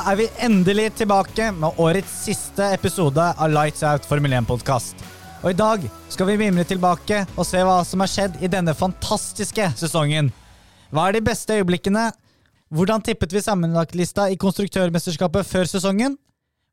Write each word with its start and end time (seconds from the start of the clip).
Da 0.00 0.14
er 0.14 0.16
vi 0.16 0.30
endelig 0.40 0.94
tilbake 0.96 1.50
med 1.52 1.76
årets 1.76 2.12
siste 2.24 2.64
episode 2.72 3.20
av 3.20 3.50
Lights 3.52 3.82
Out 3.84 4.06
Formel 4.08 4.32
1-podkast. 4.32 5.02
Og 5.42 5.50
i 5.50 5.56
dag 5.58 5.82
skal 6.08 6.30
vi 6.30 6.36
mimre 6.40 6.64
tilbake 6.64 7.18
og 7.34 7.44
se 7.44 7.60
hva 7.60 7.74
som 7.84 8.00
har 8.00 8.08
skjedd 8.08 8.38
i 8.40 8.48
denne 8.48 8.72
fantastiske 8.72 9.66
sesongen. 9.76 10.30
Hva 10.88 11.04
er 11.04 11.18
de 11.18 11.22
beste 11.26 11.58
øyeblikkene? 11.58 12.06
Hvordan 12.72 13.04
tippet 13.04 13.34
vi 13.36 13.42
sammenlagtlista 13.44 14.30
i 14.32 14.38
konstruktørmesterskapet 14.40 15.50
før 15.50 15.68
sesongen? 15.68 16.16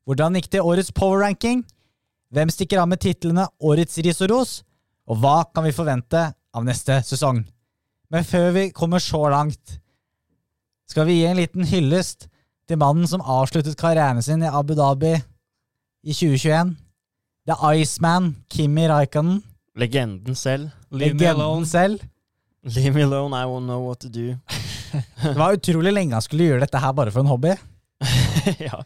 Hvordan 0.08 0.40
gikk 0.40 0.48
det 0.54 0.62
i 0.62 0.64
årets 0.64 0.94
power 0.96 1.20
ranking? 1.26 1.66
Hvem 2.32 2.54
stikker 2.54 2.80
av 2.80 2.88
med 2.88 3.04
titlene 3.04 3.44
Årets 3.60 4.00
ris 4.08 4.24
og 4.24 4.32
ros? 4.32 4.56
Og 5.04 5.20
hva 5.20 5.42
kan 5.52 5.68
vi 5.68 5.76
forvente 5.76 6.24
av 6.32 6.64
neste 6.64 7.02
sesong? 7.04 7.44
Men 8.08 8.24
før 8.24 8.50
vi 8.56 8.66
kommer 8.72 9.04
så 9.04 9.20
langt, 9.28 9.76
skal 10.88 11.10
vi 11.12 11.20
gi 11.20 11.28
en 11.28 11.40
liten 11.44 11.68
hyllest 11.68 12.30
til 12.68 12.78
mannen 12.80 13.08
som 13.08 13.24
avsluttet 13.24 13.78
karrieren 13.80 14.20
sin 14.24 14.44
i 14.44 14.50
Abu 14.52 14.74
Dhabi 14.76 15.14
i 15.16 16.12
2021. 16.12 16.74
Det 17.48 17.56
er 17.56 17.80
Iceman, 17.80 18.34
Kimi 18.52 18.84
Raikkonen. 18.90 19.40
Legenden 19.78 20.36
selv. 20.36 20.68
Leave 20.90 21.14
me 21.14 21.22
Legenden 21.22 21.44
alone. 21.46 21.66
selv. 21.66 22.02
Leave 22.68 22.92
me 22.92 23.06
alone, 23.06 23.32
I 23.32 23.48
won't 23.48 23.64
know 23.64 23.80
what 23.86 24.00
to 24.04 24.08
do. 24.12 24.36
Det 25.22 25.36
var 25.36 25.56
utrolig 25.56 25.92
lenge 25.92 26.16
han 26.16 26.24
skulle 26.24 26.46
gjøre 26.48 26.64
dette 26.64 26.80
her 26.80 26.92
bare 26.96 27.12
for 27.12 27.24
en 27.24 27.28
hobby. 27.32 27.54
ja. 28.68 28.78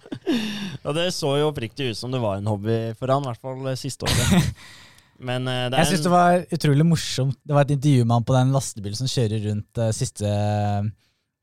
Og 0.82 0.94
det 0.96 1.10
så 1.14 1.36
jo 1.38 1.50
oppriktig 1.50 1.92
ut 1.92 1.98
som 1.98 2.10
det 2.14 2.22
var 2.22 2.38
en 2.38 2.48
hobby 2.50 2.78
for 2.98 3.10
han, 3.10 3.22
i 3.22 3.30
hvert 3.30 3.42
fall 3.42 3.68
eh, 3.70 3.78
siste 3.78 4.06
året. 4.06 4.48
Men 5.28 5.46
det 5.46 5.76
er 5.76 5.76
Jeg 5.84 5.92
syns 5.92 6.06
det 6.06 6.10
var 6.10 6.40
utrolig 6.54 6.86
morsomt. 6.86 7.38
Det 7.46 7.54
var 7.54 7.66
et 7.66 7.74
intervju 7.76 8.06
med 8.06 8.16
han 8.16 8.26
på 8.26 8.34
den 8.34 8.54
lastebilen 8.54 8.98
som 8.98 9.10
kjører 9.10 9.44
rundt 9.46 9.78
uh, 9.78 9.90
siste 9.94 10.30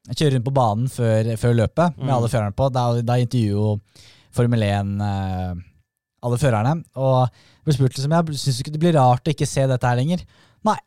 Kjører 0.09 0.37
rundt 0.37 0.45
på 0.47 0.53
banen 0.55 0.87
før, 0.89 1.27
før 1.37 1.53
løpet, 1.59 1.97
med 1.97 2.07
Mm. 2.07 2.13
alle 2.15 2.29
førerne 2.31 2.55
på. 2.55 2.69
Da, 2.73 2.83
da 3.01 3.17
intervjuer 3.21 3.51
jo 3.51 3.79
Formel 4.31 4.63
1 4.63 5.01
eh, 5.01 5.53
alle 6.23 6.37
førerne. 6.41 6.83
Og 6.95 7.29
ble 7.65 7.73
spurt 7.75 7.97
liksom, 7.97 8.11
jeg 8.15 8.39
syns 8.41 8.59
ikke 8.61 8.71
det 8.73 8.81
blir 8.81 8.95
rart 8.97 9.27
å 9.27 9.33
ikke 9.33 9.47
se 9.49 9.65
dette 9.67 9.85
her 9.87 9.99
lenger. 9.99 10.23
Nei. 10.65 10.77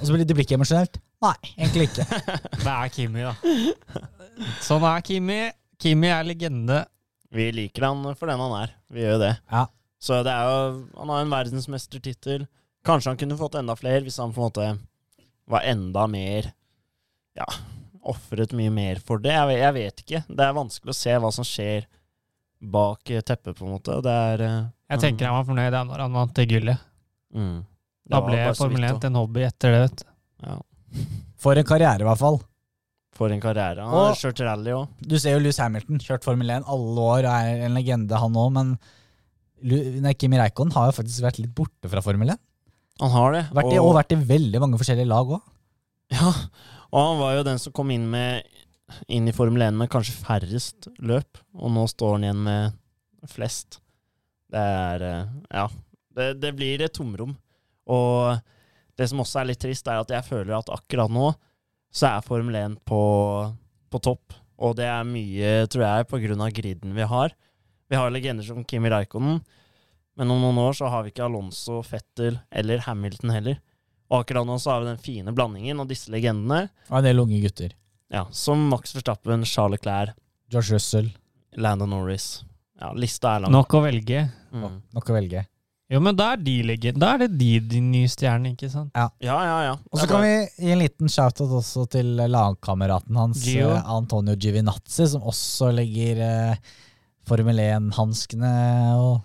Og 0.00 0.06
så 0.06 0.12
blir 0.14 0.24
det 0.24 0.34
blir 0.36 0.46
ikke 0.46 0.56
emosjonelt. 0.56 1.00
Nei, 1.22 1.34
egentlig 1.56 1.88
ikke. 1.90 2.04
Det 2.64 2.72
er 2.72 2.88
Kimi, 2.92 3.22
da. 3.24 3.34
Sånn 4.66 4.84
er 4.86 5.00
Kimi. 5.04 5.38
Kimi 5.80 6.08
er 6.12 6.24
legende. 6.28 6.84
Vi 7.32 7.50
liker 7.52 7.88
han 7.88 8.02
for 8.16 8.30
den 8.30 8.40
han 8.40 8.54
er. 8.62 8.74
Vi 8.92 9.02
gjør 9.02 9.16
jo 9.16 9.22
det. 9.26 9.32
Ja. 9.52 9.66
Så 10.00 10.20
det 10.22 10.30
er 10.32 10.44
jo 10.46 10.58
Han 11.00 11.08
har 11.10 11.22
en 11.24 11.32
verdensmestertittel. 11.32 12.44
Kanskje 12.86 13.10
han 13.10 13.18
kunne 13.20 13.36
fått 13.40 13.56
enda 13.58 13.74
flere 13.76 14.04
hvis 14.04 14.18
han 14.22 14.32
på 14.32 14.40
en 14.40 14.46
måte 14.46 14.66
var 15.50 15.64
enda 15.66 16.04
mer 16.10 16.52
Ja, 17.36 17.46
ofret 18.12 18.52
mye 18.56 18.72
mer 18.72 19.00
for 19.04 19.18
det. 19.22 19.32
Jeg 19.34 19.48
vet, 19.50 19.60
jeg 19.62 19.74
vet 19.76 20.02
ikke. 20.04 20.20
Det 20.28 20.44
er 20.46 20.56
vanskelig 20.56 20.94
å 20.94 20.98
se 20.98 21.14
hva 21.22 21.30
som 21.34 21.46
skjer 21.46 21.86
bak 22.76 23.10
eh, 23.12 23.20
teppet, 23.26 23.56
på 23.58 23.66
en 23.66 23.74
måte. 23.76 23.98
Det 24.04 24.12
er 24.32 24.44
uh, 24.46 24.58
Jeg 24.94 25.02
tenker 25.02 25.28
han 25.28 25.38
var 25.40 25.48
fornøyd 25.48 25.72
da 25.74 25.82
når 25.88 26.04
han 26.06 26.18
vant 26.20 26.34
det 26.38 26.48
gullet. 26.50 26.84
mm. 27.34 27.56
Det 28.06 28.14
Da 28.14 28.20
ble 28.22 28.42
Formel 28.54 28.84
vidt 28.86 29.02
1 29.02 29.08
en 29.08 29.16
hobby 29.18 29.42
etter 29.42 29.72
det. 29.74 29.78
vet 29.82 30.02
du. 30.04 30.10
Ja. 30.46 30.58
For 31.42 31.58
en 31.58 31.66
karriere, 31.66 32.04
i 32.04 32.06
hvert 32.06 32.20
fall. 32.20 32.36
For 33.18 33.32
en 33.34 33.40
karriere. 33.42 33.82
Han 33.82 33.90
Og- 33.96 34.04
har 34.12 34.20
kjørt 34.20 34.42
rally 34.46 34.70
òg. 34.76 34.88
Du 35.02 35.16
ser 35.18 35.34
jo 35.34 35.40
Louis 35.42 35.58
Hamilton, 35.58 35.98
kjørt 35.98 36.22
Formel 36.22 36.52
1 36.54 36.68
alle 36.70 37.00
år, 37.02 37.26
og 37.26 37.32
er 37.34 37.64
en 37.66 37.74
legende, 37.74 38.14
han 38.22 38.38
òg, 38.38 38.52
men 38.54 38.78
nei, 40.04 40.14
Kimi 40.14 40.38
Reikon 40.38 40.70
har 40.76 40.92
jo 40.92 40.96
faktisk 41.02 41.24
vært 41.24 41.40
litt 41.42 41.54
borte 41.56 41.90
fra 41.90 42.02
Formel 42.04 42.30
1. 42.30 42.38
Han 43.02 43.10
har 43.10 43.32
det. 43.34 43.42
Vært 43.56 43.72
i, 43.74 43.78
og 43.82 43.94
vært 43.96 44.12
i 44.14 44.20
veldig 44.30 44.60
mange 44.62 44.78
forskjellige 44.80 45.10
lag 45.10 45.26
òg. 45.36 45.42
Ja, 46.14 46.30
og 46.92 47.00
han 47.00 47.20
var 47.20 47.36
jo 47.36 47.46
den 47.48 47.60
som 47.62 47.74
kom 47.76 47.90
inn, 47.94 48.06
med, 48.10 48.46
inn 49.12 49.28
i 49.28 49.34
Formel 49.34 49.66
1 49.66 49.78
med 49.78 49.90
kanskje 49.92 50.16
færrest 50.18 50.90
løp, 51.02 51.40
og 51.56 51.72
nå 51.74 51.86
står 51.90 52.16
han 52.16 52.26
igjen 52.28 52.44
med 52.46 53.32
flest. 53.32 53.80
Det 54.52 54.62
er 54.62 55.06
eh, 55.10 55.34
Ja. 55.50 55.68
Det, 56.16 56.30
det 56.40 56.54
blir 56.56 56.80
et 56.80 56.94
tomrom. 56.96 57.34
Og 57.92 58.38
det 58.96 59.04
som 59.10 59.20
også 59.20 59.42
er 59.42 59.50
litt 59.50 59.60
trist, 59.60 59.84
er 59.84 60.00
at 60.00 60.12
jeg 60.14 60.24
føler 60.24 60.54
at 60.56 60.70
akkurat 60.72 61.12
nå 61.12 61.26
så 61.92 62.08
er 62.08 62.24
Formel 62.24 62.56
1 62.56 62.78
på, 62.88 63.00
på 63.92 64.00
topp. 64.00 64.32
Og 64.56 64.72
det 64.78 64.86
er 64.88 65.04
mye, 65.04 65.50
tror 65.68 65.84
jeg, 65.84 66.08
på 66.08 66.20
grunn 66.22 66.42
av 66.44 66.54
griden 66.56 66.94
vi 66.96 67.04
har. 67.04 67.34
Vi 67.86 67.98
har 68.00 68.10
legender 68.10 68.46
som 68.46 68.64
Kimi 68.64 68.90
Raikkonen, 68.90 69.42
men 70.16 70.32
om 70.32 70.40
noen 70.40 70.58
år 70.64 70.78
så 70.78 70.88
har 70.90 71.04
vi 71.04 71.12
ikke 71.12 71.26
Alonso, 71.26 71.82
Fettel 71.86 72.38
eller 72.48 72.80
Hamilton 72.86 73.34
heller. 73.34 73.60
Og 74.10 74.20
akkurat 74.22 74.46
nå 74.46 74.56
så 74.62 74.70
har 74.74 74.84
vi 74.84 74.90
den 74.92 75.00
fine 75.02 75.32
blandingen 75.34 75.80
av 75.82 75.88
disse 75.90 76.10
legendene, 76.14 76.68
Og 76.90 76.98
en 77.00 77.04
del 77.08 77.18
unge 77.24 77.40
gutter. 77.42 77.72
ja, 78.12 78.26
som 78.30 78.68
Max 78.70 78.94
Verstappen, 78.94 79.44
Charles 79.44 79.80
Leclerc, 79.80 80.14
George 80.50 80.72
Russell. 80.76 81.10
Landon 81.56 81.90
Norris. 81.90 82.44
Ja, 82.78 82.92
lista 82.92 83.34
er 83.36 83.40
lang. 83.46 83.52
Nok 83.52 83.74
å 83.74 83.80
velge. 83.86 84.26
Mm. 84.52 84.82
Nok 84.94 85.10
å 85.10 85.14
velge. 85.16 85.46
Jo, 85.88 86.00
men 86.02 86.16
da 86.18 86.32
er 86.34 86.40
de. 86.42 86.54
Da 86.98 87.12
er 87.14 87.20
det 87.24 87.28
de, 87.38 87.48
de 87.62 87.80
nye 87.80 88.08
stjernene, 88.10 88.52
ikke 88.56 88.68
sant? 88.70 88.90
Ja, 88.94 89.06
ja, 89.22 89.36
ja. 89.46 89.58
ja. 89.68 89.74
Og 89.90 90.00
så 90.00 90.08
kan 90.10 90.24
vi 90.24 90.32
gi 90.66 90.72
en 90.74 90.80
liten 90.82 91.08
shout-out 91.10 91.52
også 91.60 91.84
til 91.94 92.10
lagkameraten 92.26 93.16
hans, 93.16 93.44
Gio. 93.46 93.70
eh, 93.70 93.90
Antonio 93.94 94.34
Givinazzi, 94.34 95.06
som 95.12 95.22
også 95.30 95.70
legger 95.74 96.20
eh, 96.26 96.74
Formel 97.26 97.62
1-hanskene 97.62 98.50
og 98.98 99.22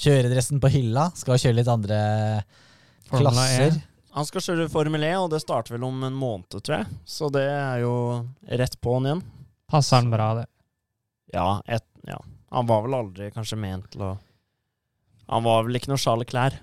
kjøredressen 0.00 0.60
på 0.64 0.70
hylla. 0.72 1.10
Skal 1.16 1.38
kjøre 1.44 1.60
litt 1.60 1.70
andre 1.72 2.00
Formula 3.08 3.30
klasser. 3.36 3.76
E. 3.76 3.84
Han 4.18 4.26
skal 4.26 4.42
kjøre 4.42 4.68
Formel 4.72 5.04
E, 5.06 5.12
og 5.20 5.28
det 5.30 5.38
starter 5.44 5.76
vel 5.76 5.84
om 5.86 6.00
en 6.08 6.16
måned, 6.18 6.50
tror 6.58 6.80
jeg. 6.80 6.86
Så 7.06 7.28
det 7.34 7.44
er 7.46 7.84
jo 7.84 7.92
rett 8.50 8.74
på'n 8.82 9.06
igjen. 9.06 9.22
Passer 9.70 10.00
han 10.00 10.10
bra, 10.10 10.30
det. 10.40 10.46
Ja, 11.36 11.60
et, 11.70 11.84
ja. 12.08 12.16
Han 12.56 12.66
var 12.66 12.82
vel 12.86 12.96
aldri 12.98 13.28
kanskje 13.34 13.58
ment 13.60 13.90
til 13.92 14.00
å 14.06 14.14
Han 15.28 15.44
var 15.44 15.66
vel 15.66 15.76
ikke 15.76 15.90
noe 15.92 16.00
Charles 16.00 16.26
klær. 16.30 16.54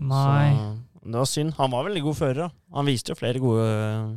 Nei. 0.00 0.52
Så 0.54 1.10
det 1.10 1.18
var 1.18 1.26
synd. 1.26 1.54
Han 1.58 1.72
var 1.74 1.84
veldig 1.88 2.02
god 2.06 2.16
fører, 2.16 2.38
da. 2.46 2.50
Han 2.78 2.86
viste 2.86 3.10
jo 3.10 3.18
flere 3.18 3.40
gode 3.42 3.64
øh, 3.66 4.12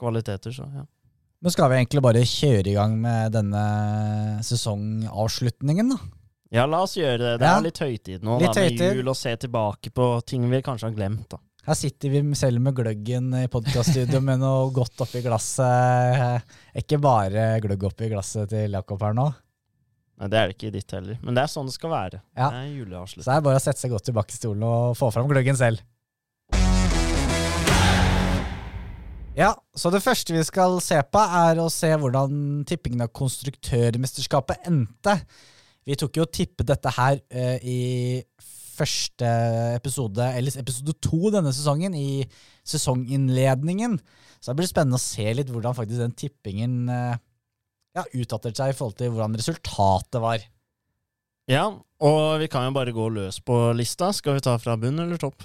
kvaliteter, 0.00 0.54
så 0.56 0.64
ja. 0.72 0.86
Men 1.40 1.52
skal 1.54 1.70
vi 1.72 1.76
egentlig 1.78 2.02
bare 2.04 2.22
kjøre 2.28 2.68
i 2.72 2.74
gang 2.76 2.96
med 3.00 3.32
denne 3.36 3.60
sesongavslutningen, 4.44 5.92
da? 5.94 5.98
Ja, 6.50 6.64
la 6.66 6.80
oss 6.82 6.96
gjøre 6.98 7.18
det. 7.20 7.34
Det 7.40 7.46
Ja. 7.46 7.56
er 7.58 7.62
litt 7.62 7.78
høytid 7.78 8.22
nå, 8.26 8.38
Litt 8.40 8.54
da, 8.54 8.60
med 8.60 8.72
høytid. 8.72 8.96
jul, 8.98 9.08
og 9.08 9.16
se 9.16 9.36
tilbake 9.36 9.90
på 9.94 10.08
ting 10.26 10.48
vi 10.50 10.60
kanskje 10.62 10.88
har 10.88 10.96
glemt. 10.96 11.28
da. 11.28 11.38
Her 11.70 11.76
sitter 11.78 12.10
vi 12.10 12.20
selv 12.34 12.58
med 12.58 12.74
gløggen 12.74 13.28
i 13.38 13.44
podkaststudioet 13.46 14.24
med 14.26 14.40
noe 14.42 14.72
godt 14.74 15.04
oppi 15.04 15.20
glasset. 15.22 16.48
Ikke 16.80 16.98
bare 16.98 17.44
gløgg 17.62 17.84
oppi 17.86 18.08
glasset 18.10 18.50
til 18.50 18.74
Jakob 18.74 19.04
her 19.06 19.14
nå. 19.14 19.28
Nei, 20.18 20.28
Det 20.32 20.40
er 20.40 20.50
det 20.50 20.56
ikke 20.56 20.66
i 20.66 20.74
ditt 20.74 20.90
heller, 20.96 21.20
men 21.22 21.38
det 21.38 21.44
er 21.44 21.52
sånn 21.52 21.70
det 21.70 21.76
skal 21.76 21.92
være. 21.92 22.20
Ja. 22.34 22.48
Det 22.50 22.64
er 22.90 23.06
Så 23.06 23.22
det 23.22 23.36
er 23.36 23.46
bare 23.46 23.60
å 23.60 23.62
sette 23.62 23.84
seg 23.84 23.94
godt 23.94 24.08
tilbake 24.10 24.34
i 24.34 24.40
stolen 24.40 24.66
og 24.66 24.98
få 24.98 25.12
fram 25.14 25.30
gløggen 25.30 25.54
selv. 25.54 25.78
Ja, 29.38 29.54
så 29.70 29.94
det 29.94 30.02
første 30.02 30.34
vi 30.34 30.42
skal 30.42 30.74
se 30.82 30.98
på, 31.06 31.22
er 31.22 31.62
å 31.62 31.70
se 31.70 31.94
hvordan 31.94 32.64
tippingen 32.66 33.06
av 33.06 33.14
konstruktørmesterskapet 33.14 34.66
endte. 34.66 35.20
Vi 35.86 35.94
tok 35.94 36.18
jo 36.18 36.26
og 36.26 36.34
tippet 36.34 36.66
dette 36.66 36.98
her 36.98 37.22
eh, 37.30 37.62
i 37.62 37.80
første 38.80 39.30
episode, 39.76 40.26
eller 40.36 40.56
episode 40.60 40.96
to 41.04 41.30
denne 41.34 41.52
sesongen, 41.54 41.94
i 41.94 42.24
sesonginnledningen. 42.66 43.98
Så 44.40 44.50
det 44.50 44.60
blir 44.60 44.70
spennende 44.70 44.98
å 44.98 45.02
se 45.02 45.26
litt 45.36 45.52
hvordan 45.52 45.76
faktisk 45.76 46.00
den 46.00 46.16
tippingen 46.16 46.88
eh, 46.90 47.20
ja, 47.98 48.04
utartet 48.16 48.58
seg 48.58 48.72
i 48.72 48.76
forhold 48.76 48.98
til 48.98 49.12
hvordan 49.12 49.36
resultatet 49.38 50.20
var. 50.22 50.44
Ja, 51.50 51.64
og 52.00 52.20
vi 52.40 52.48
kan 52.50 52.68
jo 52.68 52.74
bare 52.76 52.94
gå 52.94 53.08
løs 53.12 53.40
på 53.44 53.56
lista. 53.76 54.12
Skal 54.16 54.38
vi 54.38 54.44
ta 54.44 54.54
fra 54.62 54.76
bunn 54.80 55.02
eller 55.02 55.20
topp? 55.20 55.42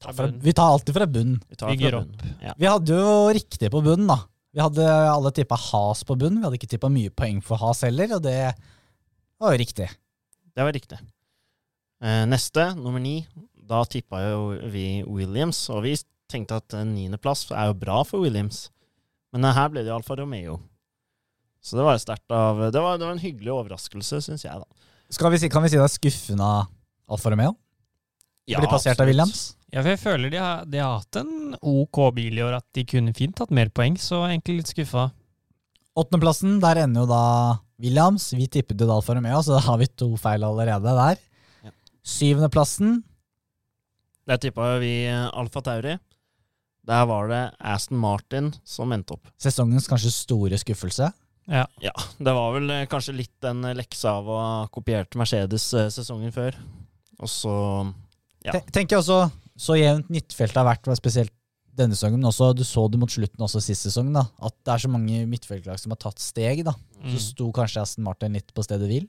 Fra, 0.00 0.26
vi 0.32 0.52
tar 0.56 0.74
alltid 0.76 0.96
fra 0.96 1.06
bunn. 1.08 1.38
Vi 1.48 1.58
tar 1.60 1.72
fra 1.72 2.02
bunn. 2.02 2.34
Ja. 2.40 2.54
Vi 2.56 2.68
hadde 2.68 2.98
jo 3.00 3.14
riktig 3.36 3.70
på 3.72 3.82
bunn, 3.84 4.06
da. 4.08 4.20
Vi 4.50 4.62
hadde 4.62 4.84
alle 4.88 5.30
tippa 5.34 5.58
Has 5.60 6.02
på 6.06 6.16
bunn. 6.18 6.38
Vi 6.40 6.46
hadde 6.46 6.58
ikke 6.58 6.70
tippa 6.72 6.90
mye 6.92 7.12
poeng 7.14 7.40
for 7.44 7.60
Has 7.62 7.84
heller, 7.86 8.16
og 8.16 8.24
det 8.24 8.36
var 9.40 9.54
jo 9.54 9.60
riktig. 9.60 9.88
Det 10.56 10.66
var 10.66 10.74
riktig. 10.76 10.98
Eh, 12.00 12.24
neste, 12.28 12.70
nummer 12.78 13.02
ni, 13.02 13.20
da 13.70 13.82
tippa 13.84 14.22
jo 14.24 14.42
vi 14.72 15.02
Williams, 15.04 15.60
og 15.72 15.84
vi 15.84 15.94
tenkte 16.30 16.60
at 16.60 16.76
en 16.78 16.94
niendeplass 16.94 17.46
er 17.52 17.70
jo 17.70 17.78
bra 17.82 18.00
for 18.08 18.24
Williams. 18.24 18.68
Men 19.34 19.44
eh, 19.44 19.56
her 19.56 19.72
ble 19.72 19.84
det 19.86 19.92
Alfa 19.94 20.16
Romeo. 20.18 20.58
Så 21.60 21.76
det 21.76 21.84
var 21.84 21.98
sterkt 22.00 22.32
av 22.32 22.56
Det 22.72 22.80
var, 22.80 22.96
det 22.96 23.04
var 23.04 23.12
en 23.12 23.20
hyggelig 23.20 23.52
overraskelse, 23.52 24.22
syns 24.24 24.46
jeg, 24.46 24.62
da. 24.62 24.86
Skal 25.12 25.34
vi 25.34 25.40
si, 25.42 25.50
kan 25.52 25.64
vi 25.64 25.72
si 25.72 25.76
det 25.76 25.84
er 25.84 25.92
skuffende 25.92 26.46
av 26.46 26.70
Alfa 27.10 27.34
Romeo? 27.34 27.56
Blir 28.48 28.70
passert 28.70 29.00
av. 29.02 29.06
Williams? 29.10 29.50
Ja, 29.70 29.82
for 29.84 29.92
jeg 29.92 30.00
føler 30.02 30.32
de 30.32 30.38
har, 30.40 30.64
de 30.66 30.80
har 30.82 30.96
hatt 30.98 31.20
en 31.20 31.54
OK 31.60 32.00
bil 32.16 32.40
i 32.40 32.42
år, 32.42 32.56
at 32.58 32.66
de 32.74 32.86
kunne 32.88 33.14
fint 33.14 33.36
tatt 33.38 33.52
mer 33.54 33.68
poeng, 33.74 33.98
så 34.00 34.24
egentlig 34.26 34.62
litt 34.62 34.72
skuffa. 34.72 35.10
Åttendeplassen, 36.00 36.56
der 36.62 36.80
ender 36.86 37.04
jo 37.04 37.10
da 37.10 37.24
Williams. 37.82 38.30
Vi 38.34 38.48
tippet 38.50 38.80
jo 38.80 38.88
Alfa 38.90 39.14
Romeo, 39.18 39.42
så 39.44 39.58
da 39.58 39.64
har 39.68 39.78
vi 39.82 39.90
to 40.00 40.08
feil 40.18 40.46
allerede 40.46 40.96
der. 40.96 41.20
Syvendeplassen, 42.10 43.02
Der 44.28 44.38
tippa 44.38 44.76
vi 44.78 45.08
Alfa 45.10 45.62
Tauri. 45.64 45.96
Der 46.86 47.06
var 47.06 47.28
det 47.28 47.40
Aston 47.60 47.98
Martin 48.00 48.52
som 48.64 48.92
endte 48.94 49.14
opp. 49.16 49.28
sesongens 49.40 49.88
kanskje 49.90 50.10
store 50.14 50.58
skuffelse. 50.60 51.10
Ja. 51.50 51.64
Ja, 51.82 51.92
det 52.18 52.32
var 52.36 52.52
vel 52.54 52.70
eh, 52.70 52.86
kanskje 52.90 53.16
litt 53.16 53.32
den 53.42 53.64
eh, 53.66 53.74
leksa 53.74 54.12
av 54.20 54.28
å 54.30 54.36
ha 54.38 54.68
kopiert 54.72 55.16
Mercedes 55.18 55.66
eh, 55.74 55.88
sesongen 55.90 56.32
før. 56.34 56.56
Og 57.18 57.28
så 57.30 57.54
Ja. 58.44 58.54
Tenker 58.72 58.96
jeg 58.96 59.02
også 59.02 59.30
så 59.60 59.76
jevnt 59.76 60.08
midtfeltet 60.08 60.56
har 60.56 60.64
vært, 60.64 60.86
spesielt 60.96 61.34
denne 61.76 61.92
sesongen, 61.96 62.20
men 62.22 62.30
også, 62.30 62.52
du 62.56 62.62
så 62.64 62.86
det 62.88 63.00
mot 63.00 63.10
slutten 63.12 63.44
også 63.44 63.60
sist 63.62 63.84
sesong, 63.88 64.08
da, 64.14 64.22
at 64.40 64.54
det 64.64 64.72
er 64.72 64.82
så 64.84 64.88
mange 64.92 65.26
midtfeltlag 65.28 65.78
som 65.80 65.92
har 65.92 66.00
tatt 66.00 66.22
steg. 66.22 66.62
da. 66.64 66.72
Mm. 67.02 67.10
Så 67.12 67.20
sto 67.30 67.50
kanskje 67.56 67.82
Aston 67.82 68.06
Martin 68.06 68.36
litt 68.36 68.54
på 68.56 68.64
stedet 68.64 68.88
hvil. 68.88 69.08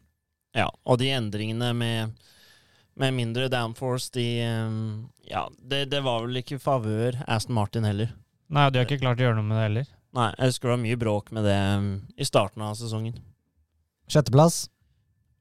Ja, 0.58 0.68
og 0.84 1.00
de 1.00 1.08
endringene 1.16 1.72
med, 1.78 2.12
med 3.00 3.16
mindre 3.16 3.48
downforce, 3.52 4.12
de 4.16 4.28
eh, 4.44 4.76
Ja, 5.32 5.46
det, 5.58 5.86
det 5.94 6.04
var 6.04 6.26
vel 6.26 6.42
ikke 6.42 6.58
i 6.58 6.62
favør 6.62 7.22
Aston 7.28 7.56
Martin 7.56 7.88
heller. 7.88 8.12
Nei, 8.52 8.68
de 8.70 8.82
har 8.82 8.88
ikke 8.88 9.00
klart 9.04 9.22
å 9.22 9.28
gjøre 9.28 9.40
noe 9.40 9.48
med 9.48 9.58
det 9.58 9.66
heller. 9.68 9.90
Nei, 10.18 10.28
jeg 10.36 10.52
husker 10.52 10.68
det 10.68 10.76
var 10.76 10.84
mye 10.84 11.00
bråk 11.00 11.32
med 11.36 11.48
det 11.48 11.58
eh, 11.58 11.90
i 12.20 12.28
starten 12.28 12.66
av 12.68 12.76
sesongen. 12.80 13.16
Sjetteplass. 14.12 14.66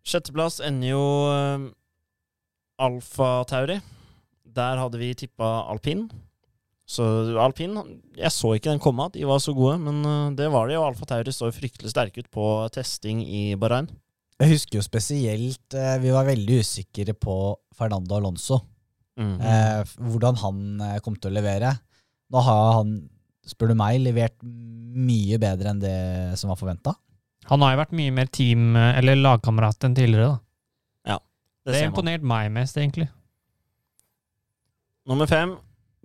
Sjetteplass 0.07 0.61
ender 0.65 0.93
jo 0.93 1.05
uh, 1.29 1.65
Alfa 2.81 3.31
Tauri. 3.51 3.81
Der 4.51 4.79
hadde 4.81 5.01
vi 5.01 5.11
tippa 5.19 5.49
alpin. 5.71 6.07
Så 6.91 7.05
alpin 7.39 7.77
Jeg 8.17 8.33
så 8.35 8.55
ikke 8.57 8.73
den 8.73 8.83
komme, 8.83 9.05
at 9.07 9.15
de 9.15 9.27
var 9.29 9.39
så 9.43 9.55
gode, 9.55 9.77
men 9.79 10.01
eh, 10.03 10.31
det 10.39 10.49
var 10.51 10.71
de. 10.71 10.79
Og 10.79 10.89
Alfa 10.89 11.07
Tauri 11.07 11.35
står 11.35 11.55
fryktelig 11.55 11.93
sterke 11.93 12.25
ut 12.25 12.31
på 12.35 12.47
testing 12.75 13.23
i 13.27 13.55
Bahrain. 13.59 13.91
Jeg 14.41 14.55
husker 14.55 14.79
jo 14.79 14.85
spesielt 14.85 15.77
eh, 15.77 15.97
Vi 16.01 16.13
var 16.15 16.29
veldig 16.29 16.61
usikre 16.65 17.13
på 17.13 17.35
Fernando 17.77 18.17
Alonso. 18.17 18.61
Mm. 19.21 19.37
Eh, 19.37 19.95
hvordan 20.01 20.39
han 20.41 20.63
eh, 20.87 20.99
kom 21.05 21.17
til 21.21 21.33
å 21.33 21.37
levere. 21.37 21.75
Nå 22.33 22.43
har 22.47 22.73
han, 22.79 22.95
spør 23.47 23.73
du 23.73 23.79
meg, 23.79 24.01
levert 24.01 24.39
mye 24.41 25.39
bedre 25.43 25.75
enn 25.75 25.83
det 25.83 25.97
som 26.41 26.53
var 26.53 26.61
forventa. 26.61 26.95
Han 27.51 27.63
har 27.65 27.75
jo 27.75 27.81
vært 27.83 27.97
mye 27.97 28.13
mer 28.15 28.29
team- 28.33 28.77
eller 28.77 29.19
lagkamerat 29.19 29.89
enn 29.89 29.97
tidligere. 29.97 30.37
da. 30.37 31.19
det 31.65 31.73
Det 31.73 31.75
ser 31.75 31.89
har 31.89 31.93
imponert 31.93 32.25
meg 32.25 32.53
mest, 32.55 32.79
egentlig. 32.81 33.09
Nummer 35.11 35.27
fem, 35.27 35.57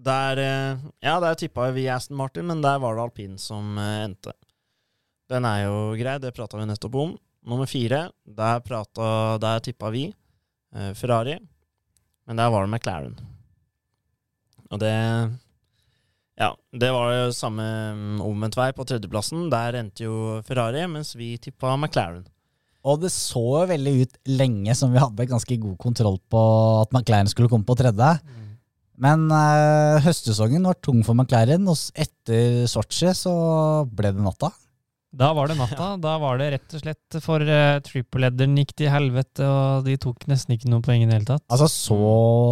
der 0.02 0.42
eh, 0.42 0.78
Ja, 1.04 1.20
der 1.20 1.38
tippa 1.40 1.70
vi 1.76 1.88
Aston 1.92 2.18
Martin, 2.18 2.48
men 2.48 2.62
der 2.62 2.80
var 2.80 2.96
det 2.96 3.04
alpin 3.06 3.38
som 3.38 3.78
eh, 3.78 4.04
endte. 4.08 4.34
Den 5.30 5.46
er 5.46 5.66
jo 5.66 5.78
grei, 5.98 6.18
det 6.22 6.34
prata 6.36 6.58
vi 6.58 6.68
nettopp 6.70 6.96
om. 7.02 7.16
Nummer 7.46 7.70
fire, 7.70 8.08
der, 8.26 8.62
prata, 8.66 9.38
der 9.42 9.62
tippa 9.62 9.92
vi 9.94 10.08
eh, 10.10 10.94
Ferrari, 10.98 11.38
men 12.26 12.40
der 12.42 12.50
var 12.50 12.66
det 12.66 12.74
McLaren. 12.74 13.18
Og 14.72 14.80
det 14.82 14.94
Ja, 16.36 16.50
det 16.74 16.90
var 16.92 17.12
jo 17.14 17.28
samme 17.32 17.64
mm, 17.96 18.22
omvendt 18.26 18.58
vei 18.58 18.72
på 18.76 18.84
tredjeplassen. 18.84 19.46
Der 19.54 19.78
endte 19.80 20.08
jo 20.08 20.42
Ferrari, 20.48 20.82
mens 20.90 21.14
vi 21.16 21.36
tippa 21.38 21.78
McLaren. 21.78 22.26
Og 22.86 23.00
det 23.02 23.14
så 23.14 23.42
jo 23.42 23.70
veldig 23.70 23.94
ut 24.02 24.18
lenge 24.30 24.74
som 24.78 24.92
vi 24.94 25.02
hadde 25.02 25.30
ganske 25.30 25.58
god 25.62 25.78
kontroll 25.82 26.20
på 26.30 26.42
at 26.82 26.92
McLaren 26.94 27.30
skulle 27.32 27.50
komme 27.50 27.66
på 27.66 27.78
tredje. 27.78 28.10
Men 29.02 29.30
eh, 29.34 30.02
høstsesongen 30.06 30.66
var 30.68 30.78
tung 30.84 31.02
for 31.06 31.18
McLaren, 31.18 31.66
og 31.68 31.78
etter 31.94 32.66
Sotsji 32.72 33.12
så 33.18 33.34
ble 33.92 34.14
det 34.16 34.24
natta. 34.24 34.52
Da 35.16 35.32
var 35.36 35.48
det 35.48 35.56
natta. 35.56 35.94
Da 36.02 36.16
var 36.20 36.40
det 36.42 36.50
rett 36.56 36.76
og 36.76 36.82
slett 36.84 37.18
for 37.24 37.44
uh, 37.48 37.80
triple-ledderen 37.86 38.58
gikk 38.60 38.74
til 38.82 38.92
helvete, 38.92 39.48
og 39.48 39.86
de 39.88 39.96
tok 40.02 40.26
nesten 40.28 40.58
ikke 40.58 40.72
noen 40.72 40.84
poeng 40.84 41.06
i 41.06 41.08
det 41.08 41.16
hele 41.16 41.30
tatt. 41.30 41.46
Altså 41.48 41.70
så 41.72 42.00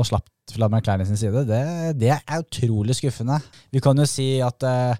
slapt 0.07 0.53
fra 0.53 0.69
McLaren 0.69 1.07
sin 1.07 1.19
side, 1.19 1.45
det, 1.47 1.63
det 1.99 2.13
er 2.15 2.43
utrolig 2.43 2.95
skuffende. 2.99 3.39
Vi 3.71 3.81
kan 3.83 3.99
jo 3.99 4.07
si 4.07 4.27
at 4.43 4.63
uh, 4.67 4.95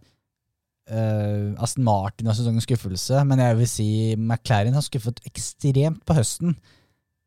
uh, 0.92 1.64
Aston 1.64 1.88
Martin 1.88 2.28
har 2.28 2.38
sesongens 2.38 2.68
skuffelse, 2.68 3.24
men 3.30 3.44
jeg 3.44 3.60
vil 3.62 3.72
si 3.72 3.90
McLaren 4.20 4.76
har 4.76 4.84
skuffet 4.84 5.24
ekstremt 5.30 6.04
på 6.08 6.20
høsten. 6.20 6.58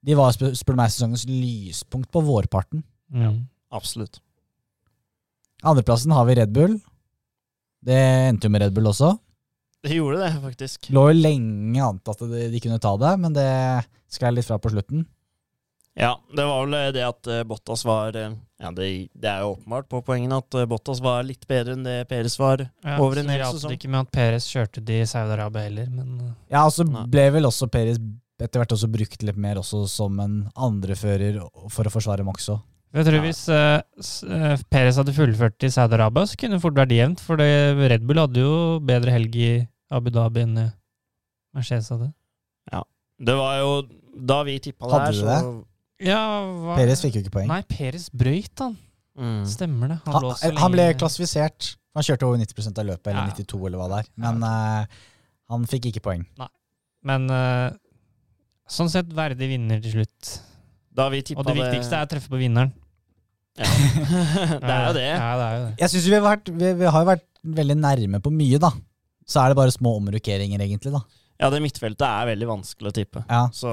De 0.06 0.16
var, 0.18 0.36
spør 0.36 0.78
meg, 0.78 0.92
sesongens 0.92 1.24
lyspunkt 1.28 2.12
på 2.12 2.24
vårparten. 2.24 2.84
Mm. 3.12 3.46
Absolutt. 3.74 4.20
Andreplassen 5.66 6.12
har 6.12 6.28
vi 6.28 6.36
Red 6.36 6.52
Bull. 6.54 6.76
Det 7.86 7.96
endte 8.28 8.48
jo 8.48 8.52
med 8.52 8.66
Red 8.66 8.76
Bull 8.76 8.92
også. 8.92 9.16
Det 9.86 9.94
gjorde 10.00 10.22
det, 10.24 10.32
faktisk. 10.42 10.88
Lå 10.94 11.04
jo 11.12 11.18
lenge 11.20 11.82
antatt 11.86 12.22
at 12.26 12.32
de, 12.32 12.46
de 12.50 12.60
kunne 12.64 12.80
ta 12.82 12.94
det, 12.98 13.12
men 13.22 13.36
det 13.36 13.46
sklei 14.10 14.32
litt 14.34 14.48
fra 14.48 14.58
på 14.62 14.72
slutten. 14.74 15.04
Ja, 15.96 16.10
det 16.36 16.44
var 16.44 16.66
vel 16.66 16.92
det 16.92 17.04
at 17.06 17.28
eh, 17.32 17.44
Bottas 17.48 17.80
var 17.88 18.16
eh, 18.20 18.34
Ja, 18.60 18.68
det, 18.76 18.86
det 19.16 19.30
er 19.30 19.40
jo 19.46 19.54
åpenbart 19.54 19.86
på 19.88 20.02
poengene 20.04 20.36
at 20.42 20.52
eh, 20.60 20.66
Bottas 20.68 21.00
var 21.00 21.22
litt 21.24 21.46
bedre 21.48 21.72
enn 21.72 21.86
det 21.86 21.94
Peres 22.10 22.34
var 22.36 22.66
Ja, 22.66 22.98
over 23.00 23.22
en 23.22 23.30
hel 23.32 23.40
sesong. 23.46 23.70
det 23.72 23.78
ikke 23.78 23.88
med 23.94 24.02
at 24.04 24.10
Peres 24.12 24.44
kjørte 24.52 24.82
de 24.84 24.98
i 25.00 25.06
Saudi-Arabia 25.08 25.62
heller, 25.70 25.88
men 25.88 26.10
Ja, 26.52 26.66
og 26.66 26.74
så 26.76 26.84
altså, 26.84 27.06
ble 27.14 27.24
vel 27.38 27.48
også 27.48 27.70
Peres 27.72 27.96
etter 28.36 28.60
hvert 28.60 28.74
også 28.76 28.90
brukt 28.92 29.24
litt 29.24 29.38
mer 29.40 29.56
også 29.62 29.86
som 29.88 30.18
en 30.20 30.34
andrefører 30.52 31.38
for 31.72 31.88
å 31.88 31.92
forsvare 31.94 32.26
Max 32.28 32.50
òg. 32.52 32.60
jeg 32.92 33.06
tror 33.08 33.16
Ja. 33.16 33.22
hvis 33.24 33.40
uh, 33.48 33.80
s- 34.04 34.20
uh, 34.28 35.00
hadde 35.00 35.16
fullført 35.16 35.64
i 35.64 35.72
Saudi-Arabia, 35.72 36.26
så 36.28 36.36
kunne 36.36 36.58
det 36.58 36.62
fort 36.66 36.76
vært 36.76 36.92
jevnt, 36.92 37.24
for 37.24 37.40
Red 37.40 38.04
Bull 38.04 38.20
hadde 38.20 38.44
jo 38.44 38.80
bedre 38.84 39.16
helg 39.16 39.32
i 39.40 39.50
Abu 39.90 40.10
Dhabi 40.10 40.42
enn 40.46 40.56
Mercedes 41.56 41.88
hadde. 41.94 42.12
Det 43.16 43.32
var 43.32 43.54
jo 43.62 43.68
Da 44.28 44.42
vi 44.44 44.58
tippa 44.60 44.84
det 44.84 44.92
Hadde 44.92 45.04
her, 45.06 45.12
du 45.12 45.18
så 45.22 45.26
det? 45.30 46.08
Ja, 46.10 46.18
hva 46.44 46.74
Peres 46.76 47.00
fikk 47.00 47.14
jo 47.16 47.20
ikke 47.24 47.32
poeng. 47.38 47.46
Nei, 47.48 47.62
Peres 47.64 48.10
brøyt 48.12 48.60
han. 48.60 48.74
mm. 49.16 49.38
Stemmer 49.48 49.88
det. 49.94 49.96
Han, 50.04 50.18
lå 50.26 50.32
så 50.36 50.50
han 50.52 50.72
ble 50.74 50.82
lenge- 50.84 50.98
klassifisert. 51.00 51.70
Han 51.96 52.04
kjørte 52.04 52.26
over 52.28 52.36
90% 52.42 52.80
av 52.82 52.84
løpet, 52.90 53.06
eller 53.14 53.30
Ja. 53.30 53.36
92, 53.38 53.60
eller 53.70 53.78
hva 53.80 53.86
det 53.94 54.00
er. 54.02 54.10
Men 54.20 54.42
eh, 54.44 54.98
han 55.48 55.64
fikk 55.70 55.88
ikke 55.88 56.02
poeng. 56.04 56.26
Men 57.06 57.24
uh, 57.32 57.70
sånn 58.68 58.90
sett 58.92 59.08
verdig 59.16 59.48
vinner 59.48 59.80
til 59.80 59.94
slutt. 59.96 60.34
Da 60.92 61.08
vi 61.08 61.22
tippa 61.24 61.40
Og 61.40 61.48
det 61.48 61.56
viktigste 61.56 61.96
er 61.96 62.04
å 62.04 62.10
treffe 62.12 62.28
på 62.28 62.36
vinneren. 62.42 62.74
ja. 63.56 63.64
Det 64.60 64.74
er 64.76 64.84
jo 64.90 64.92
det. 65.00 65.08
Ja, 65.08 65.30
det 65.40 65.46
er 65.48 65.56
jo 65.56 65.64
det. 65.64 65.74
Jeg 65.80 65.94
synes 65.94 66.04
vi, 66.10 66.14
har 66.18 66.26
vært, 66.28 66.52
vi, 66.52 66.74
vi 66.82 66.84
har 66.92 67.00
jo 67.06 67.08
vært 67.14 67.24
veldig 67.56 67.76
nærme 67.80 68.20
på 68.20 68.34
mye, 68.34 68.60
da. 68.60 68.74
Så 69.26 69.42
er 69.42 69.52
det 69.52 69.58
bare 69.58 69.74
små 69.74 69.96
omrokeringer, 70.00 70.62
egentlig. 70.62 70.92
da. 70.94 71.02
Ja, 71.42 71.50
det 71.52 71.60
midtfeltet 71.64 72.06
er 72.06 72.28
veldig 72.30 72.48
vanskelig 72.48 72.92
å 72.92 72.96
tippe. 72.96 73.24
Ja, 73.28 73.46
Så 73.54 73.72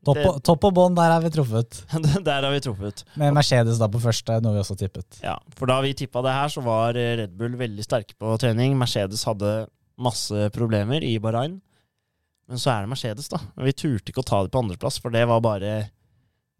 Topp 0.00 0.16
og, 0.24 0.36
topp 0.40 0.62
og 0.64 0.72
bånn, 0.78 0.94
der 0.96 1.10
har 1.12 1.20
vi 1.20 1.28
truffet. 1.28 1.82
der 2.24 2.46
har 2.46 2.54
vi 2.54 2.60
truffet. 2.64 3.02
Med 3.20 3.34
Mercedes 3.36 3.76
da 3.76 3.84
på 3.92 4.00
første, 4.00 4.38
noe 4.40 4.54
vi 4.54 4.62
også 4.62 4.76
tippet. 4.80 5.18
Ja, 5.20 5.34
for 5.58 5.68
da 5.68 5.76
vi 5.84 5.92
tippa 5.98 6.22
det 6.24 6.32
her, 6.32 6.48
så 6.48 6.62
var 6.64 6.96
eh, 6.96 7.18
Red 7.20 7.34
Bull 7.36 7.58
veldig 7.60 7.84
sterke 7.84 8.16
på 8.16 8.32
trening. 8.40 8.78
Mercedes 8.80 9.26
hadde 9.28 9.66
masse 10.00 10.48
problemer 10.56 11.04
i 11.04 11.18
Bahrain. 11.20 11.58
Men 12.48 12.62
så 12.62 12.72
er 12.72 12.86
det 12.86 12.94
Mercedes, 12.94 13.28
da. 13.28 13.42
Vi 13.60 13.76
turte 13.76 14.08
ikke 14.10 14.24
å 14.24 14.28
ta 14.30 14.40
det 14.46 14.54
på 14.54 14.62
andreplass, 14.64 14.96
for 15.04 15.12
det 15.12 15.26
var 15.28 15.44
bare 15.44 15.74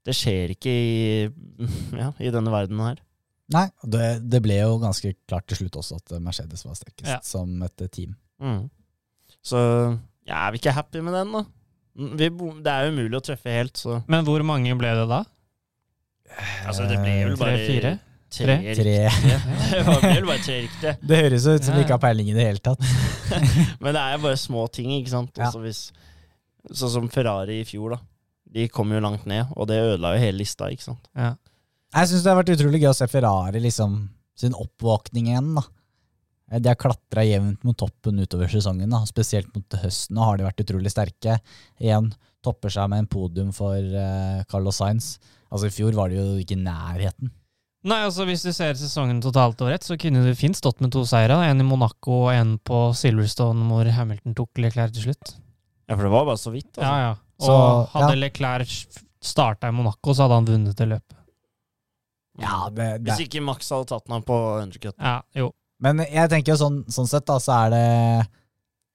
Det 0.05 0.15
skjer 0.17 0.53
ikke 0.53 0.71
i, 0.77 0.93
ja, 2.03 2.13
i 2.21 2.35
denne 2.37 2.53
verdenen 2.53 2.91
her. 2.91 3.01
Nei, 3.51 3.65
det, 3.83 4.05
det 4.31 4.41
ble 4.45 4.61
jo 4.61 4.77
ganske 4.83 5.11
klart 5.29 5.47
til 5.51 5.59
slutt 5.65 5.77
også 5.81 5.97
at 5.99 6.13
Mercedes 6.23 6.63
var 6.67 6.77
sterkest 6.79 7.09
Ja. 7.11 7.19
som 7.27 7.57
et 7.67 7.83
eh, 7.83 7.89
team. 7.91 8.13
Mm. 8.41 8.69
Så 9.43 9.59
ja, 10.29 10.45
er 10.47 10.53
vi 10.55 10.61
ikke 10.61 10.75
happy 10.77 11.01
med 11.03 11.17
den, 11.17 11.33
da? 11.35 11.45
Mm, 11.99 12.13
Vi, 12.21 12.29
det 12.63 12.71
er 12.73 12.87
jo 12.87 12.93
umulig 12.95 13.19
å 13.19 13.25
treffe 13.27 13.51
helt, 13.51 13.77
så 13.81 13.99
Men 14.07 14.23
hvor 14.29 14.43
mange 14.47 14.77
ble 14.79 14.93
det 15.01 15.09
da? 15.11 15.25
Altså, 16.69 16.87
det 16.87 17.01
ble 17.03 17.17
vel 17.27 17.37
bare 17.41 17.57
Tre-fire? 17.59 17.93
tre, 18.31 18.57
Tre? 18.61 18.75
Tre. 18.79 18.93
Det 19.73 19.81
var- 19.89 20.05
vel 20.07 20.29
bare 20.29 20.43
tre 20.45 20.61
riktige. 20.63 20.93
Det 21.11 21.17
høres 21.25 21.47
ut 21.51 21.65
som 21.67 21.75
vi 21.75 21.83
ikke 21.83 21.97
har 21.97 22.03
peiling 22.05 22.29
i 22.31 22.37
det 22.37 22.45
hele 22.47 22.63
tatt. 22.63 22.79
Men 23.83 23.97
det 23.97 24.03
er 24.05 24.13
jo 24.15 24.23
bare 24.29 24.39
små 24.39 24.69
ting, 24.71 24.93
ikke 25.01 25.11
sant. 25.17 25.35
Ja. 25.43 25.51
Hvis, 25.59 25.89
sånn 26.71 26.93
som 26.95 27.09
Ferrari 27.11 27.59
i 27.65 27.67
fjor, 27.67 27.97
da. 27.97 28.01
De 28.51 28.69
kom 28.71 28.91
jo 28.95 29.03
langt 29.03 29.27
ned, 29.31 29.51
og 29.57 29.67
det 29.71 29.81
ødela 29.83 30.15
jo 30.15 30.23
hele 30.23 30.39
lista, 30.45 30.71
ikke 30.71 30.87
sant. 30.93 31.11
Ja. 31.19 31.33
Jeg 31.91 32.07
syns 32.11 32.23
det 32.23 32.31
har 32.31 32.39
vært 32.39 32.53
utrolig 32.55 32.81
gøy 32.85 32.93
å 32.93 32.97
se 32.97 33.09
Ferrari 33.11 33.61
liksom 33.65 34.01
sin 34.39 34.55
oppvåkning 34.57 35.31
igjen. 35.33 35.55
da. 35.59 35.65
Eh, 36.53 36.61
De 36.63 36.71
har 36.71 36.79
klatra 36.79 37.25
jevnt 37.27 37.65
mot 37.67 37.77
toppen 37.77 38.21
utover 38.23 38.49
sesongen, 38.53 38.91
da. 38.91 39.03
spesielt 39.07 39.51
mot 39.55 39.67
høsten. 39.83 40.15
Nå 40.17 40.25
har 40.25 40.39
de 40.39 40.47
vært 40.47 40.63
utrolig 40.65 40.93
sterke. 40.95 41.41
Igjen 41.83 42.13
topper 42.45 42.73
seg 42.73 42.89
med 42.89 43.03
en 43.05 43.11
podium 43.11 43.51
for 43.53 43.77
uh, 43.77 44.41
Carlos 44.49 44.79
Sainz. 44.81 45.19
Altså 45.51 45.67
I 45.69 45.75
fjor 45.75 45.93
var 45.99 46.09
det 46.09 46.17
jo 46.21 46.39
ikke 46.41 46.57
i 46.57 46.63
nærheten. 46.63 47.35
Nei, 47.85 47.99
altså 48.05 48.27
Hvis 48.29 48.43
du 48.45 48.53
ser 48.53 48.77
sesongen 48.77 49.23
totalt 49.25 49.61
over 49.65 49.73
ett, 49.73 49.85
så 49.85 49.97
kunne 50.01 50.23
du 50.25 50.35
fint 50.37 50.57
stått 50.57 50.81
med 50.85 50.93
to 50.93 51.03
seire. 51.09 51.37
En 51.49 51.61
i 51.61 51.67
Monaco 51.67 52.27
og 52.27 52.33
en 52.35 52.55
på 52.59 52.91
Silverstone, 52.97 53.67
hvor 53.69 53.89
Hamilton 53.97 54.37
tok 54.37 54.61
Leclerc 54.61 54.93
til 54.97 55.09
slutt. 55.09 55.35
Ja, 55.89 55.97
for 55.97 56.05
det 56.07 56.13
var 56.13 56.27
bare 56.29 56.41
så 56.41 56.53
vidt, 56.55 56.71
altså. 56.77 56.87
Ja, 56.87 56.97
ja. 57.09 57.15
Og 57.41 57.49
Så, 57.49 57.57
hadde 57.97 58.13
ja. 58.15 58.21
Leclerc 58.21 58.75
starta 59.25 59.69
i 59.69 59.75
Monaco, 59.75 60.13
så 60.15 60.27
hadde 60.27 60.39
han 60.39 60.49
vunnet 60.49 60.77
det 60.77 60.89
løpet. 60.93 61.17
Ja, 62.41 62.69
det, 62.73 62.89
det. 63.05 63.11
Hvis 63.13 63.27
ikke 63.29 63.43
Max 63.45 63.69
hadde 63.73 63.89
tatt 63.93 64.07
den 64.11 64.23
på 64.27 64.37
undercut. 64.63 64.97
Ja, 64.99 65.21
jo. 65.37 65.51
Men 65.81 66.03
jeg 66.05 66.29
tenker 66.33 66.53
jo 66.55 66.59
sånn, 66.61 66.83
sånn 66.93 67.09
sett, 67.09 67.25
da, 67.29 67.39
så 67.41 67.57
er 67.67 67.75
det 67.75 67.85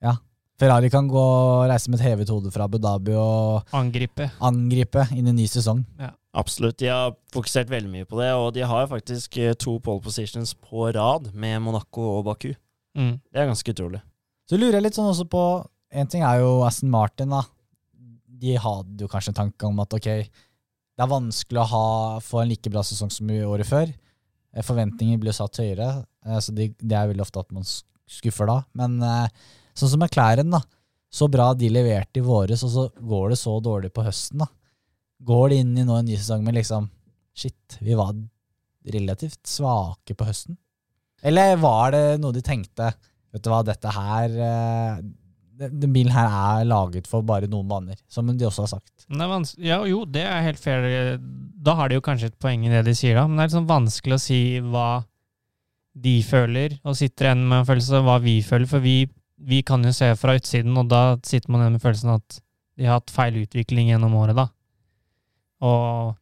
Ja. 0.05 0.15
Ferrari 0.61 0.87
kan 0.89 1.07
gå 1.11 1.19
og 1.19 1.65
reise 1.67 1.89
med 1.91 1.99
et 1.99 2.05
hevet 2.07 2.29
hode 2.31 2.47
fra 2.53 2.63
Abu 2.69 2.77
Dhabi 2.79 3.11
og 3.19 3.73
Angripe. 3.75 4.29
angripe 4.39 5.03
inn 5.11 5.25
i 5.27 5.33
en 5.33 5.35
ny 5.35 5.47
sesong. 5.51 5.81
Absolutt. 6.35 6.77
De 6.79 6.87
har 6.87 7.11
fokusert 7.33 7.67
veldig 7.71 7.89
mye 7.91 8.07
på 8.07 8.19
det, 8.21 8.29
og 8.35 8.53
de 8.55 8.63
har 8.63 8.87
faktisk 8.87 9.35
eh, 9.43 9.53
to 9.59 9.77
pole 9.83 9.99
positions 10.03 10.53
på 10.55 10.87
rad 10.95 11.27
med 11.33 11.59
Monaco 11.63 12.05
og 12.19 12.25
Baku. 12.29 12.53
Mm. 12.95 13.17
Det 13.19 13.41
er 13.41 13.49
ganske 13.51 13.71
utrolig. 13.75 13.99
Så 14.47 14.55
lurer 14.59 14.77
jeg 14.79 14.85
litt 14.87 14.95
sånn 14.99 15.11
også 15.11 15.27
på 15.27 15.43
en 15.95 16.07
ting 16.11 16.23
er 16.27 16.39
jo 16.43 16.61
Aston 16.67 16.91
Martin, 16.91 17.31
da. 17.35 17.43
De 18.35 18.55
hadde 18.59 19.03
jo 19.03 19.07
kanskje 19.11 19.31
en 19.33 19.39
tanke 19.41 19.67
om 19.67 19.79
at 19.83 19.93
ok, 19.95 20.09
det 20.95 21.03
er 21.03 21.11
vanskelig 21.11 21.59
å 21.59 21.69
ha, 21.71 21.87
få 22.23 22.41
en 22.41 22.51
like 22.51 22.71
bra 22.71 22.83
sesong 22.85 23.11
som 23.11 23.31
i 23.31 23.41
året 23.43 23.67
før. 23.67 23.91
Eh, 24.55 24.63
Forventninger 24.63 25.19
blir 25.19 25.35
satt 25.35 25.59
høyere, 25.59 25.89
eh, 26.25 26.39
så 26.39 26.55
det, 26.55 26.71
de 26.79 26.95
er 26.95 27.09
veldig 27.11 27.25
ofte 27.25 27.43
at 27.43 27.51
man 27.55 27.67
skuffer 27.67 28.47
da. 28.49 28.61
Men 28.79 28.97
eh, 29.03 29.49
sånn 29.75 29.91
som 29.95 30.05
McLaren, 30.05 30.53
da. 30.55 30.63
Så 31.15 31.27
bra 31.31 31.49
de 31.55 31.71
leverte 31.71 32.19
i 32.19 32.25
våres, 32.25 32.63
og 32.67 32.71
så 32.71 32.85
går 32.99 33.33
det 33.33 33.39
så 33.39 33.57
dårlig 33.63 33.91
på 33.95 34.03
høsten, 34.07 34.43
da. 34.43 34.49
Går 35.25 35.51
det 35.51 35.59
inn 35.63 35.75
i 35.79 35.85
nå 35.87 35.99
en 35.99 36.07
ny 36.07 36.15
sesong 36.19 36.43
med 36.45 36.57
liksom 36.59 36.91
Shit, 37.35 37.75
vi 37.83 37.91
var 37.99 38.13
relativt 38.87 39.41
svake 39.49 40.15
på 40.15 40.23
høsten. 40.23 40.55
Eller 41.19 41.57
var 41.59 41.91
det 41.91 42.03
noe 42.23 42.31
de 42.31 42.39
tenkte 42.45 42.93
Vet 43.35 43.43
du 43.43 43.49
hva, 43.51 43.59
dette 43.67 43.91
her 43.91 44.37
den 45.55 45.93
bilen 45.93 46.13
her 46.13 46.27
er 46.27 46.67
laget 46.67 47.07
for 47.09 47.25
bare 47.25 47.47
noen 47.51 47.67
baner, 47.69 47.97
som 48.11 48.27
de 48.27 48.47
også 48.47 48.65
har 48.65 48.71
sagt. 48.75 49.05
Ja, 49.61 49.81
jo, 49.87 50.03
det 50.05 50.25
er 50.27 50.43
helt 50.45 50.59
fair. 50.59 51.15
Da 51.65 51.75
har 51.79 51.89
de 51.89 51.99
jo 51.99 52.05
kanskje 52.05 52.31
et 52.31 52.39
poeng 52.41 52.65
i 52.65 52.71
det 52.71 52.83
de 52.87 52.95
sier, 52.97 53.15
da. 53.17 53.27
Men 53.27 53.39
det 53.39 53.45
er 53.45 53.51
liksom 53.53 53.69
vanskelig 53.69 54.17
å 54.17 54.23
si 54.25 54.39
hva 54.63 54.89
de 55.95 56.17
føler, 56.27 56.75
og 56.83 56.97
sitter 56.99 57.29
igjen 57.29 57.45
med 57.47 57.61
en 57.61 57.69
følelse 57.69 58.01
av 58.01 58.09
hva 58.09 58.17
vi 58.23 58.35
føler. 58.43 58.67
For 58.67 58.83
vi, 58.83 58.97
vi 59.39 59.61
kan 59.67 59.85
jo 59.87 59.93
se 59.95 60.11
fra 60.19 60.35
utsiden, 60.35 60.75
og 60.81 60.91
da 60.91 61.05
sitter 61.23 61.53
man 61.53 61.63
igjen 61.63 61.77
med 61.77 61.85
følelsen 61.85 62.15
at 62.17 62.41
de 62.75 62.89
har 62.89 62.99
hatt 62.99 63.13
feil 63.15 63.39
utvikling 63.45 63.93
gjennom 63.93 64.17
året, 64.19 64.35
da. 64.35 64.49
Og 65.63 66.15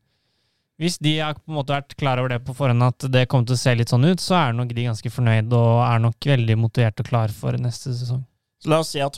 hvis 0.82 1.00
de 1.02 1.16
har 1.20 1.38
på 1.38 1.52
en 1.52 1.58
måte 1.58 1.74
vært 1.74 1.96
klar 1.98 2.20
over 2.22 2.34
det 2.34 2.44
på 2.46 2.54
forhånd, 2.58 2.86
at 2.86 3.06
det 3.14 3.26
kommer 3.32 3.50
til 3.50 3.58
å 3.58 3.62
se 3.62 3.74
litt 3.78 3.92
sånn 3.94 4.06
ut, 4.06 4.22
så 4.22 4.38
er 4.40 4.56
nok 4.58 4.74
de 4.74 4.86
ganske 4.90 5.12
fornøyd 5.14 5.54
og 5.58 5.82
er 5.86 6.06
nok 6.06 6.30
veldig 6.34 6.58
motivert 6.60 7.02
og 7.02 7.10
klar 7.10 7.34
for 7.34 7.58
neste 7.62 7.94
sesong. 7.94 8.24
Så 8.64 8.72
la 8.72 8.80
oss 8.80 8.94
si 8.96 9.02
at 9.04 9.18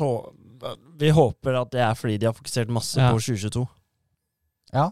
vi 0.98 1.12
håper 1.14 1.60
at 1.60 1.70
det 1.76 1.82
er 1.86 1.94
fordi 1.98 2.18
de 2.18 2.26
har 2.26 2.34
fokusert 2.34 2.72
masse 2.74 2.98
Ja. 2.98 3.12
på 3.14 3.20
2022. 3.22 3.68
Ja. 4.74 4.88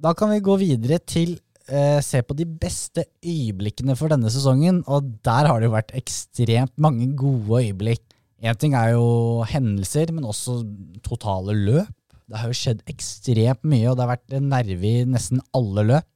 Da 0.00 0.12
kan 0.16 0.30
vi 0.32 0.40
gå 0.44 0.54
videre 0.60 0.98
til 1.04 1.34
eh, 1.68 2.00
se 2.04 2.22
på 2.24 2.36
de 2.38 2.46
beste 2.48 3.04
øyeblikkene 3.24 3.96
for 3.98 4.08
denne 4.12 4.30
sesongen, 4.32 4.82
og 4.88 5.10
der 5.26 5.48
har 5.50 5.60
det 5.60 5.68
jo 5.68 5.74
vært 5.76 5.92
ekstremt 5.98 6.72
mange 6.80 7.10
gode 7.20 7.60
øyeblikk. 7.66 8.04
Én 8.40 8.56
ting 8.56 8.72
er 8.74 8.94
jo 8.94 9.42
hendelser, 9.44 10.12
men 10.16 10.24
også 10.24 10.62
totale 11.04 11.52
løp. 11.56 11.90
Det 12.30 12.38
har 12.40 12.48
jo 12.48 12.56
skjedd 12.56 12.80
ekstremt 12.88 13.64
mye, 13.68 13.90
og 13.90 13.98
det 13.98 14.06
har 14.06 14.14
vært 14.14 14.36
en 14.38 14.48
nerve 14.52 14.88
i 14.88 15.04
nesten 15.04 15.42
alle 15.56 15.84
løp. 15.90 16.08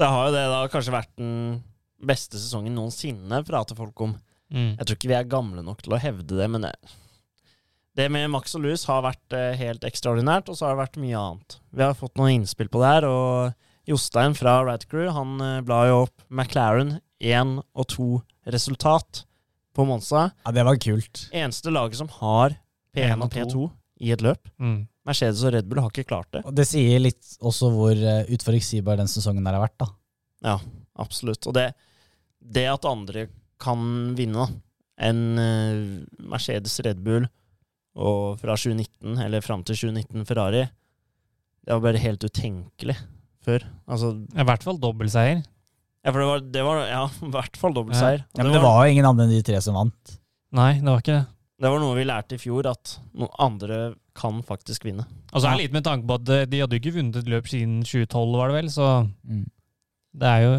Det 0.00 0.08
har 0.08 0.26
jo 0.26 0.34
det 0.34 0.46
da 0.50 0.62
kanskje 0.72 0.94
vært 0.96 1.12
den 1.20 1.34
beste 2.06 2.40
sesongen 2.40 2.74
noensinne, 2.76 3.42
prater 3.46 3.78
folk 3.78 4.04
om. 4.04 4.16
Mm. 4.52 4.74
Jeg 4.76 4.86
tror 4.86 4.98
ikke 4.98 5.12
vi 5.12 5.18
er 5.18 5.30
gamle 5.30 5.64
nok 5.64 5.80
til 5.84 5.94
å 5.96 6.00
hevde 6.02 6.38
det, 6.38 6.48
men 6.52 6.66
det, 6.66 6.72
det 7.98 8.08
med 8.12 8.30
Max 8.34 8.56
og 8.58 8.64
Louis 8.64 8.84
har 8.90 9.04
vært 9.06 9.36
eh, 9.38 9.54
helt 9.60 9.86
ekstraordinært, 9.88 10.50
og 10.50 10.58
så 10.58 10.68
har 10.68 10.76
det 10.76 10.82
vært 10.84 11.00
mye 11.02 11.20
annet. 11.20 11.58
Vi 11.72 11.86
har 11.86 11.98
fått 11.98 12.18
noen 12.20 12.40
innspill 12.40 12.72
på 12.72 12.82
det 12.82 12.94
her, 12.96 13.08
og 13.08 13.88
Jostein 13.88 14.36
fra 14.38 14.60
Radcrew 14.66 15.10
han 15.10 15.40
blar 15.66 15.88
jo 15.90 16.02
opp 16.04 16.26
McLaren 16.30 16.98
1 17.22 17.58
og 17.74 17.88
2 17.90 18.08
resultat 18.54 19.24
på 19.74 19.86
Monza. 19.88 20.30
Ja, 20.44 20.52
det 20.54 20.64
var 20.66 20.78
kult. 20.82 21.28
Eneste 21.32 21.72
laget 21.72 21.98
som 21.98 22.10
har 22.20 22.56
P1 22.94 23.24
og 23.24 23.32
P2 23.32 23.68
i 24.02 24.12
et 24.14 24.24
løp. 24.24 24.50
Mm. 24.60 24.84
Mercedes 25.08 25.42
og 25.46 25.54
Red 25.54 25.68
Bull 25.70 25.82
har 25.82 25.90
ikke 25.90 26.06
klart 26.10 26.28
det. 26.34 26.44
Og 26.46 26.54
det 26.54 26.66
sier 26.68 27.00
litt 27.02 27.36
også 27.42 27.70
hvor 27.74 27.96
uh, 27.96 28.28
utforutsigbar 28.30 29.00
den 29.00 29.10
sesongen 29.10 29.46
der 29.46 29.56
har 29.56 29.64
vært, 29.64 29.78
da. 29.82 29.88
Ja, 30.52 30.56
absolutt. 31.02 31.46
Og 31.50 31.56
det, 31.56 31.70
det 32.42 32.66
at 32.72 32.84
andre 32.88 33.26
kan 33.62 34.14
vinne, 34.18 34.48
en 35.02 35.20
enn 35.36 35.38
eh, 35.42 36.26
Mercedes, 36.30 36.74
Red 36.84 37.00
Bull 37.02 37.24
og 37.98 38.38
fra 38.40 38.54
2019, 38.56 39.18
eller 39.24 39.42
fram 39.44 39.62
til 39.66 39.76
2019 39.76 40.24
Ferrari, 40.28 40.62
det 41.62 41.74
var 41.74 41.82
bare 41.84 42.00
helt 42.02 42.24
utenkelig 42.24 42.96
før. 43.44 43.64
Altså, 43.90 44.14
I 44.32 44.46
hvert 44.48 44.62
fall 44.64 44.78
dobbeltseier. 44.80 45.42
ja, 45.42 46.10
for 46.12 46.18
det 46.22 46.28
var, 46.30 46.40
det 46.56 46.64
var 46.66 46.80
ja, 46.88 47.02
i 47.26 47.30
hvert 47.34 47.56
fall 47.60 47.74
dobbeltseier. 47.76 48.24
Ja, 48.36 48.42
men 48.44 48.52
det 48.56 48.62
var 48.64 48.84
jo 48.86 48.92
ingen 48.94 49.06
andre 49.08 49.26
enn 49.28 49.34
de 49.36 49.42
tre 49.46 49.60
som 49.62 49.76
vant. 49.78 50.16
Nei, 50.56 50.72
det 50.80 50.88
var 50.88 51.02
ikke 51.02 51.16
det. 51.18 51.26
det 51.62 51.70
var 51.72 51.80
noe 51.82 51.96
vi 51.98 52.04
lærte 52.08 52.36
i 52.38 52.42
fjor, 52.42 52.66
at 52.70 52.96
noen 53.14 53.32
andre 53.40 53.80
kan 54.18 54.42
faktisk 54.44 54.84
vinne. 54.88 55.06
Altså, 55.32 55.46
jeg 55.48 55.52
er 55.54 55.62
litt 55.62 55.72
med 55.76 55.84
tanke 55.86 56.08
på 56.10 56.18
at 56.20 56.28
eh, 56.34 56.46
de 56.50 56.60
hadde 56.64 56.76
jo 56.76 56.82
ikke 56.82 56.96
vunnet 56.98 57.16
et 57.22 57.30
løp 57.32 57.46
siden 57.48 57.78
2012, 57.86 58.36
var 58.40 58.50
det 58.52 58.58
vel, 58.60 58.70
så 58.74 58.88
Mm. 59.24 59.44
det 60.20 60.28
er 60.28 60.42
jo 60.46 60.54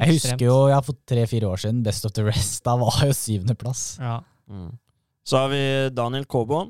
Jeg 0.00 0.16
husker 0.16 0.46
jo, 0.46 0.54
jeg 0.70 0.74
har 0.74 0.86
fått 0.86 1.02
tre-fire 1.06 1.50
år 1.50 1.60
siden, 1.62 1.82
Best 1.86 2.06
of 2.08 2.14
the 2.16 2.24
Rest. 2.26 2.64
Da 2.66 2.74
var 2.80 3.04
jo 3.06 3.14
syvendeplass. 3.16 3.84
ja. 4.00 4.20
Mm. 4.50 4.72
Så 5.24 5.38
har 5.40 5.48
vi 5.48 5.60
Daniel 5.96 6.26
Kobo. 6.28 6.66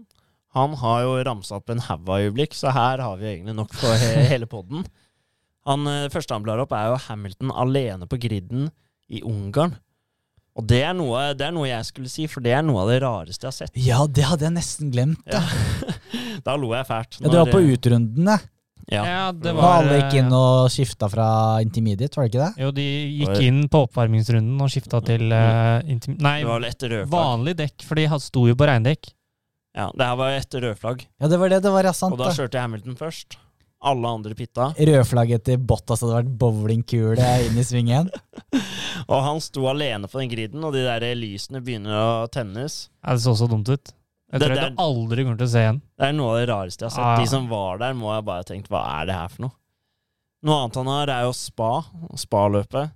Han 0.55 0.77
har 0.79 1.01
jo 1.03 1.15
ramsa 1.27 1.57
opp 1.57 1.73
en 1.75 1.81
haug 1.83 2.07
av 2.07 2.21
øyeblikk, 2.23 2.53
så 2.55 2.71
her 2.71 3.01
har 3.03 3.17
vi 3.19 3.27
egentlig 3.33 3.57
nok 3.59 3.73
for 3.75 3.97
he 3.99 4.13
hele 4.31 4.47
podden. 4.47 4.85
Han, 5.67 5.89
eh, 5.91 6.07
første 6.13 6.37
han 6.37 6.45
blar 6.47 6.63
opp, 6.63 6.71
er 6.77 6.93
jo 6.93 7.01
Hamilton 7.09 7.51
alene 7.51 8.07
på 8.07 8.21
griden 8.23 8.69
i 9.11 9.25
Ungarn. 9.27 9.75
Og 10.55 10.69
det 10.71 10.85
er, 10.87 10.93
noe, 10.95 11.33
det 11.35 11.49
er 11.49 11.55
noe 11.57 11.67
jeg 11.67 11.89
skulle 11.89 12.11
si, 12.13 12.29
for 12.31 12.45
det 12.45 12.53
er 12.55 12.63
noe 12.63 12.85
av 12.85 12.93
det 12.93 13.01
rareste 13.03 13.43
jeg 13.43 13.51
har 13.51 13.57
sett. 13.57 13.79
Ja, 13.83 14.05
det 14.07 14.29
hadde 14.29 14.47
jeg 14.47 14.55
nesten 14.55 14.93
glemt. 14.95 15.27
Ja. 15.27 15.43
da 16.47 16.55
lo 16.55 16.71
jeg 16.77 16.87
fælt. 16.87 17.19
Ja, 17.19 17.27
du 17.27 17.39
var 17.41 17.51
på 17.51 17.59
utrunden, 17.59 17.75
utrundene. 17.75 18.39
Ja. 18.93 19.03
Ja, 19.09 19.25
det 19.33 19.55
var 19.57 19.79
alle 19.81 19.99
gikk 20.03 20.19
inn 20.21 20.29
eh, 20.29 20.37
og 20.37 20.73
skifta 20.73 21.09
fra 21.09 21.27
intermediate, 21.65 22.19
var 22.19 22.27
det 22.27 22.33
ikke 22.33 22.43
det? 22.45 22.65
Jo, 22.65 22.73
de 22.77 22.87
gikk 23.23 23.41
inn 23.47 23.63
på 23.73 23.85
oppvarmingsrunden 23.87 24.61
og 24.61 24.73
skifta 24.73 25.01
til 25.07 25.33
uh. 25.33 25.81
Nei, 26.19 26.37
Det 26.43 26.51
var 26.51 26.67
etter 26.69 26.97
vanlig 27.11 27.57
dekk, 27.63 27.87
for 27.89 28.01
de 28.01 28.09
sto 28.21 28.45
jo 28.51 28.59
på 28.59 28.69
regndekk. 28.69 29.15
Ja, 29.75 29.89
det 29.91 30.07
her 30.07 30.19
var 30.21 30.37
etter 30.37 30.63
rødflagg. 30.69 31.09
Ja, 31.19 31.31
det 31.31 31.41
var 31.41 31.51
det 31.51 31.65
det 31.65 31.73
var, 31.75 31.89
ja, 31.89 31.95
sant 31.97 32.15
Og 32.15 32.21
da 32.21 32.31
kjørte 32.35 32.61
jeg 32.61 32.69
Hamilton 32.69 32.99
først. 33.01 33.39
Alle 33.85 34.09
andre 34.17 34.37
pitta. 34.39 34.71
Rødflagget 34.79 35.45
til 35.45 35.59
Bottas 35.61 36.01
hadde 36.05 36.15
vært 36.23 36.31
bowlingkule 36.41 37.33
inn 37.49 37.59
i 37.61 37.65
svingen. 37.67 38.09
Og 39.11 39.19
han 39.27 39.43
sto 39.45 39.67
alene 39.69 40.09
på 40.09 40.23
den 40.23 40.31
griden, 40.31 40.65
og 40.65 40.73
de 40.77 40.87
der 40.87 41.05
lysene 41.19 41.61
begynner 41.65 41.99
å 41.99 42.07
tennes. 42.33 42.87
Ja, 43.03 43.13
det 43.17 43.25
så 43.27 43.35
så 43.37 43.49
dumt 43.51 43.69
ut. 43.69 43.93
Jeg 44.35 44.41
Det- 44.41 44.49
tror 44.49 44.55
det 44.55 44.63
jeg 44.65 44.67
er- 44.67 44.75
du 44.75 44.83
aldri 44.83 45.25
kommer 45.25 45.39
til 45.39 45.47
å 45.47 45.51
se 45.53 45.61
igjen. 45.63 45.81
Det 45.99 46.07
er 46.09 46.13
noe 46.19 46.31
av 46.35 46.37
det 46.41 46.49
rareste 46.51 46.83
jeg 46.83 46.91
har 46.91 46.97
sett. 46.97 47.05
Ah. 47.07 47.21
De 47.23 47.27
som 47.31 47.47
var 47.49 47.79
der, 47.79 47.93
må 47.95 48.11
jeg 48.17 48.25
bare 48.27 48.43
ha 48.43 48.47
tenkt 48.49 48.69
hva 48.69 48.81
er 49.01 49.07
det 49.07 49.15
her 49.15 49.29
for 49.29 49.43
noe? 49.47 49.53
Noe 50.43 50.57
annet 50.65 50.75
han 50.81 50.87
har, 50.91 51.09
er 51.15 51.23
jo 51.29 51.33
spa. 51.33 51.71
Spa-løpet. 52.19 52.91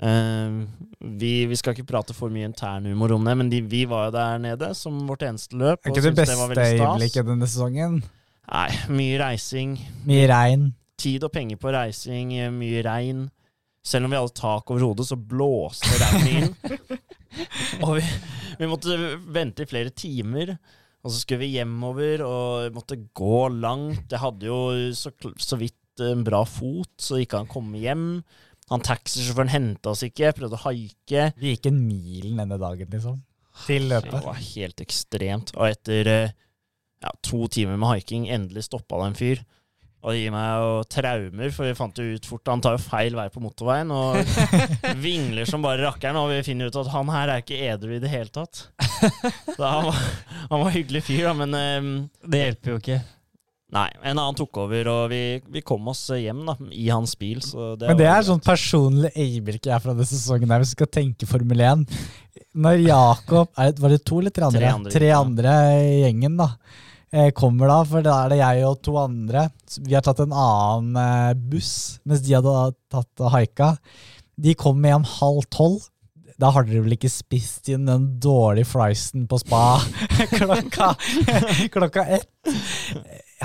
Eh, 0.00 0.66
vi, 1.00 1.46
vi 1.48 1.56
skal 1.56 1.74
ikke 1.74 1.86
prate 1.88 2.14
for 2.14 2.28
mye 2.30 2.46
internhumor 2.52 3.12
om 3.16 3.24
det, 3.24 3.34
men 3.36 3.50
de, 3.50 3.60
vi 3.62 3.84
var 3.88 4.06
jo 4.06 4.12
der 4.12 4.38
nede 4.38 4.70
som 4.76 4.98
vårt 5.08 5.24
eneste 5.26 5.56
løp. 5.58 5.80
Er 5.84 5.90
og 5.90 5.96
ikke 5.96 6.02
det 6.06 6.14
beste 6.16 6.36
stas. 6.36 6.78
øyeblikket 6.78 7.26
denne 7.26 7.48
sesongen? 7.48 8.02
Nei, 8.52 8.68
mye 8.88 9.18
reising. 9.18 9.76
Mye 10.06 10.28
regn. 10.30 10.68
Tid 10.96 11.24
og 11.24 11.32
penger 11.32 11.56
på 11.56 11.72
reising, 11.74 12.32
eh, 12.38 12.50
mye 12.50 12.82
regn. 12.86 13.30
Selv 13.84 14.04
om 14.04 14.10
vi 14.10 14.16
hadde 14.16 14.34
tak 14.34 14.70
over 14.70 14.80
hodet, 14.80 15.06
så 15.06 15.16
blåste 15.16 15.90
regnet 16.00 16.28
inn. 16.30 16.98
og 17.84 17.96
vi, 17.96 18.02
vi 18.60 18.70
måtte 18.70 18.96
vente 19.32 19.64
i 19.64 19.70
flere 19.70 19.92
timer. 19.94 20.56
Og 21.06 21.12
så 21.12 21.20
skulle 21.22 21.44
vi 21.44 21.54
hjemover 21.54 22.24
og 22.26 22.74
måtte 22.74 22.98
gå 23.14 23.46
langt. 23.54 24.08
Jeg 24.10 24.22
hadde 24.22 24.48
jo 24.48 24.58
så, 24.96 25.12
så 25.38 25.58
vidt 25.60 26.02
en 26.02 26.24
bra 26.26 26.42
fot, 26.48 26.92
så 27.00 27.20
ikke 27.22 27.44
han 27.44 27.50
komme 27.50 27.78
hjem. 27.80 28.08
Han 28.72 28.82
taxisjåføren 28.82 29.52
henta 29.52 29.92
oss 29.92 30.02
ikke. 30.06 30.32
Prøvde 30.34 30.58
å 30.58 30.64
haike. 30.66 31.28
Vi 31.38 31.54
gikk 31.54 31.70
en 31.70 31.78
mil 31.86 32.32
denne 32.34 32.58
dagen, 32.58 32.90
liksom. 32.90 33.20
Til 33.66 33.88
Det 33.88 34.10
var 34.12 34.36
helt 34.36 34.82
ekstremt. 34.82 35.54
Og 35.56 35.70
etter 35.70 36.10
eh, 36.10 36.34
ja, 37.04 37.12
to 37.24 37.46
timer 37.52 37.78
med 37.78 37.88
haiking, 37.94 38.26
endelig 38.32 38.66
stoppa 38.66 38.98
det 39.00 39.12
en 39.12 39.18
fyr. 39.20 39.44
Og 40.06 40.14
det 40.14 40.20
gir 40.20 40.30
meg 40.30 40.50
jo 40.62 40.74
traumer, 40.94 41.50
for 41.50 41.66
vi 41.66 41.74
fant 41.74 41.96
jo 41.98 42.04
ut 42.14 42.28
fort 42.30 42.50
Han 42.52 42.60
tar 42.62 42.76
jo 42.76 42.82
feil 42.84 43.16
vei 43.18 43.26
på 43.34 43.42
motorveien 43.42 43.90
og 43.90 44.20
vingler 45.06 45.48
som 45.50 45.64
bare 45.64 45.82
rakkeren. 45.82 46.20
Og 46.20 46.30
vi 46.30 46.44
finner 46.46 46.70
ut 46.70 46.78
at 46.78 46.92
han 46.92 47.10
her 47.10 47.32
er 47.34 47.42
ikke 47.42 47.58
edru 47.72 47.96
i 47.96 48.00
det 48.02 48.12
hele 48.12 48.30
tatt. 48.30 48.68
Så 49.50 49.58
han 49.58 49.88
var, 49.88 49.98
han 50.46 50.62
var 50.62 50.72
hyggelig 50.76 51.02
fyr, 51.08 51.26
da, 51.26 51.34
men 51.42 51.58
um, 51.58 51.92
Det 52.22 52.44
hjelper 52.44 52.74
jo 52.76 52.80
ikke. 52.84 53.00
Nei, 53.74 53.88
en 53.98 54.14
annen 54.14 54.36
tok 54.38 54.60
over, 54.62 54.88
og 54.92 55.08
vi, 55.10 55.20
vi 55.50 55.60
kom 55.66 55.88
oss 55.90 56.04
hjem 56.14 56.44
da, 56.46 56.54
i 56.70 56.86
hans 56.86 57.16
bil. 57.18 57.42
Så 57.42 57.72
det 57.80 57.90
Men 57.90 57.98
det 57.98 58.06
er 58.06 58.22
sånn 58.28 58.42
personlig 58.46 59.10
øyeblikk 59.10 59.66
jeg 59.66 59.74
er 59.74 59.82
fra 59.82 59.90
denne 59.90 60.06
sesongen 60.06 60.54
her, 60.54 60.62
hvis 60.62 60.70
du 60.70 60.78
skal 60.78 60.92
tenke 61.00 61.26
Formel 61.26 61.64
1. 61.66 61.82
Når 62.56 62.78
Jakob 62.86 63.58
er 63.58 63.74
Var 63.76 63.92
det 63.92 64.04
to 64.06 64.20
eller 64.22 64.32
tre 64.32 64.46
andre? 64.46 64.60
Tre 64.62 64.70
andre, 64.70 64.92
Tre 64.94 65.08
ja. 65.10 65.18
andre 65.18 65.56
i 65.82 65.96
gjengen, 66.04 66.38
da. 66.38 66.52
Eh, 67.12 67.30
Kommer 67.36 67.70
da, 67.70 67.80
for 67.88 68.04
da 68.04 68.14
er 68.24 68.32
det 68.32 68.40
jeg 68.40 68.64
og 68.68 68.80
to 68.84 68.96
andre. 69.00 69.48
Vi 69.82 69.96
har 69.96 70.04
tatt 70.06 70.22
en 70.24 70.34
annen 70.34 70.96
eh, 71.00 71.34
buss, 71.52 71.98
mens 72.06 72.24
de 72.26 72.36
hadde 72.36 72.54
tatt 72.92 73.24
og 73.24 73.32
haika. 73.34 73.74
De 74.36 74.54
kom 74.58 74.82
hjem 74.84 75.06
halv 75.16 75.46
tolv. 75.54 75.86
Da 76.36 76.50
har 76.52 76.66
dere 76.68 76.82
vel 76.84 76.98
ikke 76.98 77.08
spist 77.08 77.70
inn 77.72 77.86
den 77.88 78.10
dårlige 78.20 78.68
friesen 78.68 79.24
på 79.30 79.38
spa 79.40 79.78
klokka, 80.34 80.90
klokka 81.74 82.04
ett? 82.18 82.28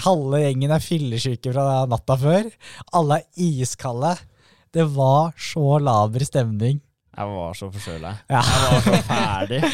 Halve 0.04 0.42
gjengen 0.44 0.74
er 0.76 0.84
fyllesyke 0.84 1.54
fra 1.56 1.86
natta 1.88 2.18
før. 2.20 2.52
Alle 3.00 3.22
er 3.22 3.48
iskalde. 3.64 4.18
Det 4.76 4.84
var 4.92 5.32
så 5.40 5.80
laber 5.84 6.24
stemning 6.28 6.82
Jeg 7.12 7.28
var 7.28 7.56
så 7.60 7.68
forkjøla. 7.74 8.12
Ja. 8.32 8.42
Jeg 8.42 8.68
var 8.72 8.84
så 8.86 9.00
ferdig. 9.08 9.62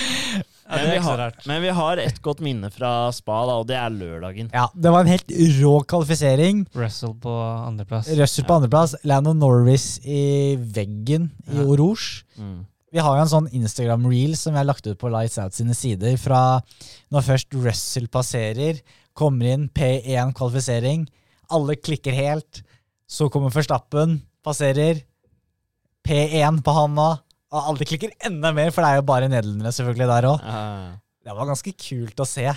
Men 0.67 0.89
vi, 0.91 0.97
har, 0.99 1.21
men 1.47 1.61
vi 1.63 1.69
har 1.71 1.99
et 2.03 2.17
godt 2.19 2.41
minne 2.43 2.67
fra 2.75 2.89
spa, 3.15 3.37
da, 3.47 3.53
og 3.61 3.69
det 3.69 3.77
er 3.79 3.93
lørdagen. 3.93 4.49
Ja, 4.51 4.65
det 4.75 4.91
var 4.91 5.05
en 5.05 5.11
helt 5.13 5.29
rå 5.61 5.69
kvalifisering. 5.87 6.65
Russell 6.75 7.13
på 7.23 7.31
andreplass. 7.63 8.09
Russell 8.19 8.43
på 8.49 8.57
andreplass, 8.57 8.97
Landon 9.07 9.39
Norris 9.39 9.85
i 10.03 10.57
veggen 10.59 11.29
i 11.47 11.55
Ja. 11.55 11.63
Orouge. 11.63 12.25
Mm. 12.35 12.65
Vi 12.91 12.99
har 12.99 13.15
jo 13.15 13.23
en 13.23 13.31
sånn 13.31 13.47
Instagram-reel 13.55 14.35
som 14.35 14.57
vi 14.57 14.59
har 14.59 14.67
lagt 14.67 14.87
ut 14.91 14.99
på 14.99 15.07
Lights 15.13 15.39
Out 15.39 15.55
sine 15.55 15.75
sider, 15.75 16.17
fra 16.19 16.59
når 17.15 17.23
først 17.29 17.55
Russell 17.63 18.09
passerer, 18.11 18.81
kommer 19.15 19.47
inn, 19.53 19.69
P1 19.71 20.35
kvalifisering, 20.35 21.07
alle 21.47 21.77
klikker 21.79 22.11
helt, 22.11 22.59
så 23.07 23.29
kommer 23.31 23.55
Forstappen, 23.55 24.19
passerer, 24.43 24.99
P1 26.07 26.59
på 26.63 26.75
handa, 26.75 27.07
og 27.51 27.67
alle 27.71 27.85
klikker 27.87 28.11
enda 28.27 28.51
mer, 28.55 28.71
for 28.75 28.83
det 28.83 28.89
er 28.91 28.99
jo 29.01 29.05
bare 29.07 29.29
nederlendere 29.31 29.71
selvfølgelig 29.75 30.07
der 30.13 30.27
òg. 30.31 30.41
Ja, 30.47 30.63
Det 31.27 31.35
var 31.35 31.47
ganske 31.49 31.73
kult 31.75 32.19
å 32.23 32.27
se. 32.27 32.47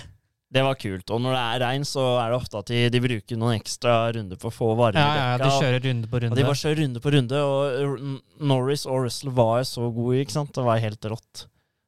det 0.51 0.63
var 0.67 0.75
kult. 0.75 1.07
Og 1.15 1.21
når 1.23 1.31
det 1.37 1.41
er 1.47 1.61
regn, 1.63 1.83
så 1.87 2.03
er 2.19 2.31
det 2.33 2.37
ofte 2.41 2.59
at 2.59 2.67
de, 2.71 2.79
de 2.91 2.99
bruker 3.03 3.37
noen 3.39 3.55
ekstra 3.59 3.93
runder 4.15 4.35
på 4.39 4.49
å 4.49 4.55
få 4.55 4.73
varme 4.75 4.99
Ja, 4.99 5.13
ja, 5.15 5.37
de 5.39 5.47
kjører 5.55 5.85
runde 5.87 6.09
på 6.11 6.17
Og 6.19 6.23
runde. 6.25 6.35
de 6.35 6.43
bare 6.43 6.59
kjører 6.59 6.81
runde 6.83 6.99
på 7.03 7.13
runde, 7.15 7.39
og 7.39 8.41
Norris 8.51 8.83
og 8.85 9.05
Russell 9.05 9.31
var 9.35 9.61
jo 9.61 9.69
så 9.69 9.87
gode, 9.95 10.19
ikke 10.25 10.35
sant? 10.35 10.51
Det 10.55 10.65
var 10.67 10.81
helt 10.83 11.07
rått. 11.13 11.45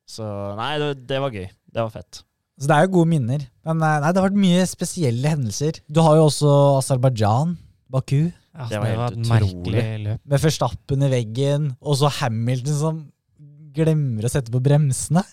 Så 0.07 0.23
nei, 0.59 0.77
det, 0.79 0.93
det 1.09 1.19
var 1.23 1.31
gøy. 1.35 1.49
Det 1.73 1.81
var 1.81 1.91
fett. 1.91 2.21
Så 2.61 2.69
det 2.69 2.75
er 2.77 2.85
jo 2.87 2.93
gode 2.99 3.09
minner. 3.09 3.43
Men 3.65 3.81
eh, 3.83 3.99
nei, 4.03 4.11
det 4.13 4.21
har 4.21 4.29
vært 4.29 4.39
mye 4.43 4.63
spesielle 4.69 5.31
hendelser. 5.35 5.79
Du 5.91 5.99
har 6.05 6.15
jo 6.19 6.27
også 6.29 6.51
Aserbajdsjan, 6.79 7.55
Baku, 7.91 8.29
Ja, 8.53 8.67
Det 8.69 8.79
var 8.79 8.85
det 8.85 8.97
var 8.97 9.13
et 9.41 9.49
utrolig. 9.49 9.83
løp. 10.03 10.19
med 10.29 10.41
Forstappen 10.43 11.03
i 11.03 11.09
veggen, 11.09 11.71
og 11.81 11.97
så 11.97 12.11
Hamilton 12.19 12.75
som 12.77 12.99
glemmer 13.73 14.27
å 14.27 14.29
sette 14.29 14.53
på 14.53 14.61
bremsene. 14.61 15.23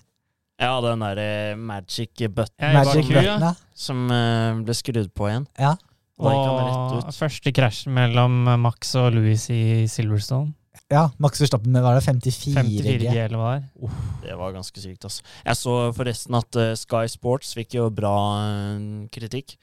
Ja, 0.61 0.75
den 0.85 1.01
derre 1.01 1.57
magic 1.57 2.21
button 2.33 2.75
Magic 2.77 3.07
Baku, 3.09 3.15
button, 3.15 3.45
ja. 3.49 3.53
som 3.77 4.09
uh, 4.13 4.61
ble 4.65 4.77
skrudd 4.77 5.13
på 5.17 5.29
igjen. 5.29 5.47
Ja. 5.61 5.75
Og 6.21 7.07
første 7.17 7.53
krasjen 7.57 7.95
mellom 7.97 8.43
Max 8.61 8.93
og 9.01 9.15
Louis 9.17 9.47
i 9.53 9.87
Silverstone. 9.89 10.53
ja. 10.93 11.07
Max 11.23 11.41
Verstappen 11.41 11.73
med 11.73 11.81
hva 11.85 11.95
er 11.95 12.01
det, 12.01 12.05
54, 12.09 12.53
54 12.59 12.99
G. 13.01 13.09
G, 13.09 13.17
eller 13.25 13.41
hva 13.41 13.53
det 13.55 13.63
er. 13.63 14.01
Det 14.27 14.37
var 14.41 14.53
ganske 14.57 14.85
sykt, 14.85 15.05
altså. 15.09 15.25
Jeg 15.47 15.61
så 15.61 15.77
forresten 15.97 16.37
at 16.41 16.61
uh, 16.61 16.73
Sky 16.77 17.05
Sports 17.09 17.55
fikk 17.57 17.79
jo 17.79 17.89
bra 17.93 18.17
uh, 18.45 19.07
kritikk. 19.13 19.57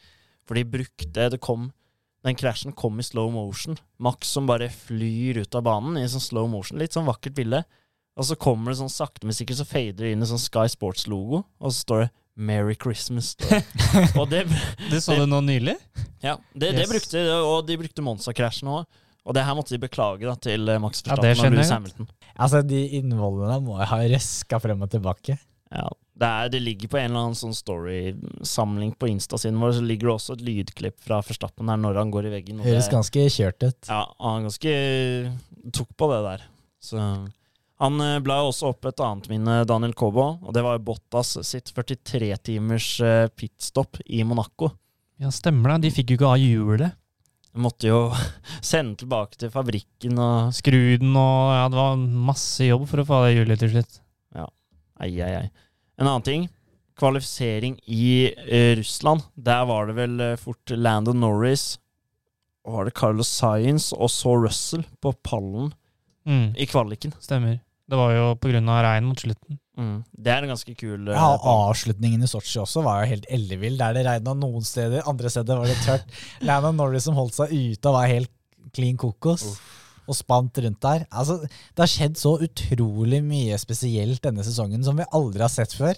For 0.48 0.58
de 0.58 0.64
brukte 0.64 1.30
Det 1.30 1.42
kom 1.44 1.68
Den 2.28 2.36
krasjen 2.38 2.76
kom 2.76 3.00
i 3.00 3.06
slow 3.08 3.32
motion. 3.32 3.78
Max 4.04 4.28
som 4.36 4.48
bare 4.50 4.68
flyr 4.74 5.40
ut 5.46 5.56
av 5.56 5.64
banen 5.68 5.98
i 6.02 6.06
sånn 6.12 6.24
slow 6.24 6.50
motion. 6.52 6.80
Litt 6.82 6.96
sånn 6.98 7.08
vakkert 7.08 7.38
bilde. 7.38 7.64
Og 8.18 8.26
så 8.28 8.36
kommer 8.36 8.74
det 8.74 8.80
sånn 8.82 8.92
sakte, 8.92 9.28
men 9.30 9.36
sikkert 9.38 9.60
så 9.62 9.66
fader 9.70 10.08
det 10.08 10.12
inn 10.16 10.24
en 10.26 10.30
sånn 10.32 10.42
Sky 10.42 10.66
Sports-logo, 10.74 11.44
og 11.62 11.70
så 11.72 11.78
står 11.86 12.00
det 12.02 12.08
'Merry 12.38 12.76
Christmas'. 12.76 13.36
det. 13.38 13.62
det, 14.32 14.42
Du 14.90 14.98
så 15.02 15.16
du 15.16 15.26
nå 15.30 15.40
nylig? 15.46 15.78
ja, 16.22 16.36
det, 16.54 16.72
det 16.76 16.84
Yes. 16.86 16.90
brukte 16.90 17.22
Og 17.46 17.66
de 17.68 17.78
brukte 17.78 18.02
Monza-krasjen 18.06 18.68
òg. 18.70 18.86
Og 19.28 19.34
det 19.36 19.44
her 19.44 19.56
måtte 19.56 19.76
de 19.76 19.80
beklage 19.82 20.24
da 20.24 20.36
til 20.40 20.70
eh, 20.70 20.80
Max 20.80 21.02
Verstappen 21.04 21.36
ja, 21.36 21.46
og 21.46 21.52
Louis 21.54 21.70
Hamilton. 21.70 22.08
Altså, 22.40 22.62
de 22.64 22.80
innvollene 23.00 23.58
må 23.66 23.78
jeg 23.82 23.90
ha 23.92 23.98
røska 24.16 24.60
frem 24.64 24.82
og 24.86 24.90
tilbake. 24.94 25.38
Ja, 25.72 25.88
det, 26.18 26.28
er, 26.28 26.50
det 26.54 26.62
ligger 26.64 26.90
på 26.92 27.00
en 27.00 27.12
eller 27.12 27.28
annen 27.28 27.38
sånn 27.38 27.56
story-samling 27.56 28.94
på 28.98 29.10
Insta-siden 29.12 29.60
vår, 29.62 29.76
så 29.78 29.86
ligger 29.86 30.10
det 30.10 30.16
også 30.16 30.38
et 30.38 30.46
lydklipp 30.48 30.98
fra 31.06 31.22
Forstappen 31.26 31.70
her 31.70 31.80
når 31.82 32.00
han 32.02 32.14
går 32.14 32.30
i 32.30 32.34
veggen. 32.34 32.62
Høres 32.66 32.90
ganske 32.92 33.28
kjørt 33.34 33.62
ut. 33.62 33.80
Ja, 33.90 34.04
han 34.24 34.48
ganske 34.48 34.78
tok 35.78 35.92
på 36.00 36.10
det 36.14 36.22
der. 36.26 36.48
Så 36.82 37.02
han 37.78 38.02
eh, 38.02 38.20
bla 38.26 38.40
også 38.48 38.72
opp 38.72 38.88
et 38.90 39.02
annet 39.06 39.30
minne, 39.30 39.60
Daniel 39.70 39.94
Kobo, 39.98 40.30
og 40.42 40.54
det 40.56 40.64
var 40.66 40.82
Bottas 40.82 41.36
sitt 41.46 41.70
43 41.76 42.32
timers 42.50 42.90
eh, 43.06 43.28
pitstop 43.30 44.02
i 44.06 44.24
Monaco. 44.26 44.72
Ja, 45.22 45.30
stemmer 45.34 45.76
det. 45.76 45.88
De 45.88 45.94
fikk 45.94 46.14
jo 46.14 46.18
ikke 46.20 46.32
av 46.32 46.42
hjulet. 46.42 46.98
De 47.54 47.62
måtte 47.62 47.90
jo 47.90 48.02
sende 48.72 48.98
tilbake 49.04 49.38
til 49.38 49.54
fabrikken 49.54 50.18
og 50.22 50.50
Skru 50.58 50.98
den 51.02 51.14
og 51.14 51.54
Ja, 51.54 51.64
det 51.70 51.80
var 51.80 52.02
masse 52.02 52.66
jobb 52.66 52.90
for 52.90 53.02
å 53.02 53.08
få 53.08 53.22
av 53.22 53.30
det 53.30 53.38
hjulet 53.38 53.62
til 53.62 53.74
slutt. 53.76 54.02
Ja. 54.38 54.50
Ei, 55.06 55.14
ei, 55.22 55.32
ei. 55.44 55.67
En 55.98 56.08
annen 56.08 56.26
ting. 56.26 56.48
Kvalifisering 56.98 57.76
i 57.86 58.34
eh, 58.34 58.76
Russland. 58.80 59.22
Der 59.36 59.66
var 59.70 59.86
det 59.90 59.96
vel 59.98 60.20
eh, 60.32 60.36
fort 60.42 60.74
Landon 60.74 61.20
Norris 61.22 61.78
og 62.68 62.74
var 62.74 62.88
det 62.90 62.96
Carlos 63.00 63.30
Science 63.32 63.96
og 63.96 64.10
så 64.12 64.34
Russell 64.44 64.86
på 65.02 65.14
pallen 65.24 65.74
Mm, 66.28 66.50
i 66.60 66.66
kvaliken. 66.68 67.14
stemmer. 67.24 67.62
Det 67.88 67.96
var 67.96 68.10
jo 68.12 68.24
på 68.36 68.50
grunn 68.52 68.68
av 68.68 68.82
regn 68.84 69.06
mot 69.08 69.22
slutten. 69.22 69.56
Mm. 69.80 70.02
Det 70.12 70.32
er 70.34 70.44
en 70.44 70.50
ganske 70.52 70.74
kul 70.76 71.06
eh, 71.08 71.16
Ja. 71.16 71.38
Avslutningen 71.40 72.26
i 72.26 72.28
Sotsji 72.28 72.60
også 72.60 72.82
var 72.84 73.06
jo 73.06 73.14
helt 73.14 73.26
ellevill. 73.32 73.78
Der 73.80 73.94
det 73.96 74.04
regna 74.04 74.34
noen 74.36 74.66
steder, 74.68 75.06
andre 75.08 75.30
steder 75.32 75.56
var 75.62 75.72
det 75.72 75.78
tørt. 75.86 76.04
Landon 76.50 76.76
Norris 76.76 77.08
som 77.08 77.16
holdt 77.16 77.38
seg 77.38 77.54
ute, 77.56 77.88
og 77.88 77.96
var 77.96 78.12
helt 78.12 78.34
clean 78.76 78.98
kokos. 79.00 79.46
Og 80.08 80.16
spant 80.16 80.58
rundt 80.64 80.80
der. 80.82 81.06
Altså, 81.12 81.42
det 81.44 81.84
har 81.84 81.92
skjedd 81.92 82.16
så 82.20 82.38
utrolig 82.40 83.20
mye 83.26 83.58
spesielt 83.60 84.22
denne 84.24 84.46
sesongen 84.48 84.84
som 84.86 84.96
vi 84.96 85.04
aldri 85.12 85.44
har 85.44 85.52
sett 85.52 85.74
før. 85.76 85.96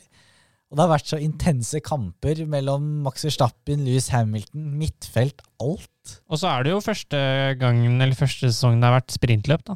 Og 0.70 0.78
det 0.78 0.84
har 0.86 0.92
vært 0.92 1.10
så 1.10 1.18
intense 1.22 1.80
kamper 1.82 2.44
mellom 2.46 2.84
Max 3.06 3.24
Verstappen, 3.26 3.82
Louis 3.86 4.06
Hamilton, 4.14 4.68
midtfelt, 4.78 5.42
alt. 5.62 6.20
Og 6.30 6.38
så 6.38 6.50
er 6.52 6.64
det 6.68 6.74
jo 6.76 6.82
første 6.86 7.22
gangen, 7.58 7.96
eller 8.02 8.14
første 8.18 8.52
sesongen 8.52 8.82
det 8.82 8.90
har 8.90 9.00
vært 9.00 9.16
sprintløp, 9.16 9.64
da. 9.66 9.76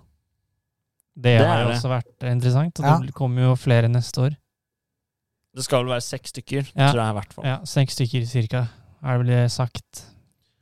Det, 1.15 1.37
Det 1.39 1.47
har 1.47 1.63
jo 1.63 1.71
også 1.75 1.89
vært 1.89 2.25
interessant, 2.29 2.79
og 2.79 2.85
Ja. 2.85 2.97
det 3.05 3.13
kommer 3.13 3.41
jo 3.49 3.55
flere 3.55 3.89
neste 3.89 4.17
år. 4.21 4.37
Det 5.55 5.63
skal 5.63 5.83
vel 5.83 5.93
være 5.93 6.01
seks 6.01 6.29
stykker, 6.33 6.71
Ja. 6.75 6.91
tror 6.91 7.01
jeg 7.01 7.09
i 7.09 7.17
hvert 7.19 7.33
fall. 7.33 7.45
Ja, 7.45 7.57
Seks 7.63 7.93
stykker 7.95 8.25
cirka, 8.25 8.69
er 9.03 9.17
det 9.17 9.27
vel 9.27 9.49
sagt. 9.49 10.05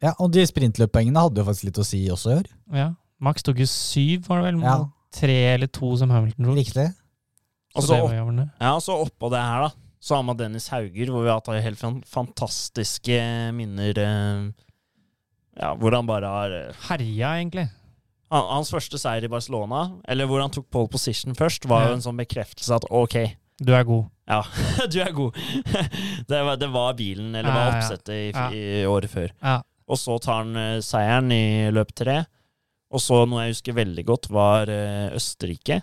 Ja, 0.02 0.14
Og 0.20 0.32
de 0.32 0.42
sprintløppoengene 0.46 1.16
hadde 1.22 1.38
jo 1.38 1.46
faktisk 1.46 1.64
litt 1.66 1.78
å 1.78 1.86
si 1.86 2.08
også 2.10 2.32
i 2.32 2.40
år. 2.40 2.46
Ja. 2.74 2.90
Max 3.22 3.44
tok 3.46 3.60
jo 3.62 3.68
syv, 3.70 4.26
var 4.28 4.42
det 4.42 4.48
vel? 4.52 4.62
Ja. 4.66 4.78
Tre 5.14 5.36
eller 5.54 5.68
to 5.70 5.92
som 6.00 6.10
Hamilton 6.14 6.48
tok. 6.50 6.58
Riktig. 6.58 6.88
Og 7.76 7.84
Så 7.86 7.96
opp, 8.04 8.12
ja, 8.12 8.72
oppå 9.06 9.30
det 9.32 9.40
her, 9.40 9.68
da, 9.68 9.72
så 10.02 10.18
har 10.18 10.24
man 10.28 10.36
Dennis 10.40 10.66
Hauger, 10.74 11.12
hvor 11.14 11.24
vi 11.24 11.30
har 11.30 11.38
hatt 11.40 11.52
helt 11.64 11.80
fan- 11.80 12.02
fantastiske 12.10 13.20
minner 13.56 13.96
eh, 14.02 14.50
Ja, 15.62 15.74
hvor 15.76 15.94
han 15.96 16.08
bare 16.10 16.26
har 16.32 16.56
eh, 16.58 16.82
Herja, 16.90 17.36
egentlig. 17.40 17.68
Hans 18.32 18.72
første 18.72 18.98
seier 19.00 19.26
i 19.28 19.32
Barcelona, 19.32 19.86
eller 20.08 20.28
hvor 20.28 20.40
han 20.42 20.52
tok 20.56 20.70
pole 20.72 20.88
position 20.92 21.36
først, 21.36 21.68
var 21.68 21.84
Ja. 21.84 21.88
jo 21.92 22.00
en 22.00 22.06
sånn 22.06 22.20
bekreftelse 22.20 22.76
at 22.80 22.86
ok, 22.90 23.18
Du 23.62 23.74
er 23.78 23.84
god. 23.86 24.08
Ja, 24.28 24.42
du 24.92 25.00
er 25.04 25.12
god. 25.14 25.36
det, 26.32 26.40
var, 26.48 26.56
det 26.58 26.70
var 26.74 26.94
bilen, 26.98 27.36
eller 27.36 27.52
Ja, 27.52 27.56
var 27.60 27.76
oppsettet 27.78 28.10
i, 28.16 28.32
i 28.58 28.86
året 28.90 29.12
før. 29.12 29.30
Ja. 29.44 29.60
Og 29.92 30.00
så 30.00 30.16
tar 30.24 30.42
han 30.46 30.56
eh, 30.58 30.80
seieren 30.82 31.32
i 31.36 31.70
løp 31.72 31.92
tre. 31.94 32.24
Og 32.92 33.00
så 33.00 33.22
noe 33.26 33.46
jeg 33.46 33.56
husker 33.56 33.78
veldig 33.78 34.04
godt, 34.08 34.30
var 34.34 34.72
eh, 34.72 35.10
Østerrike. 35.16 35.80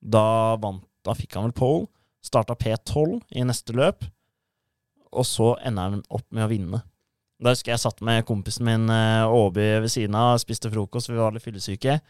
Da, 0.00 0.24
vant, 0.60 0.82
da 1.06 1.14
fikk 1.16 1.36
han 1.38 1.48
vel 1.48 1.56
pole. 1.56 1.88
Starta 2.24 2.56
P12 2.58 3.20
i 3.38 3.44
neste 3.46 3.74
løp. 3.76 4.04
Og 5.10 5.26
så 5.26 5.54
ender 5.66 5.88
han 5.88 6.02
opp 6.10 6.26
med 6.34 6.46
å 6.46 6.50
vinne. 6.50 6.82
Da 7.40 7.54
husker 7.54 7.72
jeg 7.72 7.82
satt 7.82 8.02
med 8.04 8.26
kompisen 8.28 8.66
min 8.68 8.90
eh, 8.92 9.24
Åby 9.24 9.68
ved 9.86 9.92
siden 9.92 10.18
av, 10.18 10.36
spiste 10.42 10.70
frokost, 10.72 11.08
vi 11.08 11.18
var 11.18 11.32
litt 11.32 11.44
fyllesyke. 11.44 12.00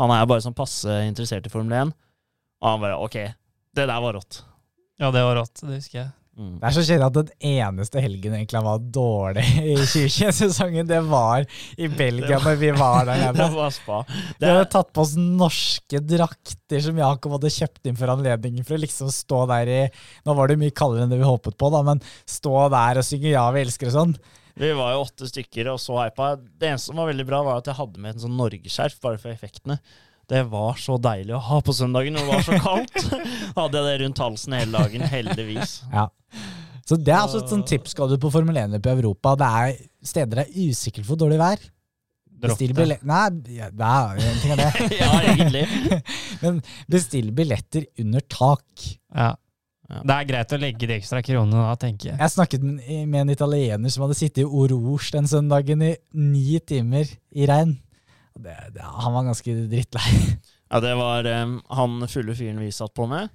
Han 0.00 0.14
er 0.14 0.28
bare 0.30 0.44
sånn 0.44 0.56
passe 0.56 1.00
interessert 1.04 1.46
i 1.46 1.52
Formel 1.52 1.90
1. 1.90 1.96
Og 2.62 2.70
han 2.70 2.82
bare 2.82 3.02
OK, 3.02 3.18
det 3.76 3.86
der 3.90 4.00
var 4.02 4.16
rått. 4.16 4.40
Ja, 4.98 5.10
det 5.14 5.22
var 5.26 5.36
rått. 5.38 5.60
Det 5.60 5.76
husker 5.76 6.00
jeg. 6.00 6.10
Mm. 6.38 6.52
Det 6.60 6.68
er 6.68 6.74
så 6.76 6.82
kjedelig 6.86 7.06
at 7.08 7.16
den 7.16 7.30
eneste 7.50 8.02
helgen 8.04 8.34
egentlig 8.38 8.60
var 8.62 8.78
dårlig 8.94 9.42
i 9.58 9.72
2021-sesongen, 9.82 10.86
det 10.86 11.00
var 11.10 11.42
i 11.74 11.88
Belgia 11.90 12.38
når 12.44 12.60
vi 12.60 12.70
var 12.78 13.08
der 13.08 13.18
Det 13.26 13.32
nede. 13.34 13.48
var 13.56 13.72
spa. 13.74 13.96
Vi 14.38 14.46
hadde 14.46 14.68
tatt 14.70 14.92
på 14.94 15.02
oss 15.02 15.16
norske 15.18 15.98
drakter 16.06 16.84
som 16.84 17.00
Jakob 17.02 17.34
hadde 17.34 17.50
kjøpt 17.50 17.90
inn 17.90 17.98
for 17.98 18.14
anledningen, 18.14 18.62
for 18.68 18.78
å 18.78 18.82
liksom 18.84 19.10
stå 19.10 19.42
der 19.50 19.72
i 19.74 19.80
Nå 20.24 20.34
var 20.38 20.46
det 20.52 20.60
mye 20.62 20.70
kaldere 20.78 21.08
enn 21.08 21.10
det 21.10 21.18
vi 21.18 21.26
håpet 21.26 21.58
på, 21.58 21.72
da, 21.74 21.82
men 21.82 22.02
stå 22.28 22.68
der 22.70 23.02
og 23.02 23.08
synge 23.10 23.32
'Ja, 23.34 23.48
vi 23.50 23.64
elsker' 23.66 23.90
og 23.90 23.96
sånn. 23.98 24.14
vi 24.58 24.72
var 24.74 24.92
jo 24.94 25.02
åtte 25.06 25.26
stykker 25.30 25.68
og 25.74 25.78
så 25.82 25.98
hypa. 26.04 26.36
Det 26.38 26.66
eneste 26.70 26.90
som 26.92 26.96
var 27.02 27.10
veldig 27.10 27.26
bra, 27.26 27.42
var 27.46 27.58
at 27.58 27.66
jeg 27.70 27.78
hadde 27.78 27.98
med 27.98 28.14
en 28.14 28.20
sånn 28.28 28.38
norgeskjerf, 28.38 29.00
bare 29.02 29.18
for 29.18 29.30
effektene. 29.30 29.78
Det 30.28 30.42
var 30.52 30.76
så 30.76 30.98
deilig 31.00 31.32
å 31.38 31.40
ha 31.46 31.58
på 31.64 31.72
søndagen 31.72 32.16
når 32.18 32.26
det 32.26 32.34
var 32.34 32.44
så 32.44 32.58
kaldt. 32.60 32.98
hadde 33.58 33.80
jeg 33.80 33.86
det 33.86 33.96
rundt 34.02 34.22
halsen 34.24 34.56
hele 34.58 34.82
dagen, 34.82 35.06
heldigvis. 35.08 35.78
Ja. 35.92 36.08
Så 36.88 36.96
det 37.00 37.12
er 37.14 37.22
altså 37.22 37.40
et 37.42 37.50
sånt 37.52 37.68
tips 37.68 37.92
skal 37.96 38.12
du 38.12 38.18
på 38.20 38.30
Formel 38.32 38.56
1-løp 38.60 38.86
i 38.88 38.94
Europa. 38.94 39.34
Det 39.40 39.48
er 39.62 39.74
steder 40.04 40.42
det 40.42 40.46
er 40.46 40.68
usikkert 40.68 41.08
for 41.08 41.20
dårlig 41.20 41.40
vær. 41.40 41.64
Bestill 42.38 42.72
billetter 42.76 43.08
Nei, 43.08 43.56
ja, 43.56 43.66
det 43.74 43.88
er 43.88 44.22
en 44.28 44.40
ting 44.42 44.54
av 44.54 44.60
det. 44.62 44.88
ja, 45.00 45.10
egentlig. 45.32 45.64
Men 46.44 46.62
bestill 46.90 47.32
billetter 47.34 47.88
under 48.04 48.24
tak. 48.30 48.88
Ja. 49.10 49.32
Ja. 49.88 50.02
Det 50.04 50.14
er 50.14 50.28
greit 50.28 50.52
å 50.52 50.60
legge 50.60 50.84
de 50.84 50.96
ekstra 50.98 51.22
kronene 51.24 51.64
da, 51.64 51.74
tenker 51.80 52.10
jeg. 52.10 52.18
Jeg 52.20 52.32
snakket 52.34 52.64
med 52.68 53.20
en 53.22 53.32
italiener 53.32 53.92
som 53.92 54.04
hadde 54.04 54.18
sittet 54.18 54.42
i 54.42 54.46
Oroge 54.46 55.14
den 55.16 55.28
søndagen 55.30 55.84
i 55.86 55.94
ni 56.12 56.60
timer 56.60 57.08
i 57.32 57.48
regn. 57.48 57.78
Det, 58.38 58.54
det, 58.74 58.86
han 58.86 59.14
var 59.16 59.26
ganske 59.26 59.58
drittlei. 59.70 60.14
Ja, 60.68 60.82
det 60.84 60.94
var 60.98 61.26
um, 61.26 61.58
han 61.72 62.02
fulle 62.12 62.34
fyren 62.38 62.58
vi 62.62 62.70
satt 62.74 62.92
på 62.94 63.06
med. 63.10 63.30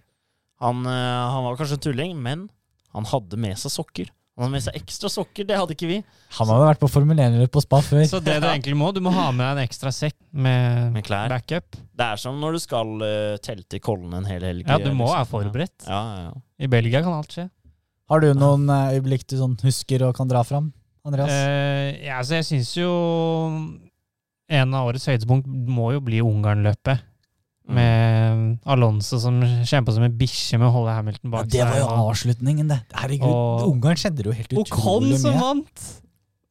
Han, 0.63 0.83
uh, 0.85 1.31
han 1.33 1.47
var 1.47 1.57
kanskje 1.59 1.79
en 1.79 1.85
tulling, 1.87 2.11
men 2.21 2.43
han 2.93 3.07
hadde 3.09 3.39
med 3.41 3.57
seg 3.59 3.73
sokker. 3.73 4.11
Han 4.33 4.47
hadde 4.47 4.53
med 4.55 4.63
seg 4.65 4.77
ekstra 4.79 5.09
sokker, 5.13 5.45
det 5.49 5.57
hadde 5.59 5.75
ikke 5.75 5.89
vi. 5.89 5.97
Han 6.39 6.49
hadde 6.49 6.69
vært 6.71 6.81
på 6.81 6.89
Formel 6.89 7.19
1 7.21 7.35
eller 7.37 7.49
på 7.53 7.61
spa 7.61 7.81
før. 7.85 8.03
Så 8.09 8.21
det 8.23 8.39
du 8.41 8.47
egentlig 8.49 8.77
må, 8.77 8.87
du 8.93 9.01
må 9.05 9.11
ha 9.13 9.27
med 9.29 9.43
deg 9.45 9.59
en 9.59 9.67
ekstra 9.67 9.91
sekk 9.93 10.15
med, 10.29 10.93
Med 10.95 11.05
klær. 11.05 11.29
backup. 11.29 11.77
Det 11.93 12.07
er 12.07 12.21
som 12.21 12.39
når 12.41 12.57
du 12.57 12.61
skal 12.63 12.93
uh, 13.03 13.35
telte 13.45 13.77
i 13.77 13.83
Kollen 13.83 14.15
en 14.17 14.29
hel 14.29 14.45
helg. 14.45 14.65
Ja, 14.65 14.79
du 14.81 14.89
må 14.89 15.05
liksom. 15.05 15.17
være 15.19 15.29
forberedt. 15.29 15.85
Ja, 15.85 15.99
ja, 15.99 16.23
ja. 16.29 16.33
I 16.65 16.69
Belgia 16.71 17.03
kan 17.05 17.17
alt 17.17 17.35
skje. 17.35 17.45
Har 18.09 18.21
du 18.23 18.29
noen 18.37 18.69
øyeblikk 18.69 19.27
du 19.29 19.37
sånn 19.39 19.53
husker 19.65 20.05
og 20.07 20.13
kan 20.17 20.29
dra 20.29 20.41
fram, 20.45 20.71
Andreas? 21.05 21.33
Uh, 21.33 21.93
ja, 22.01 22.17
så 22.25 22.39
jeg 22.41 22.49
syns 22.49 22.73
jo 22.77 22.89
en 24.49 24.73
av 24.73 24.87
årets 24.89 25.07
høydepunkt 25.07 25.47
må 25.47 25.93
jo 25.95 26.03
bli 26.03 26.21
Ungarn-løpet. 26.23 27.01
Mm. 27.63 27.75
Med 27.77 28.57
Alonso 28.67 29.17
som 29.23 29.37
kjempa 29.63 29.93
som 29.95 30.03
en 30.03 30.15
bikkje 30.19 30.57
med 30.59 30.67
å 30.67 30.73
holde 30.75 30.95
Hamilton 30.97 31.31
bak 31.31 31.45
seg. 31.47 31.61
ja, 31.61 31.65
det 31.71 31.79
var 31.79 31.93
jo 31.95 32.07
avslutningen, 32.11 32.67
det. 32.67 32.79
Herregud, 32.91 33.23
Og- 33.29 33.67
Ungarn 33.71 33.95
skjedde 33.95 34.25
jo 34.25 34.31
helt 34.35 34.51
Og 34.57 34.67
Con 34.67 34.81
utrolig 34.81 35.19
som 35.21 35.33
vant! 35.39 35.85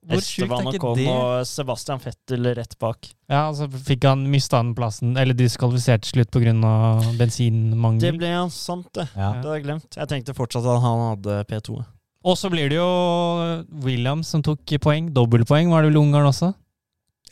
Hvor 0.02 0.18
sjukt 0.18 0.50
Esteban 0.50 0.66
er 0.66 0.72
ikke 0.72 0.94
det? 0.96 1.06
og 1.06 1.46
Sebastian 1.46 2.00
Fettel 2.02 2.54
rett 2.56 2.72
bak. 2.80 3.06
Ja, 3.30 3.52
så 3.54 3.68
fikk 3.70 4.02
han 4.02 4.24
mista 4.32 4.56
han 4.56 4.74
plassen, 4.74 5.16
eller 5.16 5.32
diskvalifisert 5.32 6.02
til 6.02 6.24
slutt 6.24 6.32
pga. 6.32 6.54
Det 7.12 7.18
bensinmangel. 7.20 8.18
ble 8.18 8.26
ja, 8.32 8.48
sant, 8.48 8.88
det. 8.94 9.06
Ja. 9.14 9.30
Det 9.38 9.44
hadde 9.44 9.54
jeg 9.60 9.64
glemt. 9.68 9.94
Jeg 9.94 10.08
tenkte 10.08 10.34
fortsatt 10.34 10.66
at 10.66 10.82
han 10.82 11.04
hadde 11.16 11.44
P2. 11.46 11.84
Og 12.24 12.36
så 12.36 12.50
blir 12.50 12.68
det 12.68 12.78
jo 12.78 13.64
Williams 13.84 14.26
som 14.28 14.42
tok 14.42 14.64
poeng. 14.80 15.12
Dobbeltpoeng 15.14 15.70
var 15.70 15.82
det 15.82 15.92
vel 15.92 16.02
Ungarn 16.02 16.26
også? 16.26 16.52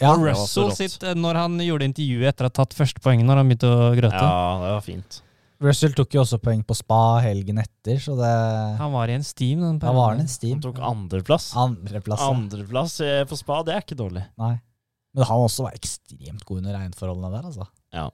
Ja. 0.00 0.14
Russell 0.16 0.70
sitt, 0.76 1.02
eh, 1.04 1.14
når 1.14 1.34
han 1.36 1.58
gjorde 1.60 1.84
intervjuet 1.90 2.28
etter 2.32 2.46
å 2.46 2.50
ha 2.50 2.54
tatt 2.62 2.76
første 2.78 3.02
poenget, 3.04 3.26
når 3.28 3.36
han 3.42 3.50
begynte 3.50 3.68
å 3.70 3.90
grøte. 3.98 4.22
Ja, 4.22 4.54
det 4.62 4.70
var 4.76 4.86
fint. 4.86 5.18
Russell 5.60 5.92
tok 5.92 6.14
jo 6.16 6.22
også 6.22 6.38
poeng 6.40 6.62
på 6.64 6.72
spa 6.78 7.20
helgen 7.20 7.58
etter, 7.60 7.98
så 8.00 8.14
det 8.16 8.30
Han 8.78 8.92
var 8.94 9.10
i 9.12 9.16
en 9.18 9.22
steam. 9.28 9.60
Den 9.60 9.80
han 9.84 9.94
var 9.94 10.12
en 10.14 10.20
en 10.22 10.24
Han 10.24 10.28
steam. 10.32 10.60
tok 10.64 10.78
andreplass. 10.80 11.50
Andreplass. 11.54 12.20
ja. 12.24 12.30
Andreplass 12.32 12.94
eh, 13.04 13.24
på 13.28 13.36
spa, 13.36 13.62
det 13.62 13.74
er 13.74 13.82
ikke 13.84 13.98
dårlig. 13.98 14.24
Nei. 14.40 14.54
Men 15.12 15.24
han 15.28 15.44
også 15.44 15.64
var 15.66 15.72
ekstremt 15.76 16.44
god 16.46 16.62
under 16.62 16.78
regnforholdene 16.78 17.30
der, 17.34 17.48
altså. 17.50 17.66
Ja. 17.92 18.08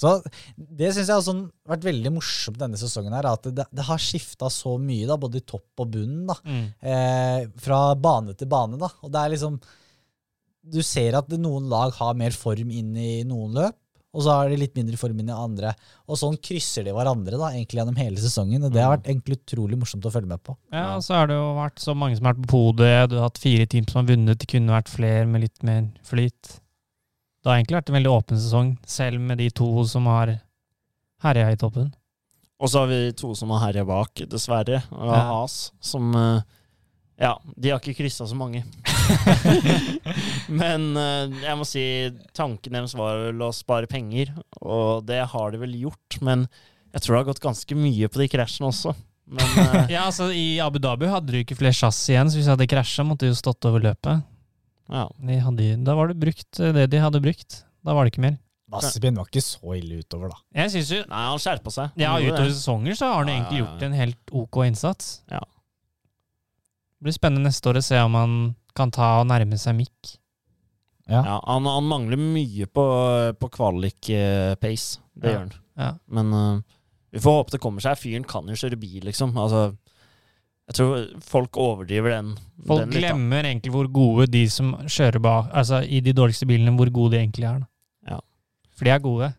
Så 0.00 0.14
det 0.56 0.94
syns 0.94 1.10
jeg 1.10 1.12
har 1.18 1.20
sånn, 1.26 1.42
vært 1.68 1.82
veldig 1.84 2.12
morsomt 2.14 2.56
denne 2.56 2.78
sesongen, 2.80 3.12
her, 3.12 3.26
at 3.28 3.42
det, 3.52 3.66
det 3.76 3.84
har 3.84 3.98
skifta 4.00 4.48
så 4.48 4.78
mye, 4.80 5.04
da, 5.10 5.18
både 5.20 5.42
i 5.42 5.44
topp 5.44 5.82
og 5.84 5.90
bunnen, 5.92 6.24
da, 6.30 6.38
Mm. 6.46 6.62
eh, 6.80 7.46
fra 7.60 7.94
bane 7.94 8.32
til 8.34 8.48
bane. 8.48 8.78
da. 8.80 8.88
Og 9.04 9.12
det 9.12 9.20
er 9.20 9.34
liksom 9.36 9.60
Du 10.62 10.82
ser 10.84 11.16
at 11.18 11.30
noen 11.40 11.68
lag 11.70 11.94
har 11.96 12.18
mer 12.18 12.34
form 12.36 12.70
inn 12.70 12.92
i 13.00 13.22
noen 13.24 13.54
løp, 13.56 13.76
og 14.10 14.24
så 14.26 14.34
har 14.34 14.50
de 14.50 14.56
litt 14.58 14.74
mindre 14.74 14.98
form 14.98 15.20
inn 15.22 15.28
i 15.30 15.34
andre. 15.36 15.70
Og 16.10 16.18
sånn 16.18 16.34
krysser 16.42 16.82
de 16.84 16.92
hverandre 16.94 17.38
da, 17.38 17.52
egentlig 17.54 17.78
gjennom 17.78 17.98
hele 18.00 18.18
sesongen, 18.20 18.64
og 18.66 18.72
det 18.74 18.82
har 18.82 18.96
vært 18.96 19.06
egentlig 19.06 19.38
utrolig 19.38 19.78
morsomt 19.78 20.08
å 20.08 20.12
følge 20.12 20.32
med 20.32 20.42
på. 20.42 20.56
Ja, 20.74 20.96
og 20.96 21.04
så 21.06 21.14
har 21.14 21.30
det 21.30 21.36
jo 21.38 21.52
vært 21.60 21.78
så 21.82 21.94
mange 21.94 22.18
som 22.18 22.26
har 22.26 22.34
vært 22.34 22.42
på 22.48 22.50
podiet. 22.56 23.12
Du 23.12 23.16
har 23.20 23.28
hatt 23.28 23.38
fire 23.40 23.68
team 23.70 23.86
som 23.88 24.02
har 24.02 24.10
vunnet. 24.10 24.40
Det 24.42 24.50
kunne 24.50 24.74
vært 24.74 24.90
flere 24.90 25.28
med 25.30 25.46
litt 25.46 25.62
mer 25.66 25.86
flyt. 26.10 26.56
Det 27.40 27.48
har 27.48 27.60
egentlig 27.60 27.78
vært 27.78 27.92
en 27.94 27.98
veldig 28.00 28.12
åpen 28.18 28.42
sesong, 28.42 28.74
selv 28.84 29.22
med 29.30 29.38
de 29.40 29.48
to 29.62 29.70
som 29.88 30.10
har 30.10 30.34
herja 31.24 31.46
i 31.54 31.60
toppen. 31.60 31.92
Og 32.60 32.68
så 32.68 32.82
har 32.82 32.90
vi 32.90 32.98
to 33.16 33.30
som 33.38 33.54
har 33.54 33.68
herja 33.70 33.86
bak, 33.88 34.26
dessverre. 34.28 34.82
Og 34.92 35.06
Ja. 35.14 35.20
Has, 35.30 35.70
som 35.80 36.10
eh, 36.18 36.42
Ja, 37.20 37.34
de 37.56 37.68
har 37.74 37.82
ikke 37.82 37.98
kryssa 38.00 38.24
så 38.26 38.36
mange. 38.38 38.62
Men 40.60 40.86
eh, 40.96 41.38
jeg 41.44 41.58
må 41.60 41.66
si 41.68 41.82
tanken 42.36 42.74
deres 42.76 42.94
var 42.96 43.26
vel 43.28 43.44
å 43.44 43.50
spare 43.54 43.88
penger, 43.90 44.32
og 44.60 45.04
det 45.08 45.20
har 45.32 45.52
de 45.54 45.60
vel 45.62 45.76
gjort. 45.82 46.18
Men 46.24 46.46
jeg 46.94 47.04
tror 47.04 47.14
det 47.16 47.20
har 47.22 47.28
gått 47.32 47.44
ganske 47.44 47.76
mye 47.78 48.08
på 48.10 48.22
de 48.22 48.28
krasjene 48.32 48.70
også. 48.72 48.94
Men 49.30 49.46
eh, 49.66 49.92
Ja, 49.94 50.06
altså 50.08 50.30
I 50.34 50.58
Abu 50.64 50.80
Dhabi 50.82 51.10
hadde 51.12 51.34
du 51.34 51.40
ikke 51.42 51.58
flere 51.60 51.76
chassis 51.76 52.10
igjen, 52.14 52.30
så 52.32 52.40
hvis 52.40 52.48
de 52.48 52.54
hadde 52.56 52.70
krasja, 52.72 53.04
måtte 53.06 53.26
de 53.28 53.34
jo 53.34 53.38
stått 53.38 53.68
over 53.68 53.84
løpet. 53.90 54.24
ja. 54.90 55.04
De 55.20 55.40
hadde, 55.44 55.68
da 55.86 55.94
var 55.98 56.10
det 56.10 56.18
brukt 56.24 56.60
eh, 56.64 56.72
det 56.80 56.88
de 56.94 57.02
hadde 57.04 57.20
brukt. 57.22 57.60
Da 57.86 57.94
var 57.96 58.04
det 58.08 58.14
ikke 58.14 58.24
mer. 58.26 58.40
Vassebien 58.70 59.16
var 59.18 59.26
ikke 59.26 59.42
så 59.42 59.72
ille 59.74 59.96
utover, 60.04 60.30
da. 60.30 60.36
Jeg 60.62 60.70
synes 60.76 60.90
jo 60.94 60.98
Nei, 61.10 61.22
han 61.26 61.40
skjerpa 61.42 61.72
seg. 61.74 61.96
Ja, 61.98 62.12
utover 62.22 62.52
sesonger 62.52 62.94
så 62.98 63.08
har 63.10 63.24
han 63.24 63.30
Ja, 63.32 63.38
egentlig 63.40 63.58
ja, 63.58 63.64
ja. 63.64 63.70
gjort 63.72 63.86
en 63.88 63.96
helt 63.98 64.34
ok 64.40 64.58
innsats. 64.68 65.08
Ja. 65.32 65.40
Det 67.00 67.08
blir 67.08 67.16
spennende 67.16 67.48
neste 67.48 67.70
år 67.70 67.78
å 67.80 67.84
se 67.84 67.96
om 68.04 68.16
han 68.18 68.32
kan 68.76 68.90
ta 68.92 69.14
og 69.22 69.28
nærme 69.30 69.56
seg 69.58 69.74
Mick. 69.78 70.16
Ja. 71.08 71.22
Ja, 71.24 71.36
han, 71.48 71.64
han 71.66 71.86
mangler 71.88 72.20
mye 72.20 72.68
på, 72.70 72.84
på 73.40 73.48
kvalik-pace. 73.56 75.00
Det 75.16 75.26
Ja. 75.26 75.32
gjør 75.32 75.40
han. 75.40 75.54
Ja. 75.80 75.88
Men 76.12 76.32
uh, 76.36 76.60
vi 77.10 77.22
får 77.24 77.38
håpe 77.40 77.54
det 77.56 77.60
kommer 77.64 77.80
seg. 77.82 77.96
Fyren 77.98 78.26
kan 78.28 78.46
jo 78.52 78.54
kjøre 78.60 78.78
bil, 78.78 79.00
liksom. 79.08 79.32
Altså, 79.40 79.70
jeg 80.70 80.76
tror 80.76 81.08
folk 81.24 81.56
overdriver 81.58 82.14
den. 82.18 82.34
Folk 82.68 82.84
den 82.84 82.92
litt, 82.94 83.00
glemmer 83.02 83.48
egentlig 83.48 83.72
hvor 83.74 83.88
gode 83.90 84.28
de 84.30 84.44
som 84.52 84.74
kjører 84.84 85.18
bak 85.24 85.48
Altså 85.56 85.80
i 85.82 85.98
de 86.04 86.12
dårligste 86.14 86.46
bilene, 86.46 86.76
hvor 86.76 86.92
gode 86.94 87.16
de 87.16 87.22
egentlig 87.24 87.48
er. 87.48 87.64
Da. 87.64 88.14
Ja. 88.14 88.20
For 88.76 88.84
de 88.86 88.94
er 88.94 89.02
gode. 89.08 89.32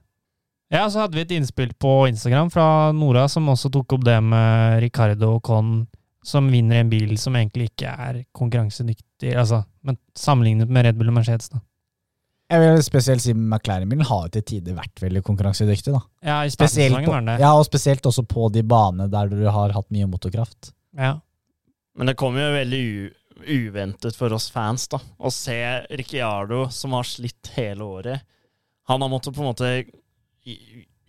Ja, 0.71 0.86
så 0.89 1.04
hadde 1.06 1.15
vi 1.19 1.24
et 1.28 1.32
innspill 1.36 1.71
på 1.80 2.08
Instagram 2.10 2.50
fra 2.52 2.65
Nora 2.95 3.26
som 3.32 3.47
også 3.52 3.69
tok 3.71 3.93
opp 3.97 4.06
det 4.08 4.17
med 4.24 4.80
Ricardo 4.84 5.36
og 5.38 5.41
Con, 5.43 5.71
som 6.23 6.47
vinner 6.53 6.81
en 6.84 6.89
bil 6.91 7.15
som 7.17 7.36
egentlig 7.36 7.71
ikke 7.71 7.89
er 7.89 8.21
konkurransedyktig, 8.38 9.34
altså, 9.38 9.63
men 9.88 9.97
sammenlignet 10.17 10.69
med 10.69 10.86
Red 10.86 10.99
Bull 10.99 11.10
og 11.10 11.17
Mercedes, 11.17 11.49
da. 11.49 11.62
Jeg 12.51 12.60
vil 12.65 12.81
spesielt 12.84 13.23
si 13.23 13.31
McLaren-bilen 13.31 14.03
har 14.10 14.25
jo 14.25 14.34
til 14.36 14.43
tider 14.49 14.75
vært 14.75 14.99
veldig 14.99 15.21
konkurransedyktig. 15.23 15.93
da. 15.95 16.01
Ja, 16.27 16.41
i 16.43 16.51
Spesielt 16.51 16.97
på, 16.99 17.13
var 17.13 17.23
det. 17.23 17.38
ja, 17.39 17.53
og 17.55 17.63
spesielt 17.63 18.05
også 18.05 18.25
på 18.27 18.49
de 18.51 18.62
banene 18.67 19.07
der 19.10 19.31
du 19.31 19.45
har 19.47 19.71
hatt 19.71 19.88
mye 19.95 20.10
motorkraft. 20.12 20.73
Ja. 20.99 21.13
Men 21.95 22.12
det 22.12 22.17
kommer 22.19 22.43
jo 22.43 22.57
veldig 22.57 22.81
u 22.84 23.10
uventet 23.41 24.13
for 24.19 24.36
oss 24.36 24.51
fans, 24.53 24.84
da. 24.91 24.99
Å 24.99 25.31
se 25.34 25.55
Ricciardo, 25.97 26.65
som 26.69 26.93
har 26.93 27.07
slitt 27.07 27.53
hele 27.55 27.88
året. 27.88 28.27
Han 28.91 29.01
har 29.01 29.10
måttet 29.10 29.34
på 29.34 29.41
en 29.41 29.49
måte 29.49 29.71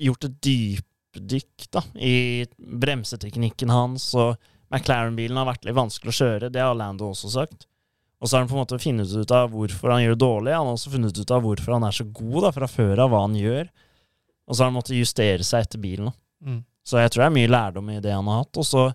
gjort 0.01 0.25
et 0.29 0.38
dypdykk 0.46 1.66
da, 1.75 1.83
i 1.98 2.46
bremseteknikken 2.57 3.75
hans, 3.75 4.07
og 4.14 4.38
McLaren-bilen 4.72 5.37
har 5.37 5.48
vært 5.50 5.66
litt 5.68 5.76
vanskelig 5.76 6.12
å 6.14 6.18
kjøre. 6.18 6.50
Det 6.52 6.62
har 6.62 6.76
Lando 6.78 7.11
også 7.12 7.30
sagt. 7.35 7.66
Og 8.22 8.28
så 8.28 8.37
har 8.37 8.44
han 8.44 8.50
på 8.50 8.54
en 8.54 8.62
måte 8.62 8.78
funnet 8.78 9.12
ut 9.12 9.32
av 9.35 9.50
hvorfor 9.50 9.92
han 9.92 10.04
gjør 10.04 10.14
det 10.14 10.22
dårlig. 10.22 10.52
Han 10.54 10.68
har 10.70 10.76
også 10.76 10.92
funnet 10.92 11.18
ut 11.18 11.32
av 11.35 11.42
hvorfor 11.42 11.74
han 11.74 11.87
er 11.88 11.96
så 11.96 12.06
god 12.06 12.38
da, 12.46 12.52
fra 12.54 12.68
før 12.70 13.02
av, 13.02 13.11
hva 13.11 13.24
han 13.24 13.35
gjør. 13.38 13.72
Og 14.46 14.54
så 14.54 14.62
har 14.62 14.70
han 14.70 14.76
måttet 14.76 14.98
justere 14.98 15.46
seg 15.46 15.66
etter 15.66 15.82
bilen. 15.82 16.12
Mm. 16.42 16.61
Så 16.87 17.02
jeg 17.02 17.12
tror 17.12 17.24
det 17.24 17.28
er 17.28 17.35
mye 17.35 17.50
lærdom 17.50 17.90
i 17.90 17.98
det 18.02 18.14
han 18.14 18.30
har 18.30 18.44
hatt. 18.44 18.61
Og 18.62 18.66
så, 18.66 18.87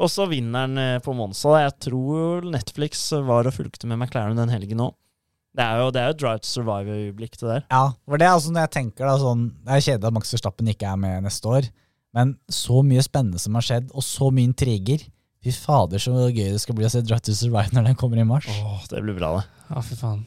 og 0.00 0.12
så 0.12 0.26
vinner 0.30 0.64
han 0.64 0.80
eh, 0.80 1.00
på 1.04 1.12
Monza. 1.16 1.54
Jeg 1.60 1.76
tror 1.90 2.48
Netflix 2.48 3.06
var 3.28 3.48
og 3.48 3.56
fulgte 3.56 3.88
med 3.90 4.00
McLaren 4.00 4.40
den 4.40 4.52
helgen 4.52 4.82
òg. 4.88 4.96
Det 5.54 5.62
er 5.62 5.84
jo 5.84 5.90
det 5.94 6.00
er 6.02 6.10
jo 6.10 6.18
Drive 6.18 6.40
to 6.42 6.50
Survive-øyeblikk, 6.50 7.36
det 7.38 7.46
der. 7.46 7.66
Ja, 7.70 7.84
for 8.08 8.18
det 8.18 8.26
er 8.26 8.34
altså 8.34 8.50
når 8.50 8.64
jeg 8.64 8.74
tenker 8.74 9.06
da, 9.06 9.14
sånn, 9.22 9.44
Det 9.62 9.70
er 9.76 9.84
kjedelig 9.86 10.08
at 10.08 10.16
Max 10.16 10.34
Verstappen 10.34 10.70
ikke 10.72 10.88
er 10.90 10.98
med 10.98 11.28
neste 11.28 11.52
år, 11.52 11.68
men 12.14 12.36
så 12.52 12.80
mye 12.86 13.02
spennende 13.04 13.40
som 13.42 13.56
har 13.58 13.66
skjedd, 13.66 13.90
og 13.92 14.06
så 14.06 14.30
mye 14.30 14.48
intriger. 14.48 15.02
Fy 15.44 15.52
fader, 15.52 16.00
så 16.00 16.14
gøy 16.30 16.54
det 16.54 16.62
skal 16.62 16.76
bli 16.78 16.86
å 16.86 16.92
se 16.92 17.02
Drive 17.04 17.26
to 17.26 17.34
Survive 17.36 17.74
når 17.76 17.90
den 17.90 17.98
kommer 18.00 18.20
i 18.20 18.24
mars. 18.28 18.46
Åh, 18.48 18.86
det 18.88 19.02
blir 19.04 19.18
bra, 19.18 19.34
det. 19.40 19.66
Ja, 19.68 19.82
fy 19.84 19.98
faen. 19.98 20.22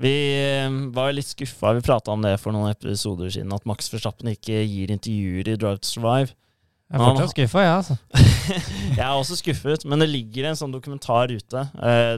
Vi 0.00 0.12
eh, 0.40 0.66
var 0.96 1.10
jo 1.10 1.16
litt 1.18 1.28
skuffa. 1.28 1.74
Vi 1.76 1.84
prata 1.84 2.12
om 2.12 2.22
det 2.24 2.34
for 2.40 2.56
noen 2.56 2.72
episoder 2.72 3.32
siden, 3.32 3.52
at 3.56 3.66
Max 3.68 3.88
Verstappen 3.92 4.32
ikke 4.32 4.62
gir 4.64 4.92
intervjuer 4.92 5.52
i 5.52 5.56
Drive 5.60 5.80
to 5.84 5.88
Survive. 5.88 6.34
Jeg 6.90 6.98
er 6.98 7.06
fortsatt 7.06 7.32
skuffa, 7.36 7.62
jeg, 7.62 7.74
altså. 7.78 7.96
jeg 8.98 9.04
er 9.06 9.12
også 9.14 9.36
skuffet, 9.38 9.84
men 9.86 10.02
det 10.02 10.08
ligger 10.10 10.48
en 10.48 10.58
sånn 10.58 10.72
dokumentar 10.74 11.30
ute. 11.30 11.66
Eh, 11.86 12.16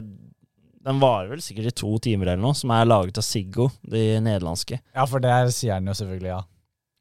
den 0.83 0.99
varer 0.99 1.29
vel 1.31 1.43
sikkert 1.43 1.69
i 1.69 1.75
to 1.83 1.91
timer 2.03 2.31
eller 2.31 2.41
noe, 2.43 2.57
som 2.57 2.73
er 2.73 2.87
laget 2.89 3.19
av 3.21 3.27
Siggo, 3.27 3.69
de 3.87 4.01
nederlandske. 4.23 4.79
Ja, 4.95 5.05
for 5.07 5.23
der 5.23 5.51
sier 5.53 5.77
han 5.77 5.87
jo 5.87 5.95
selvfølgelig 5.95 6.31
ja. 6.31 6.41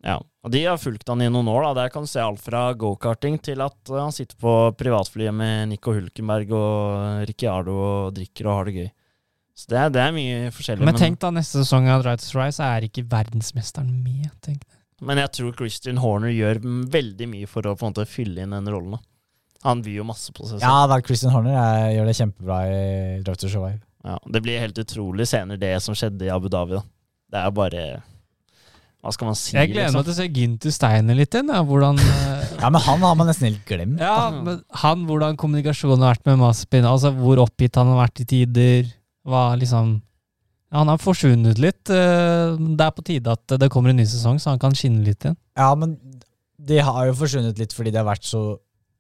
Ja, 0.02 0.18
og 0.42 0.50
De 0.50 0.64
har 0.66 0.80
fulgt 0.80 1.06
han 1.08 1.22
i 1.22 1.30
noen 1.30 1.48
år. 1.52 1.68
da. 1.68 1.84
Der 1.84 1.92
kan 1.94 2.02
du 2.02 2.10
se 2.10 2.22
alt 2.22 2.42
fra 2.42 2.72
gokarting 2.74 3.38
til 3.38 3.62
at 3.62 3.78
uh, 3.92 4.00
han 4.00 4.14
sitter 4.14 4.36
på 4.42 4.72
privatflyet 4.78 5.34
med 5.34 5.70
Nico 5.70 5.94
Hulkenberg 5.94 6.50
og 6.58 7.28
Ricciardo 7.30 7.76
og 7.78 8.12
drikker 8.16 8.48
og 8.50 8.58
har 8.58 8.70
det 8.70 8.76
gøy. 8.80 8.90
Så 9.54 9.68
det 9.68 9.78
er, 9.78 9.90
det 9.92 10.02
er 10.02 10.14
mye 10.16 10.50
forskjellig. 10.50 10.86
Men 10.88 10.98
tenk 10.98 11.20
da, 11.22 11.30
neste 11.30 11.60
sesong 11.60 11.86
av 11.92 12.02
Drive 12.02 12.24
to 12.24 12.38
Rise 12.40 12.66
er 12.66 12.88
ikke 12.88 13.04
verdensmesteren 13.10 13.92
med. 14.02 14.30
tenk 14.42 14.64
men 15.02 15.18
jeg 15.18 15.32
tror 15.34 15.54
Christian 15.58 15.98
Horner 15.98 16.30
gjør 16.30 16.60
veldig 16.62 17.26
mye 17.30 17.48
for 17.50 17.66
å 17.66 17.74
på 17.74 17.88
en 17.88 17.94
måte 17.94 18.06
fylle 18.06 18.44
inn 18.44 18.54
den 18.54 18.70
rollen. 18.70 18.94
da. 18.94 19.02
Han 19.66 19.82
byr 19.82 20.00
jo 20.00 20.06
masse 20.06 20.34
på 20.34 20.46
seg 20.46 20.60
selv. 20.60 20.66
Ja, 20.66 20.86
da, 20.90 20.98
Christian 21.02 21.34
Horner 21.34 21.56
jeg, 21.56 21.96
gjør 21.96 22.08
det 22.08 22.16
kjempebra 22.18 22.58
i 22.70 22.78
Drive 23.26 23.40
to 23.42 23.50
Survive. 23.50 23.80
Ja, 24.06 24.16
det 24.34 24.42
blir 24.42 24.62
helt 24.62 24.78
utrolig 24.78 25.26
senere, 25.30 25.60
det 25.62 25.74
som 25.82 25.98
skjedde 25.98 26.26
i 26.26 26.32
Abu 26.34 26.48
Dhabi. 26.50 26.78
da. 26.78 26.82
Det 27.32 27.42
er 27.42 27.54
bare 27.56 27.82
Hva 29.02 29.10
skal 29.16 29.26
man 29.32 29.34
si? 29.38 29.50
Jeg 29.56 29.72
gleder 29.72 29.88
meg 29.90 29.96
liksom? 29.96 30.04
til 30.06 30.12
å 30.12 30.18
se 30.20 30.26
Ginter 30.36 30.70
Steiner 30.74 31.16
litt 31.18 31.34
igjen. 31.34 31.48
Ja, 31.50 31.62
hvordan, 31.66 31.98
eh, 32.06 32.52
Ja, 32.62 32.68
men 32.70 32.80
han 32.84 33.02
har 33.02 33.16
man 33.18 33.26
nesten 33.26 33.48
helt 33.48 33.64
glemt. 33.66 33.98
ja, 33.98 34.30
men 34.30 34.60
han, 34.84 35.02
hvordan 35.08 35.36
kommunikasjonen 35.40 36.04
har 36.06 36.14
vært 36.14 36.28
med 36.30 36.38
Maspin, 36.44 36.86
Altså 36.86 37.10
hvor 37.16 37.40
oppgitt 37.42 37.74
han 37.80 37.90
har 37.90 38.04
vært 38.04 38.22
i 38.22 38.26
tider. 38.30 38.92
Hva 39.26 39.52
liksom 39.58 39.96
Han 40.72 40.88
har 40.88 40.98
forsvunnet 41.02 41.58
litt. 41.60 41.90
eh, 41.90 42.54
Det 42.56 42.80
er 42.86 42.94
på 42.96 43.02
tide 43.04 43.34
at 43.34 43.56
det 43.60 43.68
kommer 43.74 43.90
en 43.90 43.98
ny 44.00 44.06
sesong, 44.08 44.38
så 44.40 44.50
han 44.54 44.58
kan 44.62 44.72
skinne 44.78 45.02
litt 45.04 45.20
igjen. 45.26 45.36
Ja, 45.58 45.74
men 45.74 45.98
de 46.62 46.78
har 46.78 47.06
jo 47.10 47.12
forsvunnet 47.18 47.58
litt 47.58 47.74
fordi 47.74 47.90
de 47.92 47.98
har 47.98 48.06
vært 48.06 48.24
så 48.24 48.44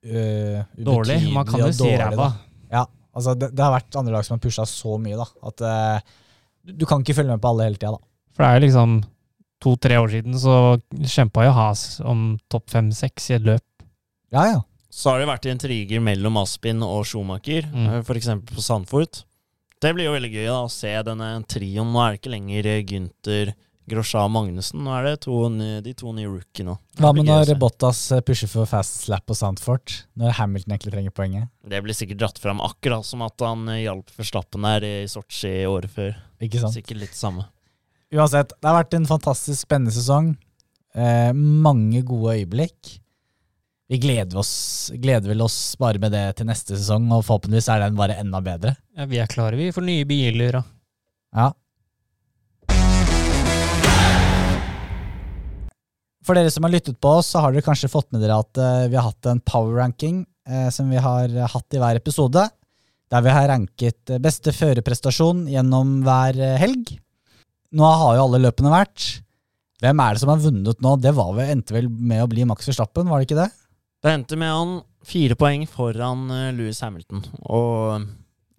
øh, 0.04 0.58
Dårlig. 0.82 1.20
Man 1.32 1.46
kan 1.46 1.62
jo 1.62 1.70
si 1.72 1.94
ræva. 1.96 2.32
Ja, 2.74 2.84
altså 3.14 3.36
det, 3.38 3.52
det 3.54 3.62
har 3.64 3.72
vært 3.78 3.96
andre 4.02 4.12
lag 4.18 4.26
som 4.26 4.34
har 4.36 4.42
pusha 4.42 4.66
så 4.66 4.98
mye, 5.00 5.14
da. 5.20 5.26
At 5.46 5.62
øh, 5.62 6.12
du 6.74 6.84
kan 6.90 7.00
ikke 7.06 7.14
følge 7.20 7.30
med 7.36 7.40
på 7.42 7.52
alle 7.54 7.70
hele 7.70 7.78
tida, 7.78 7.94
da. 7.94 8.02
For 8.34 8.42
det 8.44 8.50
er 8.50 8.58
jo 8.60 8.64
liksom 8.66 8.98
to-tre 9.62 9.96
år 10.02 10.10
siden 10.16 10.34
så 10.42 10.56
kjempa 11.06 11.46
jo 11.46 11.54
Has 11.56 11.84
om 12.04 12.34
topp 12.52 12.68
fem-seks 12.74 13.30
i 13.30 13.36
et 13.38 13.46
løp. 13.46 13.64
Ja, 14.34 14.46
ja. 14.50 14.60
Så 14.92 15.08
har 15.14 15.22
det 15.22 15.28
vært 15.30 15.46
intriger 15.48 16.02
mellom 16.04 16.36
Aspin 16.42 16.82
og 16.84 17.06
Schumacher, 17.08 17.64
Mm. 17.72 17.86
eh, 17.88 18.02
for 18.04 18.14
f.eks. 18.18 18.28
på 18.52 18.60
Sandfort. 18.60 19.22
Det 19.80 19.94
blir 19.96 20.04
jo 20.10 20.12
veldig 20.14 20.30
gøy 20.30 20.46
da, 20.46 20.58
å 20.62 20.70
se 20.70 20.90
denne 21.02 21.28
trioen. 21.48 21.88
Nå 21.92 22.02
er 22.04 22.12
det 22.12 22.20
ikke 22.20 22.32
lenger 22.36 22.68
Gynter, 22.86 23.54
Grosja 23.90 24.20
og 24.22 24.30
Magnussen. 24.30 24.78
Nå 24.84 24.92
er 24.94 25.02
det 25.08 25.14
to, 25.24 25.48
de 25.82 25.92
to 25.98 26.12
nye 26.14 26.28
rookiene. 26.30 26.76
Hva 27.00 27.10
med 27.16 27.26
når. 27.26 27.50
Bottas 27.58 28.04
øh, 28.14 28.20
pusher 28.22 28.46
for 28.52 28.68
fast 28.70 29.00
slap 29.08 29.24
på 29.26 29.34
Sandfort? 29.34 30.04
Når 30.16 30.36
Hamilton 30.38 30.76
egentlig 30.76 30.92
trenger 30.94 31.10
poenget? 31.16 31.48
Det 31.66 31.80
blir 31.82 31.96
sikkert 31.98 32.20
dratt 32.22 32.38
fram 32.38 32.60
akkurat 32.62 33.04
som 33.08 33.24
at 33.26 33.34
han 33.42 33.66
hjalp 33.66 33.82
hjalp 33.82 34.14
Verstappen 34.20 34.62
der 34.68 34.86
i 34.86 34.94
Sotsji 35.10 35.64
året 35.66 35.90
før. 35.90 36.14
Ikke 36.40 36.60
sant? 36.62 36.76
Sikkert 36.78 37.00
litt 37.02 37.18
samme. 37.18 37.48
Uansett, 38.12 38.50
det 38.60 38.68
har 38.68 38.76
vært 38.76 38.94
en 38.98 39.08
fantastisk 39.08 39.64
spennende 39.64 39.92
sesong. 39.94 40.34
Eh, 40.92 41.30
mange 41.32 42.02
gode 42.04 42.34
øyeblikk. 42.36 42.98
Vi 43.88 43.98
gleder 44.00 44.40
oss, 44.40 44.90
gleder 45.00 45.32
vel 45.32 45.40
oss 45.44 45.56
bare 45.80 46.00
med 46.00 46.12
det 46.12 46.26
til 46.36 46.48
neste 46.48 46.76
sesong, 46.76 47.06
og 47.08 47.24
forhåpentligvis 47.24 47.70
er 47.72 47.80
den 47.80 47.96
bare 47.96 48.18
enda 48.20 48.42
bedre. 48.44 48.74
Ja, 48.96 49.06
vi 49.08 49.20
er 49.20 49.30
klare, 49.32 49.56
vi, 49.56 49.70
for 49.72 49.84
nye 49.84 50.04
biler 50.08 50.60
og 50.60 50.68
Ja. 51.32 51.50
For 56.22 56.38
dere 56.38 56.52
som 56.54 56.68
har 56.68 56.70
lyttet 56.70 57.00
på 57.02 57.16
oss, 57.18 57.32
så 57.32 57.40
har 57.42 57.52
dere 57.52 57.64
kanskje 57.66 57.90
fått 57.90 58.12
med 58.12 58.20
dere 58.22 58.36
at 58.44 58.60
eh, 58.60 58.88
vi 58.92 58.98
har 59.00 59.08
hatt 59.08 59.26
en 59.26 59.40
power 59.40 59.80
ranking 59.80 60.20
eh, 60.46 60.68
som 60.70 60.92
vi 60.92 61.00
har 61.00 61.32
hatt 61.32 61.74
i 61.74 61.80
hver 61.80 61.98
episode. 61.98 62.44
Der 63.10 63.24
vi 63.24 63.32
har 63.32 63.48
ranket 63.48 64.12
eh, 64.12 64.20
beste 64.22 64.52
førerprestasjon 64.52 65.48
gjennom 65.50 66.02
hver 66.04 66.36
helg. 66.60 66.92
Nå 67.72 67.88
har 67.88 68.16
jo 68.18 68.24
alle 68.26 68.42
løpene 68.44 68.72
vært. 68.72 69.08
Hvem 69.82 70.00
er 70.04 70.14
det 70.14 70.22
som 70.22 70.30
har 70.30 70.42
vunnet 70.42 70.82
nå? 70.84 70.96
Det 71.02 71.12
var 71.16 71.32
vel, 71.34 71.52
endte 71.56 71.74
vel 71.74 71.88
med 71.90 72.22
å 72.22 72.30
bli 72.30 72.46
Max 72.46 72.68
Verstappen, 72.68 73.08
var 73.10 73.20
det 73.20 73.30
ikke 73.30 73.40
det? 73.40 73.50
Det 74.02 74.12
endte 74.12 74.38
med 74.38 74.52
han 74.52 74.74
fire 75.06 75.34
poeng 75.38 75.64
foran 75.70 76.28
Louis 76.28 76.58
Lewis 76.58 76.82
Hamilton. 76.84 77.24
Og 77.50 78.04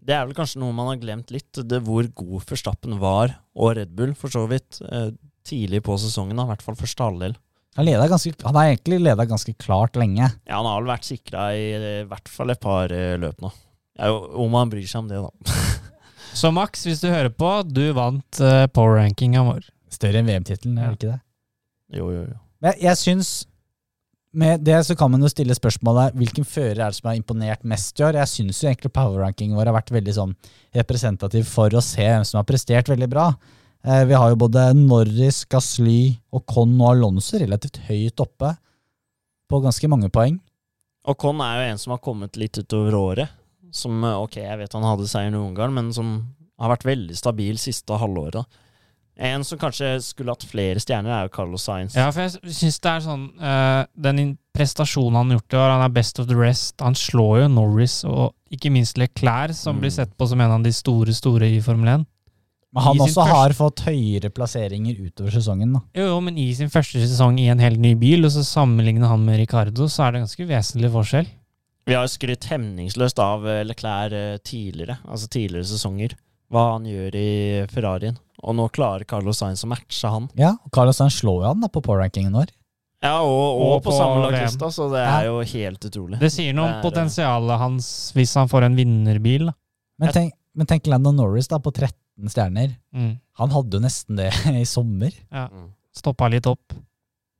det 0.03 0.15
er 0.17 0.25
vel 0.27 0.35
kanskje 0.35 0.59
noe 0.59 0.75
man 0.75 0.89
har 0.91 0.99
glemt 0.99 1.31
litt, 1.31 1.51
det 1.55 1.79
hvor 1.85 2.07
god 2.19 2.43
Verstappen 2.49 2.97
var, 2.99 3.37
og 3.55 3.77
Red 3.77 3.93
Bull 3.95 4.15
for 4.19 4.33
så 4.33 4.43
vidt, 4.51 4.81
eh, 4.83 5.13
tidlig 5.47 5.83
på 5.85 5.95
sesongen, 5.99 6.39
i 6.39 6.47
hvert 6.49 6.63
fall 6.65 6.79
første 6.79 7.07
halvdel. 7.07 7.37
Han, 7.77 7.87
ganske, 7.87 8.35
han 8.43 8.57
har 8.59 8.69
egentlig 8.69 8.99
leda 9.01 9.25
ganske 9.25 9.55
klart 9.57 9.95
lenge. 9.97 10.27
Ja, 10.45 10.59
han 10.59 10.67
har 10.69 10.81
vel 10.81 10.91
vært 10.91 11.07
sikra 11.07 11.47
i 11.57 11.71
i 11.73 12.03
hvert 12.09 12.29
fall 12.29 12.53
et 12.53 12.61
par 12.61 12.91
eh, 12.93 13.15
løp 13.17 13.41
nå. 13.41 13.49
Ja, 13.97 14.11
om 14.13 14.53
han 14.57 14.69
bryr 14.73 14.85
seg 14.89 15.05
om 15.05 15.09
det, 15.09 15.21
da. 15.23 15.31
Så 16.33 16.49
Max, 16.53 16.83
hvis 16.87 17.01
du 17.03 17.09
hører 17.11 17.29
på, 17.29 17.49
du 17.69 17.85
vant 17.95 18.41
uh, 18.41 18.65
power-rankinga 18.73 19.43
vår. 19.45 19.65
Større 19.93 20.21
enn 20.21 20.29
VM-tittelen, 20.29 20.77
er 20.81 20.91
det 20.91 20.97
ikke 20.97 21.11
det? 21.11 21.19
Jo, 21.93 22.07
jo, 22.09 22.23
jo. 22.25 22.37
Men 22.63 22.73
jeg, 22.73 22.81
jeg 22.87 22.99
syns 23.01 23.31
Med 24.33 24.63
det 24.65 24.79
så 24.87 24.95
kan 24.97 25.11
man 25.13 25.21
jo 25.21 25.29
stille 25.29 25.53
spørsmålet 25.53 26.15
hvilken 26.17 26.47
fører 26.47 26.79
er 26.79 26.89
det 26.89 26.97
som 26.97 27.11
har 27.11 27.17
imponert 27.19 27.61
mest 27.69 27.99
i 27.99 28.05
år. 28.07 28.17
Jeg 28.17 28.31
syns 28.31 28.63
jo 28.63 28.69
egentlig 28.71 28.89
power-rankingen 28.95 29.53
vår 29.59 29.69
har 29.69 29.75
vært 29.75 29.93
veldig 29.93 30.15
sånn 30.15 30.31
representativ 30.73 31.45
for 31.45 31.69
å 31.69 31.83
se 31.85 32.07
hvem 32.07 32.25
som 32.25 32.39
har 32.39 32.47
prestert 32.49 32.89
veldig 32.89 33.09
bra. 33.11 33.27
Eh, 33.85 34.01
vi 34.09 34.17
har 34.17 34.31
jo 34.31 34.39
både 34.41 34.63
Norris, 34.79 35.43
Gasly, 35.45 36.15
Ocon 36.33 36.73
og 36.79 36.95
Alonso 36.95 37.37
relativt 37.37 37.77
høyt 37.85 38.25
oppe 38.25 38.55
på 39.53 39.61
ganske 39.61 39.91
mange 39.91 40.09
poeng. 40.09 40.41
Og 41.05 41.19
Con 41.19 41.45
er 41.45 41.59
jo 41.59 41.69
en 41.69 41.81
som 41.85 41.93
har 41.93 42.01
kommet 42.01 42.41
litt 42.41 42.57
utover 42.57 42.97
året. 42.97 43.37
Som, 43.73 44.03
eh, 44.05 44.17
ok, 44.21 44.35
jeg 44.43 44.57
vet 44.59 44.73
han 44.77 44.83
hadde 44.85 45.07
seieren 45.09 45.33
i 45.33 45.41
Ungarn, 45.41 45.73
men 45.73 45.91
som 45.95 46.11
har 46.61 46.69
vært 46.75 46.85
veldig 46.85 47.15
stabil 47.17 47.57
siste 47.57 47.97
halvåret. 47.97 48.45
En 49.17 49.43
som 49.45 49.59
kanskje 49.61 49.99
skulle 50.01 50.33
hatt 50.33 50.45
flere 50.49 50.81
stjerner, 50.81 51.11
er 51.13 51.27
jo 51.27 51.33
Carlos 51.35 51.65
Sainz. 51.67 51.93
Ja, 51.97 52.07
for 52.13 52.21
jeg 52.25 52.53
syns 52.53 52.79
det 52.81 52.89
er 52.89 53.03
sånn 53.05 53.25
uh, 53.37 53.85
Den 53.93 54.37
prestasjonen 54.57 55.13
han 55.19 55.29
har 55.29 55.37
gjort 55.37 55.53
i 55.53 55.59
år, 55.61 55.73
han 55.75 55.83
er 55.85 55.93
best 55.93 56.19
of 56.21 56.27
the 56.29 56.37
rest. 56.37 56.75
Han 56.81 56.95
slår 56.97 57.43
jo 57.43 57.47
Norris 57.53 57.99
og 58.09 58.33
ikke 58.53 58.71
minst 58.73 58.97
Leclerc, 58.97 59.53
som 59.57 59.75
Mm. 59.77 59.81
blir 59.81 59.91
sett 59.91 60.17
på 60.17 60.27
som 60.29 60.41
en 60.41 60.51
av 60.51 60.63
de 60.63 60.71
store, 60.73 61.13
store 61.13 61.45
i 61.49 61.59
Formel 61.61 61.89
1. 61.89 62.05
Men 62.73 62.83
han 62.83 62.97
også 62.97 63.21
første- 63.21 63.29
har 63.35 63.49
fått 63.53 63.83
høyere 63.85 64.29
plasseringer 64.33 64.97
utover 64.97 65.29
sesongen. 65.31 65.73
da. 65.73 65.81
Jo, 65.93 66.05
jo, 66.15 66.19
men 66.21 66.37
i 66.37 66.51
sin 66.53 66.69
første 66.69 66.97
sesong 67.05 67.37
i 67.39 67.49
en 67.49 67.59
helt 67.59 67.77
ny 67.79 67.93
bil, 67.93 68.25
og 68.25 68.31
så 68.31 68.41
sammenligner 68.43 69.07
han 69.07 69.23
med 69.25 69.37
Ricardo, 69.39 69.85
så 69.85 70.07
er 70.07 70.11
det 70.13 70.21
ganske 70.25 70.47
vesentlig 70.47 70.89
forskjell. 70.91 71.27
Vi 71.85 71.95
har 71.97 72.07
skrytt 72.07 72.45
hemningsløst 72.47 73.19
av 73.19 73.43
eh, 73.49 73.63
Leclerc 73.67 74.13
eh, 74.15 74.37
tidligere, 74.45 74.97
altså 75.03 75.27
tidligere 75.27 75.67
sesonger. 75.67 76.15
Hva 76.53 76.67
han 76.75 76.85
gjør 76.87 77.15
i 77.17 77.29
Ferrarien. 77.71 78.17
Og 78.43 78.55
nå 78.55 78.67
klarer 78.75 79.05
Carlos 79.09 79.39
Sainz 79.41 79.63
å 79.65 79.69
matche 79.71 80.09
han. 80.11 80.27
Ja, 80.39 80.53
og 80.63 80.71
Carlos 80.75 80.99
Sainz 80.99 81.17
slår 81.21 81.41
jo 81.43 81.47
han 81.49 81.63
da 81.63 81.69
på 81.71 81.81
power-rankingen 81.83 82.35
vår. 82.35 82.51
Ja, 83.03 83.17
og, 83.19 83.33
og, 83.35 83.63
Og 83.65 83.81
på, 83.83 83.89
på 83.89 83.95
samme 83.97 84.29
VM. 84.31 84.53
så 84.71 84.85
det 84.93 85.01
Ja. 85.03 85.15
er 85.19 85.25
jo 85.27 85.39
helt 85.43 85.85
utrolig. 85.89 86.19
Det 86.21 86.29
sier 86.31 86.53
noe 86.55 86.69
om 86.69 86.75
er, 86.77 86.83
potensialet 86.85 87.59
hans 87.59 87.87
hvis 88.15 88.35
han 88.39 88.47
får 88.51 88.69
en 88.69 88.77
vinnerbil. 88.79 89.49
Da. 89.49 89.53
Men 89.99 90.13
tenk, 90.15 90.33
men 90.55 90.69
tenk 90.69 90.87
Landon 90.87 91.17
Norris 91.19 91.49
da, 91.51 91.59
på 91.59 91.73
13 91.73 92.31
stjerner. 92.31 92.77
Mm. 92.95 93.17
Han 93.41 93.51
hadde 93.57 93.75
jo 93.79 93.83
nesten 93.83 94.15
det 94.21 94.29
i 94.61 94.63
sommer. 94.69 95.11
Ja. 95.33 95.49
Mm. 95.51 95.67
Stoppa 95.95 96.29
litt 96.31 96.47
opp. 96.47 96.77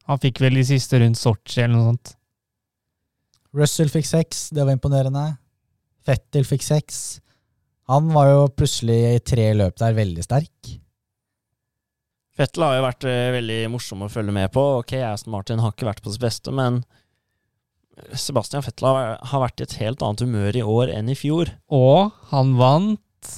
Han 0.09 0.19
fikk 0.19 0.41
vel 0.43 0.59
i 0.59 0.65
siste 0.67 0.99
rundt 0.99 1.17
Sotsji 1.21 1.63
eller 1.63 1.77
noe 1.77 1.93
sånt. 1.93 2.15
Russell 3.53 3.89
fikk 3.93 4.07
seks, 4.09 4.47
det 4.55 4.63
var 4.65 4.73
imponerende. 4.75 5.25
Fettel 6.03 6.45
fikk 6.47 6.63
seks. 6.65 6.97
Han 7.91 8.09
var 8.15 8.29
jo 8.31 8.47
plutselig 8.55 8.97
i 9.13 9.19
tre 9.23 9.49
løp 9.57 9.77
der 9.81 9.93
veldig 9.97 10.23
sterk. 10.25 10.73
Fettel 12.33 12.63
har 12.65 12.79
jo 12.79 12.85
vært 12.87 13.05
eh, 13.05 13.27
veldig 13.35 13.59
morsom 13.69 14.01
å 14.05 14.09
følge 14.09 14.33
med 14.33 14.49
på. 14.55 14.61
Ok, 14.81 14.95
Aston 15.05 15.35
Martin 15.35 15.61
har 15.61 15.73
ikke 15.75 15.85
vært 15.85 16.01
på 16.01 16.13
sitt 16.15 16.23
beste, 16.23 16.53
men 16.55 16.81
Sebastian 18.17 18.63
Fettel 18.65 18.87
har, 18.89 19.19
har 19.21 19.43
vært 19.43 19.61
i 19.61 19.67
et 19.67 19.75
helt 19.83 20.01
annet 20.01 20.23
humør 20.25 20.57
i 20.57 20.63
år 20.65 20.93
enn 20.95 21.11
i 21.13 21.17
fjor. 21.17 21.51
Og 21.69 22.09
han 22.31 22.55
vant 22.57 23.33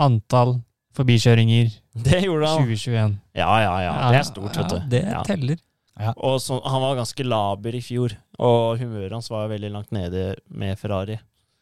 antall 0.00 0.60
forbikjøringer 0.94 1.72
Det 2.06 2.20
gjorde 2.22 2.52
han. 2.52 2.62
2021. 2.70 3.16
Ja, 3.40 3.50
ja, 3.64 3.74
ja. 3.82 3.96
Det 4.14 4.20
er 4.20 4.28
stort, 4.30 4.54
vet 4.60 4.70
du. 4.70 4.78
Ja, 4.78 4.86
det 4.94 5.02
Ja. 5.10 5.24
teller. 5.26 5.58
Og 6.22 6.38
så, 6.40 6.60
han 6.64 6.80
var 6.80 6.94
ganske 7.02 7.26
laber 7.26 7.74
i 7.76 7.82
fjor, 7.84 8.14
og 8.40 8.80
humøret 8.80 9.12
hans 9.12 9.30
var 9.32 9.50
veldig 9.52 9.70
langt 9.74 9.92
nede 9.92 10.32
med 10.48 10.78
Ferrari. 10.80 11.18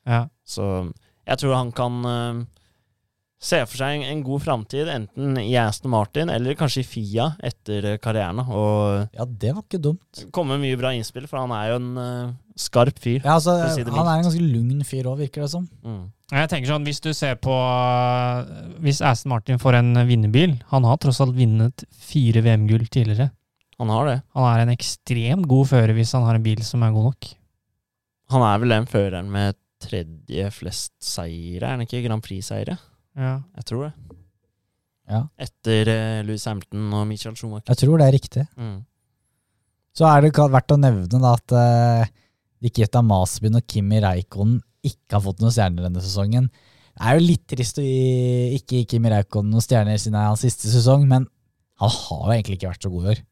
Ja. 0.09 0.27
Så 0.47 0.89
jeg 1.29 1.41
tror 1.43 1.57
han 1.59 1.73
kan 1.77 1.99
uh, 2.07 2.45
se 3.39 3.61
for 3.69 3.79
seg 3.81 3.99
en, 3.99 4.05
en 4.09 4.25
god 4.27 4.43
framtid, 4.43 4.89
enten 4.91 5.39
i 5.43 5.53
Aston 5.61 5.93
Martin 5.93 6.31
eller 6.33 6.57
kanskje 6.59 6.83
i 6.83 6.89
Fia 6.89 7.29
etter 7.45 7.93
eh, 7.93 7.99
karrieren. 8.03 8.43
Og 8.47 9.09
Ja, 9.15 9.27
det 9.27 9.55
var 9.55 9.65
ikke 9.65 9.83
dumt. 9.83 10.25
komme 10.35 10.57
med 10.57 10.67
mye 10.67 10.79
bra 10.81 10.95
innspill, 10.97 11.29
for 11.31 11.43
han 11.43 11.55
er 11.55 11.73
jo 11.73 11.81
en 11.81 11.91
uh, 11.99 12.37
skarp 12.59 12.99
fyr. 12.99 13.21
Ja, 13.23 13.37
altså, 13.37 13.59
si 13.75 13.85
han 13.87 14.07
er 14.07 14.15
en 14.17 14.27
ganske 14.27 14.43
lugn 14.43 14.83
fyr 14.87 15.11
òg, 15.11 15.21
virker 15.23 15.47
det 15.47 15.53
som. 15.55 15.69
Mm. 15.87 16.07
Jeg 16.29 16.51
tenker 16.53 16.69
sånn, 16.69 16.85
Hvis 16.85 17.01
du 17.01 17.15
ser 17.17 17.39
på 17.41 17.55
Hvis 18.85 18.99
Aston 19.01 19.31
Martin 19.33 19.57
får 19.63 19.79
en 19.79 19.97
vinnerbil 20.05 20.59
Han 20.69 20.85
har 20.85 20.99
tross 21.01 21.23
alt 21.25 21.33
vunnet 21.33 21.87
fire 21.89 22.43
VM-gull 22.45 22.85
tidligere. 22.85 23.31
Han 23.79 23.93
har 23.95 24.09
det. 24.09 24.19
Han 24.35 24.47
er 24.49 24.65
en 24.65 24.75
ekstremt 24.75 25.47
god 25.51 25.71
fører 25.71 25.95
hvis 25.97 26.13
han 26.17 26.27
har 26.27 26.39
en 26.39 26.45
bil 26.45 26.63
som 26.67 26.83
er 26.83 26.95
god 26.95 27.13
nok. 27.13 27.31
Han 28.35 28.45
er 28.45 28.61
vel 28.61 28.75
den 28.75 28.89
føreren 28.91 29.31
med 29.33 29.57
tredje 29.83 30.51
flest 30.53 30.93
seire, 31.05 31.63
er 31.63 31.77
han 31.77 31.85
ikke? 31.85 32.03
Grand 32.05 32.25
Prix-seire? 32.25 32.75
Ja. 33.19 33.39
Jeg 33.59 33.69
tror 33.71 33.87
det. 33.87 33.93
Ja, 35.09 35.23
Etter 35.41 35.89
uh, 35.89 36.27
Louis 36.27 36.45
Hampton 36.45 36.91
og 36.93 37.07
Michael 37.09 37.37
Schumacher. 37.39 37.71
jeg 37.71 37.81
tror 37.81 38.01
det 38.01 38.09
er 38.09 38.17
riktig. 38.19 38.45
Mm. 38.61 38.83
Så 39.97 40.05
er 40.05 40.27
det 40.27 40.35
verdt 40.37 40.75
å 40.75 40.81
nevne 40.81 41.21
da 41.23 41.31
at 41.33 41.55
uh, 41.57 42.11
Nikita 42.63 43.01
Masbin 43.03 43.57
og 43.57 43.65
Kimi 43.71 44.03
Reikonen 44.05 44.59
ikke 44.85 45.17
har 45.17 45.25
fått 45.25 45.41
noen 45.43 45.55
stjerner 45.55 45.87
denne 45.89 46.03
sesongen. 46.05 46.51
Det 46.93 47.07
er 47.07 47.17
jo 47.17 47.25
litt 47.25 47.47
trist 47.51 47.81
å 47.81 47.87
gi, 47.87 48.59
ikke 48.59 48.83
gi 48.83 48.91
Kimi 48.93 49.11
Reikonen 49.15 49.55
noen 49.55 49.65
stjerner 49.65 49.99
siden 49.99 50.19
det 50.19 50.23
er 50.23 50.31
hans 50.33 50.45
siste 50.45 50.71
sesong, 50.71 51.07
men 51.09 51.27
han 51.79 51.93
har 51.95 52.23
jo 52.27 52.37
egentlig 52.37 52.59
ikke 52.59 52.73
vært 52.75 52.85
så 52.85 52.93
god 52.93 53.07
i 53.07 53.13
år. 53.15 53.25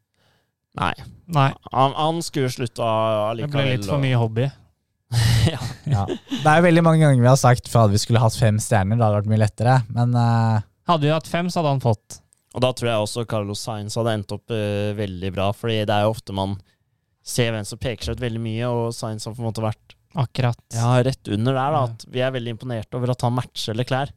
Nei. 0.77 0.93
Nei, 1.35 1.49
Han, 1.73 1.95
han 1.97 2.23
skulle 2.23 2.53
slutta 2.53 2.87
det 3.39 3.49
ble 3.51 3.65
litt 3.73 3.89
for 3.89 4.03
mye 4.03 4.19
hobby. 4.21 4.47
ja. 5.55 5.59
Ja. 5.87 6.05
Det 6.07 6.45
er 6.45 6.61
jo 6.61 6.67
veldig 6.67 6.85
mange 6.87 7.03
ganger 7.03 7.23
vi 7.23 7.31
har 7.31 7.41
sagt 7.41 7.71
for 7.71 7.87
at 7.87 7.95
vi 7.95 8.01
skulle 8.03 8.23
hatt 8.23 8.37
fem 8.39 8.59
stjerner, 8.63 8.99
det 8.99 9.07
hadde 9.07 9.21
vært 9.21 9.33
mye 9.33 9.43
lettere, 9.43 9.81
men 9.95 10.15
uh... 10.19 10.63
Hadde 10.87 11.09
vi 11.09 11.15
hatt 11.15 11.29
fem, 11.31 11.51
så 11.51 11.61
hadde 11.61 11.75
han 11.77 11.83
fått. 11.83 12.21
Og 12.55 12.63
da 12.63 12.71
tror 12.73 12.91
jeg 12.91 13.05
også 13.05 13.27
Carlos 13.29 13.63
Sainz 13.67 13.99
hadde 13.99 14.15
endt 14.17 14.33
opp 14.35 14.55
uh, 14.55 14.95
veldig 14.97 15.33
bra, 15.35 15.51
fordi 15.57 15.81
det 15.89 15.95
er 15.95 16.07
jo 16.07 16.15
ofte 16.15 16.37
man 16.37 16.55
ser 17.27 17.51
hvem 17.55 17.67
som 17.67 17.81
peker 17.83 18.07
seg 18.07 18.19
ut 18.19 18.23
veldig 18.23 18.43
mye, 18.43 18.71
og 18.71 18.95
Sainz 18.95 19.27
har 19.27 19.35
på 19.35 19.43
en 19.43 19.49
måte 19.51 19.65
vært 19.65 19.97
Akkurat. 20.17 20.61
ja, 20.73 20.95
rett 21.05 21.29
under 21.29 21.53
der. 21.53 21.75
da, 21.75 21.83
At 21.91 22.07
vi 22.09 22.23
er 22.25 22.33
veldig 22.33 22.55
imponert 22.55 22.95
over 22.97 23.13
at 23.13 23.25
han 23.27 23.35
matcher 23.37 23.77
Leclerc. 23.77 24.15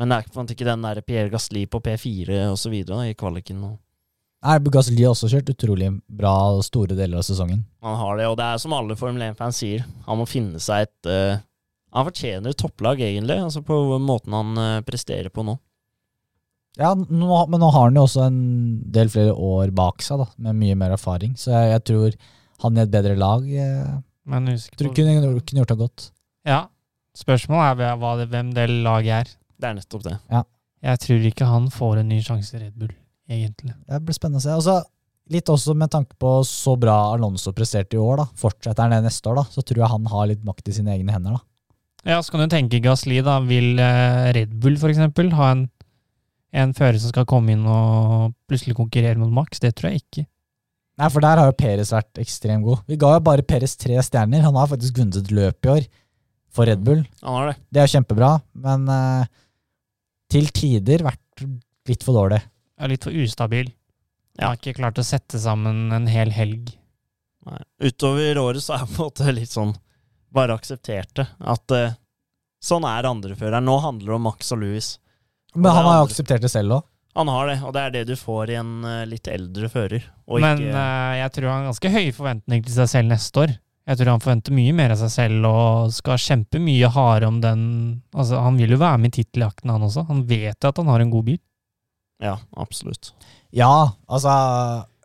Men 0.00 0.10
det 0.10 0.16
er 0.16 0.32
på 0.32 0.44
ikke 0.48 0.66
den 0.66 0.82
der 0.86 1.02
Pierre 1.04 1.30
Gasli 1.30 1.66
på 1.68 1.80
P4 1.84 2.46
og 2.48 2.56
så 2.58 2.70
videre 2.72 3.10
i 3.10 3.14
kvaliken. 3.18 3.60
Og 3.68 3.76
Nei, 4.40 4.56
Gasly 4.72 5.02
har 5.02 5.12
også 5.12 5.28
kjørt 5.28 5.50
utrolig 5.52 5.90
bra 6.08 6.32
store 6.64 6.96
deler 6.96 7.20
av 7.20 7.26
sesongen. 7.26 7.64
han 7.84 7.98
har 8.00 8.16
det, 8.16 8.28
og 8.30 8.38
det 8.40 8.46
er 8.46 8.60
som 8.62 8.72
alle 8.72 8.96
Formel 8.96 9.26
1-fans 9.28 9.58
sier, 9.60 9.84
han 10.06 10.20
må 10.20 10.24
finne 10.28 10.60
seg 10.62 10.86
et 10.86 11.10
uh, 11.10 11.42
Han 11.92 12.06
fortjener 12.06 12.54
et 12.54 12.60
topplag, 12.60 13.02
egentlig, 13.02 13.36
altså 13.36 13.60
på 13.66 13.98
måten 14.00 14.32
han 14.32 14.56
uh, 14.56 14.84
presterer 14.86 15.28
på 15.34 15.44
nå. 15.44 15.58
Ja, 16.78 16.92
nå, 16.94 17.46
men 17.50 17.60
nå 17.60 17.70
har 17.74 17.88
han 17.88 17.98
jo 17.98 18.04
også 18.06 18.28
en 18.28 18.42
del 18.94 19.10
flere 19.12 19.34
år 19.34 19.72
bak 19.76 20.04
seg, 20.06 20.22
da, 20.22 20.28
med 20.46 20.58
mye 20.60 20.76
mer 20.78 20.94
erfaring. 20.94 21.34
Så 21.36 21.50
jeg, 21.50 21.72
jeg 21.74 21.84
tror 21.90 22.16
han 22.62 22.78
i 22.78 22.84
et 22.84 22.92
bedre 22.92 23.16
lag 23.18 23.46
eh, 23.48 23.98
Men 24.30 24.52
husk 24.52 24.76
tror 24.78 24.92
på 24.92 25.00
kunne, 25.00 25.34
kunne 25.40 25.62
gjort 25.62 25.72
det 25.72 25.80
godt. 25.80 26.06
Ja. 26.48 26.62
Spørsmålet 27.16 27.82
er 27.82 27.98
det, 28.20 28.28
hvem 28.30 28.52
det 28.54 28.68
laget 28.70 29.14
er. 29.16 29.32
Det 29.60 29.68
er 29.68 29.76
nettopp 29.76 30.04
det. 30.06 30.16
Jeg 30.80 31.00
tror 31.02 31.24
ikke 31.28 31.48
han 31.50 31.66
får 31.74 32.00
en 32.00 32.08
ny 32.08 32.20
sjanse 32.24 32.54
i 32.56 32.60
Red 32.62 32.76
Bull, 32.78 32.92
egentlig. 33.30 33.74
Det 33.86 34.00
blir 34.04 34.16
spennende 34.16 34.42
å 34.42 34.44
se. 34.44 34.56
Også, 34.58 34.76
litt 35.30 35.52
også 35.52 35.76
med 35.78 35.92
tanke 35.92 36.16
på 36.20 36.32
så 36.46 36.74
bra 36.80 36.96
Alonso 37.14 37.54
presterte 37.56 37.98
i 37.98 38.02
år, 38.02 38.24
da. 38.24 38.26
Fortsetter 38.40 38.82
han 38.84 38.96
det 38.96 39.04
neste 39.06 39.30
år, 39.30 39.40
da, 39.40 39.46
så 39.54 39.64
tror 39.64 39.84
jeg 39.84 39.94
han 39.94 40.10
har 40.10 40.30
litt 40.32 40.42
makt 40.46 40.70
i 40.72 40.76
sine 40.80 40.94
egne 40.96 41.14
hender, 41.14 41.38
da. 41.38 41.46
Ja, 42.08 42.22
så 42.24 42.32
kan 42.32 42.42
du 42.44 42.52
tenke 42.52 42.80
Gasli, 42.82 43.20
da. 43.24 43.38
Vil 43.44 43.78
eh, 43.82 44.30
Red 44.36 44.56
Bull 44.60 44.78
for 44.80 44.92
eksempel 44.92 45.32
ha 45.36 45.52
en, 45.54 45.66
en 46.56 46.74
fører 46.76 47.00
som 47.00 47.12
skal 47.12 47.28
komme 47.28 47.54
inn 47.54 47.66
og 47.68 48.32
plutselig 48.48 48.76
konkurrere 48.78 49.20
mot 49.20 49.32
Max? 49.36 49.60
Det 49.60 49.74
tror 49.76 49.92
jeg 49.92 50.04
ikke. 50.04 50.24
Nei, 51.00 51.08
for 51.08 51.24
der 51.24 51.40
har 51.40 51.48
jo 51.48 51.56
Peres 51.56 51.92
vært 51.94 52.20
ekstremt 52.20 52.66
god. 52.66 52.82
Vi 52.88 52.98
ga 53.00 53.14
jo 53.16 53.24
bare 53.24 53.44
Peres 53.46 53.76
tre 53.80 53.96
stjerner. 54.04 54.42
Han 54.44 54.56
har 54.58 54.68
faktisk 54.68 54.98
vunnet 55.00 55.20
et 55.22 55.30
løp 55.32 55.68
i 55.68 55.72
år 55.72 55.86
for 56.52 56.68
Red 56.68 56.82
Bull. 56.84 57.04
Han 57.24 57.38
har 57.38 57.50
det. 57.50 57.54
Det 57.72 57.82
er 57.82 57.92
kjempebra, 57.94 58.34
men 58.66 58.84
uh, 58.90 59.28
til 60.32 60.50
tider 60.52 61.06
vært 61.06 61.46
litt 61.88 62.04
for 62.04 62.18
dårlig. 62.18 62.42
Er 62.80 62.92
litt 62.92 63.04
for 63.04 63.12
ustabil. 63.12 63.70
Jeg 64.38 64.46
har 64.46 64.56
ikke 64.56 64.78
klart 64.78 65.00
å 65.00 65.04
sette 65.04 65.40
sammen 65.42 65.90
en 65.92 66.06
hel 66.08 66.32
helg. 66.32 66.72
Nei. 67.48 67.60
Utover 67.84 68.38
året 68.40 68.64
så 68.64 68.76
er 68.76 68.84
jeg 68.84 68.92
på 68.92 68.96
en 68.96 69.08
måte 69.08 69.32
litt 69.32 69.52
sånn 69.52 69.72
Bare 70.30 70.54
akseptert 70.54 71.10
det. 71.18 71.24
At 71.42 71.72
uh, 71.74 71.96
sånn 72.62 72.84
er 72.86 73.08
andreføreren. 73.08 73.66
Nå 73.66 73.80
handler 73.82 74.12
det 74.12 74.18
om 74.20 74.28
Max 74.28 74.52
og 74.54 74.60
Louis. 74.62 74.92
Men 75.56 75.72
er 75.72 75.80
han 75.80 75.88
har 75.88 75.96
jo 75.98 76.04
akseptert 76.06 76.44
det 76.44 76.52
selv 76.52 76.76
òg. 76.76 76.84
Han 77.18 77.32
har 77.34 77.48
det, 77.50 77.56
og 77.66 77.72
det 77.74 77.82
er 77.82 77.94
det 77.96 78.04
du 78.12 78.14
får 78.14 78.52
i 78.52 78.58
en 78.60 78.70
uh, 78.86 79.00
litt 79.10 79.26
eldre 79.26 79.66
fører. 79.72 80.06
Og 80.30 80.38
Men 80.44 80.62
ikke, 80.62 80.70
uh, 80.76 81.16
jeg 81.18 81.34
tror 81.34 81.50
han 81.50 81.58
har 81.58 81.68
ganske 81.72 81.92
høye 81.96 82.14
forventninger 82.14 82.68
til 82.68 82.76
seg 82.76 82.92
selv 82.92 83.10
neste 83.10 83.42
år. 83.42 83.56
Jeg 83.90 83.98
tror 83.98 84.12
han 84.12 84.22
forventer 84.22 84.54
mye 84.54 84.76
mer 84.76 84.94
av 84.94 85.00
seg 85.00 85.10
selv 85.16 85.50
og 85.50 85.94
skal 85.96 86.20
kjempe 86.22 86.60
mye 86.62 86.92
hardere 86.94 87.30
om 87.32 87.40
den 87.42 87.62
Altså, 88.14 88.38
Han 88.38 88.60
vil 88.60 88.76
jo 88.76 88.78
være 88.78 89.00
med 89.02 89.10
i 89.10 89.18
titteljakten, 89.18 89.72
han 89.72 89.82
også. 89.88 90.06
Han 90.06 90.22
vet 90.30 90.62
jo 90.62 90.70
at 90.70 90.78
han 90.78 90.92
har 90.92 91.02
en 91.02 91.10
god 91.10 91.26
bil. 91.32 91.40
Ja, 92.20 92.36
absolutt. 92.60 93.12
Ja, 93.56 93.96
altså 94.06 94.34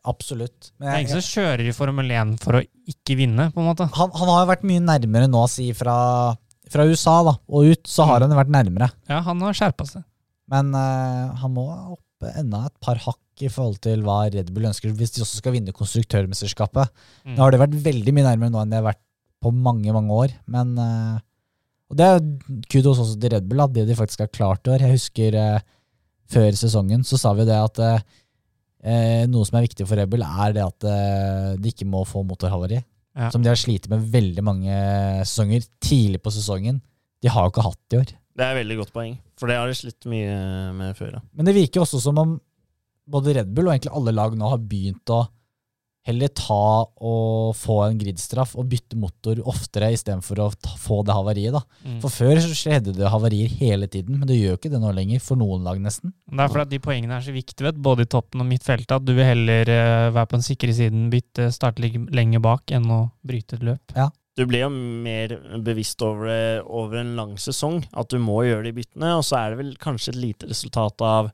Absolutt. 0.05 0.71
Men 0.77 0.85
Det 0.85 0.91
er 0.91 0.99
jeg, 0.99 1.05
ingen 1.05 1.17
som 1.17 1.33
kjører 1.33 1.65
i 1.65 1.73
Formel 1.73 2.11
1 2.13 2.33
for 2.43 2.59
å 2.59 2.63
ikke 2.91 3.15
vinne, 3.17 3.47
på 3.53 3.61
en 3.61 3.69
måte. 3.71 3.87
han, 3.97 4.11
han 4.13 4.29
har 4.29 4.43
jo 4.43 4.49
vært 4.51 4.65
mye 4.69 4.83
nærmere 4.85 5.29
nå, 5.31 5.41
si 5.49 5.71
fra, 5.73 5.95
fra 6.69 6.85
USA 6.85 7.15
da, 7.25 7.33
og 7.49 7.71
ut, 7.73 7.89
så 7.89 8.05
har 8.11 8.21
han 8.21 8.35
vært 8.37 8.53
nærmere. 8.53 8.91
Ja, 9.09 9.23
han 9.25 9.41
har 9.41 9.57
skjerpa 9.57 9.87
seg. 9.89 10.05
Men 10.53 10.69
uh, 10.77 11.33
han 11.41 11.55
må 11.55 11.65
opp 11.95 12.27
enda 12.37 12.67
et 12.69 12.75
par 12.85 13.01
hakk 13.01 13.43
i 13.43 13.49
forhold 13.51 13.81
til 13.83 14.05
hva 14.05 14.21
Red 14.31 14.53
Bull 14.53 14.69
ønsker, 14.69 14.93
hvis 14.95 15.15
de 15.15 15.23
også 15.25 15.41
skal 15.41 15.55
vinne 15.57 15.73
konstruktørmesterskapet. 15.75 16.93
Mm. 17.25 17.33
Nå 17.33 17.41
har 17.41 17.55
det 17.55 17.63
vært 17.65 17.79
veldig 17.89 18.13
mye 18.15 18.27
nærmere 18.29 18.53
nå 18.53 18.61
enn 18.61 18.71
det 18.71 18.79
har 18.79 18.89
vært 18.91 19.01
på 19.43 19.51
mange, 19.51 19.89
mange 19.93 20.21
år. 20.25 20.35
Men 20.53 20.77
uh, 20.77 21.17
Og 21.89 21.97
det 21.97 22.05
er 22.13 22.21
kudos 22.69 23.01
også 23.01 23.17
til 23.17 23.33
Red 23.33 23.49
Bull, 23.49 23.65
da, 23.65 23.67
det 23.73 23.89
de 23.89 23.97
faktisk 23.97 24.21
har 24.21 24.31
klart 24.33 24.69
i 24.69 24.75
år. 24.75 24.85
Jeg 24.85 24.99
husker 24.99 25.35
eh, 25.37 25.65
før 26.31 26.57
sesongen 26.57 27.05
så 27.05 27.19
sa 27.21 27.33
vi 27.37 27.45
det 27.47 27.57
at 27.57 27.79
eh, 27.83 28.03
eh, 28.85 29.23
noe 29.29 29.45
som 29.47 29.59
er 29.59 29.67
viktig 29.67 29.87
for 29.87 29.99
Red 29.99 30.11
Bull, 30.11 30.25
er 30.25 30.55
det 30.55 30.65
at 30.65 30.87
eh, 30.89 31.53
de 31.61 31.71
ikke 31.73 31.87
må 31.89 32.03
få 32.07 32.25
motorhavari. 32.27 32.81
Ja. 33.15 33.29
Som 33.31 33.45
de 33.45 33.51
har 33.51 33.59
slitt 33.59 33.87
med 33.91 34.09
veldig 34.11 34.43
mange 34.43 34.79
sesonger 35.23 35.63
tidlig 35.83 36.19
på 36.23 36.33
sesongen. 36.35 36.81
De 37.23 37.31
har 37.31 37.45
jo 37.45 37.53
ikke 37.53 37.63
hatt 37.63 37.79
det 37.87 37.95
i 37.95 38.01
år. 38.01 38.11
Det 38.35 38.43
er 38.43 38.51
et 38.51 38.59
veldig 38.59 38.77
godt 38.81 38.91
poeng, 38.91 39.13
for 39.39 39.47
det 39.47 39.55
har 39.55 39.71
de 39.71 39.77
slitt 39.79 40.09
mye 40.11 40.33
med 40.75 40.97
før. 40.97 41.13
ja. 41.15 41.21
Men 41.31 41.47
det 41.47 41.55
virker 41.55 41.85
også 41.85 42.01
som 42.03 42.19
om 42.19 42.35
både 43.07 43.37
Red 43.37 43.53
Bull 43.55 43.69
og 43.69 43.75
egentlig 43.75 43.93
alle 43.95 44.13
lag 44.17 44.35
nå 44.35 44.49
har 44.51 44.65
begynt 44.65 45.13
å 45.13 45.21
heller 46.05 46.29
ta 46.37 46.85
og 46.85 47.55
få 47.57 47.79
en 47.87 47.97
gridstraff 47.97 48.53
og 48.59 48.67
bytte 48.69 48.97
motor 48.99 49.39
oftere 49.49 49.89
istedenfor 49.95 50.41
å 50.43 50.49
ta, 50.53 50.75
få 50.77 50.99
det 51.05 51.15
havariet. 51.17 51.55
da. 51.55 51.63
Mm. 51.85 51.99
For 52.03 52.13
før 52.13 52.41
så 52.43 52.51
skjedde 52.53 52.93
det 52.97 53.09
havarier 53.09 53.49
hele 53.61 53.89
tiden, 53.91 54.19
men 54.19 54.29
det 54.29 54.37
gjør 54.37 54.59
ikke 54.59 54.71
det 54.73 54.81
nå 54.83 54.91
lenger, 54.95 55.23
for 55.25 55.41
noen 55.41 55.65
lag 55.65 55.81
nesten. 55.81 56.13
Det 56.29 56.43
er 56.43 56.51
fordi 56.51 56.65
at 56.67 56.73
de 56.75 56.81
poengene 56.83 57.17
er 57.17 57.25
så 57.25 57.33
viktige, 57.33 57.65
vet, 57.65 57.79
både 57.87 58.05
i 58.05 58.11
toppen 58.11 58.43
og 58.43 58.49
midtfeltet, 58.49 58.93
at 58.99 59.07
du 59.07 59.15
vil 59.17 59.25
heller 59.25 59.71
uh, 59.71 60.11
være 60.13 60.29
på 60.29 60.37
den 60.37 60.45
sikre 60.45 60.75
siden, 60.77 61.09
bytte, 61.13 61.49
starte 61.55 61.81
lenger 61.89 62.43
bak, 62.43 62.69
enn 62.75 62.85
å 62.93 63.01
bryte 63.25 63.57
et 63.57 63.65
løp. 63.65 63.97
Du 64.35 64.43
blir 64.43 64.65
jo 64.65 64.69
mer 64.69 65.31
bevisst 65.63 66.01
over 66.03 66.27
det 66.27 66.45
over 66.67 66.99
en 66.99 67.15
lang 67.17 67.33
sesong, 67.39 67.79
at 67.95 68.11
du 68.11 68.19
må 68.21 68.41
gjøre 68.45 68.67
de 68.67 68.75
byttene, 68.77 69.13
og 69.15 69.25
så 69.25 69.39
er 69.39 69.53
det 69.53 69.61
vel 69.63 69.75
kanskje 69.81 70.11
et 70.11 70.21
lite 70.21 70.49
resultat 70.51 71.01
av 71.07 71.31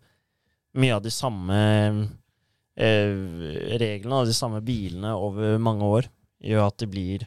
mye 0.79 0.95
av 0.95 1.03
de 1.03 1.11
samme 1.11 1.55
reglene 2.77 4.15
av 4.21 4.25
de 4.29 4.33
samme 4.33 4.61
bilene 4.63 5.11
over 5.13 5.57
mange 5.59 5.83
år, 5.83 6.07
gjør 6.41 6.69
at 6.69 6.77
de 6.79 6.87
blir 6.89 7.25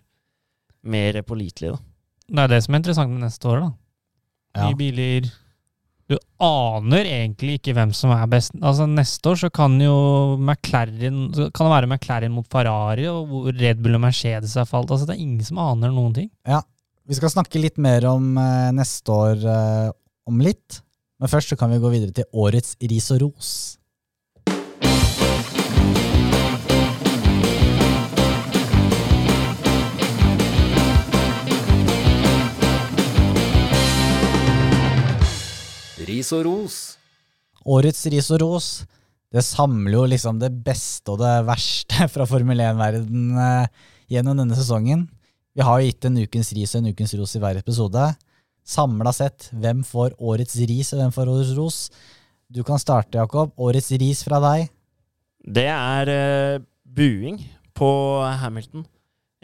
mer 0.85 1.21
pålitelige. 1.23 1.77
da. 1.77 1.83
Det 2.29 2.45
er 2.45 2.53
det 2.55 2.61
som 2.65 2.75
er 2.75 2.81
interessant 2.81 3.13
med 3.13 3.25
neste 3.27 3.49
år, 3.51 3.65
da. 3.65 3.73
Ja. 4.55 4.69
Biler 4.79 5.27
Du 6.07 6.15
aner 6.45 7.09
egentlig 7.09 7.57
ikke 7.59 7.73
hvem 7.75 7.93
som 7.97 8.13
er 8.15 8.27
best. 8.31 8.53
Altså 8.61 8.85
Neste 8.87 9.31
år 9.33 9.39
så 9.41 9.49
kan 9.51 9.79
jo 9.81 10.37
McLaren 10.37 11.31
kan 11.33 11.65
det 11.65 11.73
være 11.73 11.89
McLaren 11.89 12.35
mot 12.35 12.47
Ferrari, 12.53 13.07
og 13.09 13.27
hvor 13.31 13.49
Red 13.57 13.81
Bull 13.83 13.97
og 13.97 14.03
Mercedes 14.05 14.55
har 14.61 14.69
falt. 14.69 14.93
Altså 14.93 15.09
Det 15.09 15.17
er 15.17 15.25
ingen 15.25 15.45
som 15.45 15.59
aner 15.59 15.91
noen 15.91 16.13
ting. 16.15 16.31
Vi 17.09 17.17
skal 17.17 17.33
snakke 17.33 17.61
litt 17.61 17.81
mer 17.81 18.05
om 18.09 18.37
eh, 18.41 18.71
neste 18.77 19.13
år 19.13 19.49
eh, 19.49 19.89
om 20.29 20.39
litt, 20.41 20.79
men 21.21 21.29
først 21.29 21.53
så 21.53 21.57
kan 21.61 21.73
vi 21.73 21.81
gå 21.81 21.91
videre 21.93 22.15
til 22.17 22.29
årets 22.33 22.77
ris 22.81 23.11
og 23.13 23.25
ros. 23.27 23.51
Ris 36.25 36.33
og 36.33 36.45
ros. 36.47 36.75
Årets 37.69 38.07
ris 38.09 38.29
og 38.33 38.39
ros, 38.41 38.67
det 39.29 39.43
samler 39.45 39.93
jo 39.99 40.05
liksom 40.09 40.39
det 40.41 40.49
beste 40.65 41.13
og 41.13 41.19
det 41.21 41.33
verste 41.45 42.07
fra 42.15 42.25
Formel 42.29 42.63
1-verden 42.65 43.35
eh, 43.37 43.67
gjennom 44.15 44.41
denne 44.41 44.57
sesongen. 44.57 45.05
Vi 45.53 45.65
har 45.67 45.83
jo 45.83 45.91
gitt 45.91 46.09
en 46.09 46.17
ukens 46.17 46.53
ris 46.57 46.73
og 46.73 46.81
en 46.81 46.95
ukens 46.95 47.13
ros 47.19 47.37
i 47.37 47.43
hver 47.43 47.61
episode. 47.61 48.07
Samla 48.65 49.13
sett, 49.13 49.51
hvem 49.53 49.85
får 49.85 50.17
årets 50.17 50.57
ris 50.65 50.95
og 50.95 51.03
hvem 51.03 51.13
får 51.13 51.35
årets 51.35 51.53
ros? 51.59 51.79
Du 52.49 52.63
kan 52.65 52.81
starte, 52.81 53.21
Jakob. 53.21 53.53
Årets 53.61 53.93
ris 54.01 54.25
fra 54.25 54.41
deg. 54.41 54.73
Det 55.45 55.69
er 55.69 56.09
eh, 56.15 56.63
buing 56.89 57.43
på 57.77 57.91
Hamilton, 58.41 58.87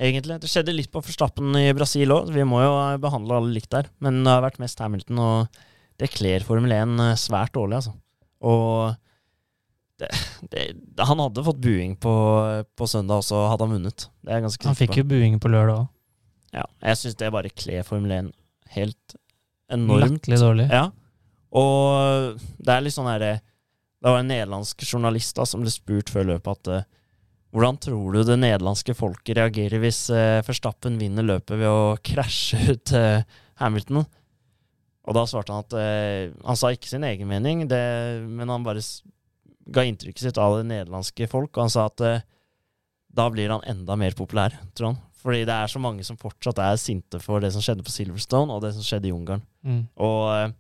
egentlig. 0.01 0.40
Det 0.40 0.48
skjedde 0.48 0.81
litt 0.81 0.88
på 0.94 1.04
Forstappen 1.04 1.52
i 1.61 1.75
Brasil 1.77 2.17
òg. 2.17 2.33
Vi 2.33 2.48
må 2.48 2.65
jo 2.65 2.73
behandle 3.04 3.37
alle 3.37 3.59
likt 3.59 3.75
der. 3.77 3.92
Men 4.00 4.23
det 4.25 4.33
har 4.33 4.48
vært 4.48 4.63
mest 4.65 4.81
Hamilton, 4.81 5.21
og 5.21 5.67
det 6.01 6.11
kler 6.15 6.44
Formel 6.46 6.73
1 6.73 6.98
svært 7.21 7.55
dårlig, 7.57 7.81
altså. 7.81 7.94
Og 8.40 8.94
det, 10.01 10.09
det, 10.48 10.67
han 11.05 11.21
hadde 11.21 11.44
fått 11.44 11.61
buing 11.61 11.96
på, 12.01 12.13
på 12.77 12.88
søndag 12.88 13.21
også, 13.21 13.42
hadde 13.53 13.67
han 13.67 13.75
vunnet. 13.77 14.07
Det 14.25 14.37
er 14.37 14.46
Han 14.46 14.79
fikk 14.79 15.03
jo 15.03 15.09
buing 15.11 15.37
på 15.42 15.53
lørdag 15.53 15.83
òg. 15.83 15.88
Ja, 16.51 16.65
jeg 16.83 16.98
syns 16.98 17.19
det 17.21 17.31
bare 17.31 17.53
kler 17.53 17.85
Formel 17.87 18.15
1 18.17 18.31
helt 18.75 19.19
enormt. 19.71 20.17
Latterlig 20.17 20.40
dårlig. 20.40 20.67
Ja. 20.73 20.88
Og 21.51 22.40
det 22.59 22.73
er 22.75 22.85
litt 22.85 22.94
sånn 22.94 23.09
herre 23.11 23.40
Det 23.98 24.07
var 24.07 24.21
en 24.21 24.29
nederlandsk 24.31 24.85
journalist 24.87 25.35
da 25.35 25.46
som 25.48 25.65
ble 25.65 25.73
spurt 25.75 26.13
før 26.13 26.29
løpet 26.29 26.51
at 26.53 26.71
eh, 26.71 26.85
hvordan 27.51 27.81
tror 27.83 28.15
du 28.15 28.21
det 28.23 28.37
nederlandske 28.38 28.94
folket 28.94 29.35
reagerer 29.35 29.83
hvis 29.83 30.05
uh, 30.15 30.38
Verstappen 30.46 31.01
vinner 31.01 31.27
løpet 31.27 31.59
ved 31.59 31.67
å 31.67 31.96
krasje 32.07 32.61
ut 32.71 32.92
uh, 32.94 33.27
Hamilton? 33.59 34.05
Og 35.09 35.17
da 35.17 35.25
svarte 35.29 35.55
han 35.55 35.65
at 35.65 35.77
eh, 35.81 36.33
Han 36.44 36.59
sa 36.59 36.73
ikke 36.75 36.90
sin 36.90 37.07
egen 37.09 37.29
mening, 37.31 37.65
det, 37.71 37.81
men 38.29 38.53
han 38.53 38.67
bare 38.67 38.83
ga 39.71 39.85
inntrykket 39.87 40.27
sitt 40.27 40.40
av 40.40 40.59
det 40.59 40.67
nederlandske 40.69 41.29
folk, 41.31 41.53
og 41.55 41.67
han 41.67 41.73
sa 41.73 41.87
at 41.88 42.05
eh, 42.05 42.27
da 43.11 43.27
blir 43.33 43.51
han 43.51 43.65
enda 43.67 43.96
mer 43.98 44.15
populær, 44.19 44.55
tror 44.77 44.92
han. 44.92 45.01
Fordi 45.21 45.44
det 45.44 45.53
er 45.53 45.69
så 45.69 45.81
mange 45.83 46.05
som 46.07 46.19
fortsatt 46.21 46.61
er 46.65 46.79
sinte 46.81 47.21
for 47.21 47.42
det 47.42 47.51
som 47.53 47.65
skjedde 47.65 47.85
på 47.85 47.92
Silverstone, 47.92 48.55
og 48.55 48.65
det 48.65 48.73
som 48.77 48.85
skjedde 48.87 49.11
i 49.11 49.15
Ungarn. 49.15 49.42
Mm. 49.67 49.83
Og 50.01 50.21
eh, 50.33 50.53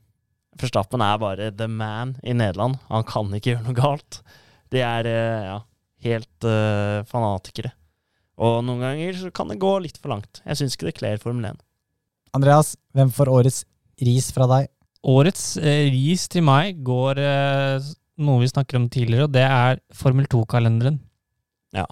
Verstappen 0.60 1.02
er 1.04 1.20
bare 1.22 1.50
the 1.54 1.68
man 1.70 2.16
i 2.26 2.34
Nederland. 2.36 2.76
Han 2.90 3.06
kan 3.08 3.30
ikke 3.36 3.54
gjøre 3.54 3.66
noe 3.68 3.78
galt. 3.78 4.20
De 4.74 4.82
er 4.84 5.08
eh, 5.08 5.46
ja, 5.48 5.58
helt 6.06 6.48
eh, 6.48 7.00
fanatikere. 7.08 7.72
Og 8.40 8.60
noen 8.64 8.84
ganger 8.84 9.16
så 9.20 9.32
kan 9.34 9.50
det 9.52 9.60
gå 9.60 9.72
litt 9.84 10.00
for 10.00 10.14
langt. 10.14 10.42
Jeg 10.46 10.60
syns 10.60 10.76
ikke 10.76 10.90
det 10.90 10.96
kler 10.98 11.22
Formel 11.22 11.52
1. 11.52 11.60
Andreas, 12.36 12.74
hvem 12.96 13.10
får 13.12 13.30
årets 13.32 13.64
ris 14.02 14.30
fra 14.36 14.46
deg? 14.50 14.70
årets 15.00 15.56
eh, 15.56 15.86
ris 15.88 16.26
til 16.28 16.42
meg 16.44 16.82
går 16.84 17.16
eh, 17.24 17.86
noe 18.20 18.40
vi 18.42 18.48
snakker 18.50 18.76
om 18.76 18.88
tidligere, 18.92 19.24
og 19.24 19.32
det 19.32 19.46
er 19.48 19.78
Formel 19.96 20.26
2-kalenderen. 20.28 20.98
Ja. 21.72 21.86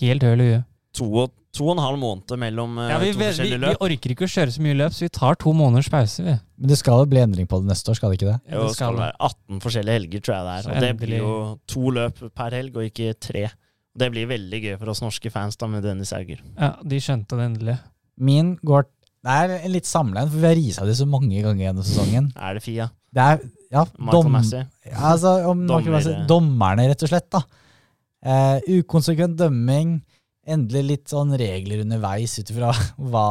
Helt 0.00 0.26
høl 0.26 0.42
i 0.44 0.48
huet. 0.50 0.66
To 0.98 1.06
og, 1.22 1.30
to 1.56 1.64
og 1.70 1.76
en 1.78 1.80
halv 1.80 1.96
måned 2.02 2.34
mellom 2.42 2.76
eh, 2.82 2.90
Ja, 2.92 2.98
vi, 3.00 3.14
to 3.14 3.22
vi, 3.22 3.30
forskjellige 3.30 3.56
vi 3.62 3.64
løp. 3.64 3.80
orker 3.86 4.12
ikke 4.12 4.28
å 4.28 4.32
kjøre 4.34 4.52
så 4.52 4.64
mye 4.66 4.76
løp, 4.76 4.92
så 4.92 5.06
vi 5.06 5.10
tar 5.16 5.38
to 5.40 5.54
måneders 5.56 5.88
pause, 5.88 6.20
vi. 6.26 6.34
Men 6.60 6.72
det 6.74 6.78
skal 6.82 7.00
jo 7.00 7.08
bli 7.14 7.22
endring 7.24 7.48
på 7.48 7.62
det 7.64 7.70
neste 7.72 7.94
år, 7.94 7.96
skal 8.02 8.12
det 8.12 8.20
ikke 8.20 8.28
det? 8.34 8.36
Jo, 8.52 8.66
det 8.66 8.74
skal 8.76 8.92
skal 8.92 9.00
være 9.00 9.16
18 9.30 9.64
forskjellige 9.64 9.98
helger, 10.02 10.24
tror 10.26 10.36
jeg 10.36 10.44
det 10.50 10.52
er. 10.58 10.62
Så 10.66 10.70
Og 10.74 10.76
det 10.84 10.90
endelig- 10.92 11.08
blir 11.08 11.24
jo 11.24 11.58
to 11.74 11.96
løp 11.96 12.22
per 12.42 12.58
helg, 12.60 12.76
og 12.76 12.90
ikke 12.92 13.14
tre. 13.24 13.46
Det 14.04 14.12
blir 14.12 14.28
veldig 14.36 14.60
gøy 14.68 14.76
for 14.84 14.92
oss 14.92 15.00
norske 15.00 15.32
fans 15.32 15.56
da 15.56 15.66
med 15.66 15.82
Dennis 15.88 16.12
Hauger. 16.12 16.44
Ja, 16.60 16.74
de 16.84 17.00
skjønte 17.00 17.40
det 17.40 17.48
endelig. 17.54 17.78
Min 18.20 18.58
går 18.60 18.84
Det 19.20 19.32
er 19.36 19.52
en 19.66 19.72
litt 19.74 19.88
samlende, 19.88 20.30
for 20.32 20.40
vi 20.40 20.48
har 20.48 20.56
risa 20.56 20.84
det 20.88 20.94
så 20.96 21.06
mange 21.08 21.42
ganger 21.44 21.66
gjennom 21.66 21.84
sesongen. 21.84 22.30
Er 22.40 22.54
det 22.56 22.62
Fia? 22.64 22.86
Det 23.12 23.20
er 23.20 23.42
ja, 23.70 23.82
dom, 23.84 24.32
ja, 24.38 24.62
altså, 25.12 25.32
om 25.50 25.66
Dommer- 25.68 25.92
Massey- 25.98 26.26
dommerne, 26.30 26.86
rett 26.88 27.02
og 27.04 27.10
slett. 27.10 27.28
da. 27.30 27.42
Eh, 28.24 28.80
ukonsekvent 28.80 29.36
dømming. 29.38 30.00
Endelig 30.50 30.82
litt 30.88 31.12
sånn 31.12 31.34
regler 31.36 31.82
underveis 31.84 32.38
ut 32.40 32.48
ifra 32.50 32.72
hva, 33.12 33.24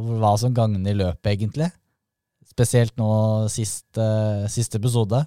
hva 0.00 0.32
som 0.40 0.54
gagner 0.56 0.96
løpet, 0.96 1.28
egentlig. 1.36 1.68
Spesielt 2.48 2.96
nå 2.96 3.10
siste, 3.52 4.06
siste 4.50 4.80
episode. 4.80 5.26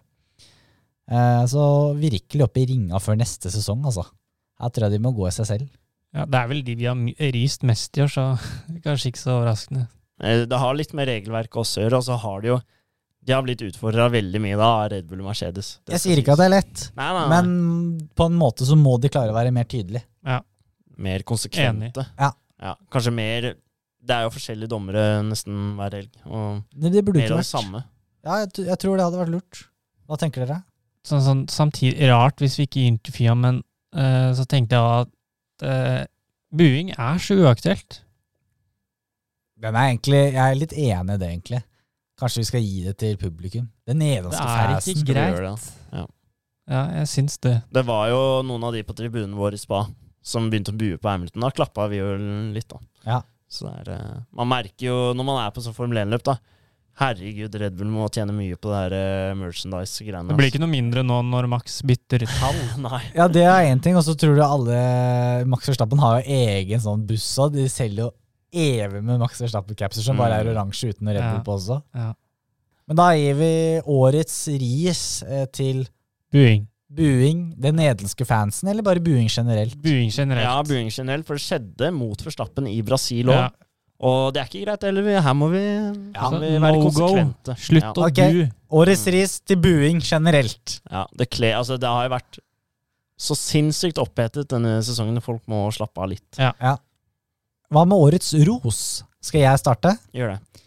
Eh, 1.08 1.44
så 1.48 1.94
virkelig 1.96 2.44
opp 2.48 2.58
i 2.60 2.66
ringa 2.74 3.00
før 3.00 3.20
neste 3.22 3.52
sesong, 3.54 3.86
altså. 3.86 4.04
Her 4.60 4.74
tror 4.74 4.88
jeg 4.90 4.98
de 4.98 5.04
må 5.06 5.14
gå 5.16 5.28
i 5.30 5.36
seg 5.36 5.46
selv. 5.48 5.70
Ja, 6.16 6.26
Det 6.26 6.40
er 6.42 6.48
vel 6.50 6.64
de 6.66 6.76
vi 6.80 6.88
har 6.90 6.96
ryst 6.98 7.36
rist 7.36 7.64
mest 7.68 7.98
i 8.00 8.02
år, 8.02 8.12
så 8.12 8.26
kanskje 8.86 9.12
ikke 9.14 9.22
så 9.24 9.38
overraskende. 9.38 9.86
Eh, 10.24 10.46
Det 10.50 10.58
har 10.58 10.74
litt 10.76 10.94
med 10.98 11.08
regelverket 11.08 11.60
også 11.62 11.82
å 11.82 11.84
gjøre, 11.86 11.98
og 12.02 12.04
så 12.08 12.18
har 12.24 12.42
de 12.42 12.48
jo 12.56 12.60
De 13.28 13.34
har 13.36 13.44
blitt 13.44 13.60
utfordra 13.62 14.06
veldig 14.10 14.40
mye 14.40 14.56
da 14.56 14.68
av 14.86 14.92
Red 14.94 15.08
Bull 15.10 15.20
og 15.20 15.28
Mercedes. 15.28 15.80
Det 15.86 15.98
Jeg 15.98 16.00
sier 16.06 16.22
ikke 16.22 16.32
at 16.32 16.40
det 16.40 16.46
er 16.48 16.54
lett, 16.54 16.84
Nei, 16.96 17.08
nei, 17.12 17.24
nei. 17.28 17.42
men 17.42 18.08
på 18.16 18.26
en 18.30 18.38
måte 18.40 18.64
så 18.64 18.78
må 18.80 18.94
de 19.04 19.10
klare 19.12 19.34
å 19.34 19.36
være 19.36 19.52
mer 19.52 19.66
tydelige. 19.68 20.06
mer 20.98 21.20
konsekvente. 21.28 22.06
Ja. 22.18 22.32
Kanskje 22.90 23.12
mer 23.14 23.42
Det 24.08 24.16
er 24.16 24.24
jo 24.24 24.30
forskjellige 24.32 24.70
dommere 24.72 25.22
nesten 25.28 25.76
hver 25.76 25.92
helg, 25.98 26.10
og 26.26 26.64
Det, 26.72 26.92
det 26.94 27.04
burde 27.04 27.20
mer 27.20 27.26
ikke 27.28 27.34
av 27.34 27.42
det 27.42 27.44
vært. 27.44 27.52
samme. 27.52 27.84
Ja, 28.24 28.38
jeg, 28.46 28.66
jeg 28.66 28.78
tror 28.80 28.96
det 28.98 29.04
hadde 29.04 29.20
vært 29.20 29.34
lurt. 29.34 29.60
Hva 30.08 30.18
tenker 30.18 30.46
dere? 30.46 30.62
Sånn, 31.04 31.22
sånn, 31.26 31.42
samtidig 31.52 32.08
rart 32.10 32.40
hvis 32.40 32.56
vi 32.58 32.64
ikke 32.68 32.86
intervjuer 32.88 33.36
men 33.36 33.60
uh, 33.96 34.32
så 34.34 34.46
tenkte 34.48 34.80
jeg 34.80 35.04
at 35.04 35.68
uh, 35.68 36.06
buing 36.56 36.94
er 36.96 37.20
så 37.20 37.36
uaktuelt. 37.36 38.00
Den 39.62 39.76
er 39.76 39.88
egentlig, 39.92 40.20
Jeg 40.34 40.44
er 40.52 40.56
litt 40.60 40.74
enig 40.74 41.16
i 41.16 41.18
det, 41.22 41.30
egentlig. 41.34 41.62
Kanskje 42.18 42.42
vi 42.42 42.48
skal 42.50 42.62
gi 42.66 42.84
det 42.86 42.96
til 42.98 43.18
publikum. 43.22 43.68
Den 43.88 44.00
Det 44.00 44.08
nederlandske 44.08 44.44
er 44.44 44.68
fansen. 44.74 44.92
ikke 44.94 45.00
Skal 45.00 45.14
vi 45.14 45.14
greit. 45.14 45.38
det? 45.38 45.98
Ja. 46.00 46.06
Ja, 46.68 46.82
jeg 47.00 47.08
syns 47.08 47.38
det. 47.40 47.56
Det 47.72 47.86
var 47.88 48.10
jo 48.12 48.22
noen 48.44 48.64
av 48.68 48.74
de 48.74 48.84
på 48.84 48.94
tribunen 48.98 49.36
vår 49.38 49.54
i 49.54 49.58
spa 49.62 49.86
som 50.22 50.50
begynte 50.52 50.74
å 50.74 50.78
bue 50.78 50.98
på 51.00 51.08
Hamilton. 51.10 51.42
Da 51.46 51.50
klappa 51.56 51.88
vi 51.90 52.02
jo 52.02 52.10
litt, 52.54 52.68
da. 52.68 52.78
Ja. 53.06 53.22
Så 53.48 53.64
det 53.70 53.88
er, 53.88 53.94
eh, 53.96 54.22
man 54.36 54.50
merker 54.52 54.86
jo 54.90 54.98
når 55.16 55.24
man 55.30 55.46
er 55.46 55.52
på 55.56 55.62
sånn 55.64 55.74
Formel 55.78 55.98
1-løp, 56.04 56.24
da 56.28 56.38
Herregud, 56.98 57.54
Red 57.62 57.76
Bull 57.78 57.88
må 57.94 58.08
tjene 58.10 58.34
mye 58.34 58.58
på 58.58 58.72
det 58.74 58.78
her 58.82 58.94
eh, 58.98 59.34
merchandise-greiene. 59.38 60.32
Det 60.32 60.36
blir 60.40 60.50
ikke 60.50 60.60
noe 60.64 60.72
mindre 60.72 61.04
nå 61.06 61.20
når 61.30 61.48
Max 61.48 61.82
bytter 61.86 62.26
tall. 62.26 62.58
Nei. 62.88 63.04
Ja, 63.16 63.28
det 63.30 63.44
er 63.46 63.68
én 63.70 63.80
ting. 63.86 63.96
Og 63.96 64.04
så 64.04 64.16
tror 64.18 64.34
du 64.36 64.42
alle 64.42 65.46
Max 65.46 65.70
Verstappen 65.70 66.02
har 66.02 66.20
jo 66.24 66.34
egen 66.42 66.82
sånn 66.82 67.06
buss 67.08 67.28
òg. 67.38 67.54
De 67.54 67.68
selger 67.70 68.08
jo 68.08 68.12
evig 68.54 69.04
med 69.04 69.20
Max 69.20 69.42
Verstappen-capser 69.42 70.06
som 70.06 70.18
bare 70.18 70.40
er 70.40 70.46
Mm. 70.48 70.54
oransje 70.56 70.94
uten 70.94 71.08
Red 71.10 71.22
Bull 71.22 71.44
på 71.44 71.58
også. 71.58 71.82
Ja. 71.96 72.14
Men 72.88 72.96
da 72.96 73.10
gir 73.16 73.36
vi 73.36 73.82
årets 73.84 74.48
ris 74.48 75.24
eh, 75.28 75.46
til 75.52 75.88
Buing. 76.32 76.68
buing, 76.90 77.54
den 77.60 77.76
nederlandske 77.76 78.26
fansen, 78.26 78.70
eller 78.70 78.82
bare 78.84 79.00
buing 79.04 79.28
generelt? 79.28 79.76
Buing 79.82 80.10
generelt. 80.10 80.48
Ja, 80.48 80.62
buing 80.64 80.90
generelt, 80.90 81.26
for 81.28 81.36
det 81.36 81.44
skjedde 81.44 81.92
mot 81.94 82.18
Verstappen 82.24 82.68
i 82.68 82.82
Brasil 82.82 83.28
òg. 83.28 83.34
Ja. 83.36 83.50
Og 84.00 84.32
det 84.32 84.42
er 84.44 84.46
ikke 84.46 84.66
greit 84.66 84.84
heller. 84.86 85.22
Her 85.26 85.34
må 85.34 85.50
vi, 85.50 85.64
Ja, 86.14 86.30
må 86.30 86.40
vi 86.40 86.52
være 86.62 86.78
no 86.78 86.92
go. 86.94 87.08
Slutt 87.58 87.84
ja. 87.84 87.92
å 87.92 88.06
okay. 88.06 88.34
bu. 88.46 88.52
Årets 88.78 89.08
ris 89.08 89.40
til 89.42 89.58
buing 89.58 90.00
generelt. 90.06 90.80
Ja, 90.92 91.08
det, 91.18 91.32
kle, 91.34 91.56
altså, 91.58 91.80
det 91.82 91.90
har 91.90 92.06
jo 92.06 92.14
vært 92.14 92.40
så 93.18 93.34
sinnssykt 93.34 93.98
opphetet 93.98 94.48
denne 94.54 94.78
sesongen. 94.86 95.18
Folk 95.26 95.42
må 95.50 95.66
slappe 95.74 95.98
av 96.00 96.12
litt. 96.14 96.30
Hva 97.74 97.84
med 97.88 98.00
årets 98.00 98.32
ros? 98.48 98.82
Skal 99.24 99.44
jeg 99.44 99.60
starte? 99.60 99.92
Gjør 100.16 100.36
det. 100.36 100.64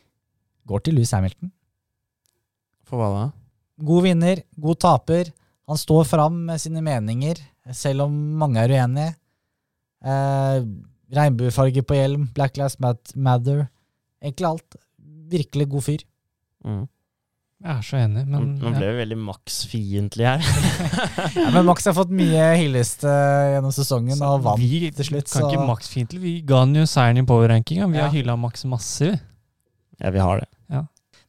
Går 0.68 0.82
til 0.84 0.98
Louis 0.98 1.12
Hamilton. 1.16 1.53
For 2.88 3.01
hva 3.01 3.09
da? 3.14 3.24
God 3.80 4.05
vinner, 4.05 4.42
god 4.61 4.80
taper. 4.84 5.30
Han 5.70 5.78
står 5.80 6.05
fram 6.11 6.36
med 6.51 6.61
sine 6.61 6.82
meninger, 6.84 7.38
selv 7.72 8.05
om 8.09 8.14
mange 8.40 8.61
er 8.61 8.74
uenige. 8.74 9.14
Eh, 10.05 10.64
regnbuefarge 11.16 11.84
på 11.86 11.96
hjelm, 11.96 12.28
Black 12.36 12.59
Lives 12.61 12.76
Matter. 13.16 13.68
Egentlig 14.20 14.48
alt. 14.51 14.76
Virkelig 15.30 15.68
god 15.72 15.86
fyr. 15.86 16.05
Mm. 16.66 16.84
Jeg 17.61 17.76
er 17.76 17.82
så 17.84 17.98
enig, 18.00 18.22
men 18.24 18.44
Man 18.56 18.72
ja. 18.72 18.78
ble 18.78 18.86
ja. 18.88 18.92
veldig 19.02 19.16
Max-fiendtlig 19.20 20.24
her. 20.24 20.44
Ja, 21.36 21.50
men 21.52 21.66
Max 21.68 21.84
har 21.84 21.92
fått 21.96 22.12
mye 22.16 22.46
hyllest 22.56 23.04
eh, 23.04 23.50
gjennom 23.54 23.74
sesongen, 23.76 24.16
Så 24.16 24.30
og 24.32 24.46
vant 24.46 24.62
vi 24.62 24.88
til 24.96 25.08
slutt. 25.11 25.28
kan 25.28 25.42
Så 25.42 25.50
ikke 25.50 25.66
Max 25.68 25.90
fiendtlig. 25.92 26.20
Vi 26.24 26.32
ga 26.48 26.62
han 26.62 26.72
jo 26.78 26.86
seieren 26.88 27.20
i 27.20 27.26
powerrankinga. 27.28 27.90
Vi 27.92 27.98
Ja. 28.00 28.06
har 28.06 28.14
hylla 28.16 28.36
Max 28.40 28.64
masse, 28.64 29.11
ja, 30.00 30.11
vi 30.14 30.18
har 30.24 30.40
det. 30.40 30.48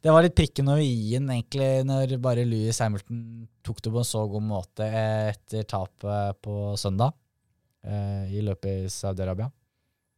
det 0.02 0.10
var 0.16 0.24
litt 0.24 0.34
prikken 0.34 0.70
over 0.72 0.82
i-en, 0.82 1.28
egentlig, 1.30 1.84
når 1.86 2.16
bare 2.24 2.46
Louis 2.48 2.80
Hamilton 2.82 3.20
tok 3.62 3.82
det 3.84 3.92
på 3.94 4.00
en 4.02 4.08
så 4.08 4.24
god 4.32 4.42
måte 4.48 4.88
etter 4.88 5.68
tapet 5.70 6.40
på 6.42 6.72
søndag 6.80 7.12
eh, 7.86 8.32
i 8.34 8.42
løpet 8.42 8.88
i 8.88 8.90
Saudi-Arabia. 8.90 9.52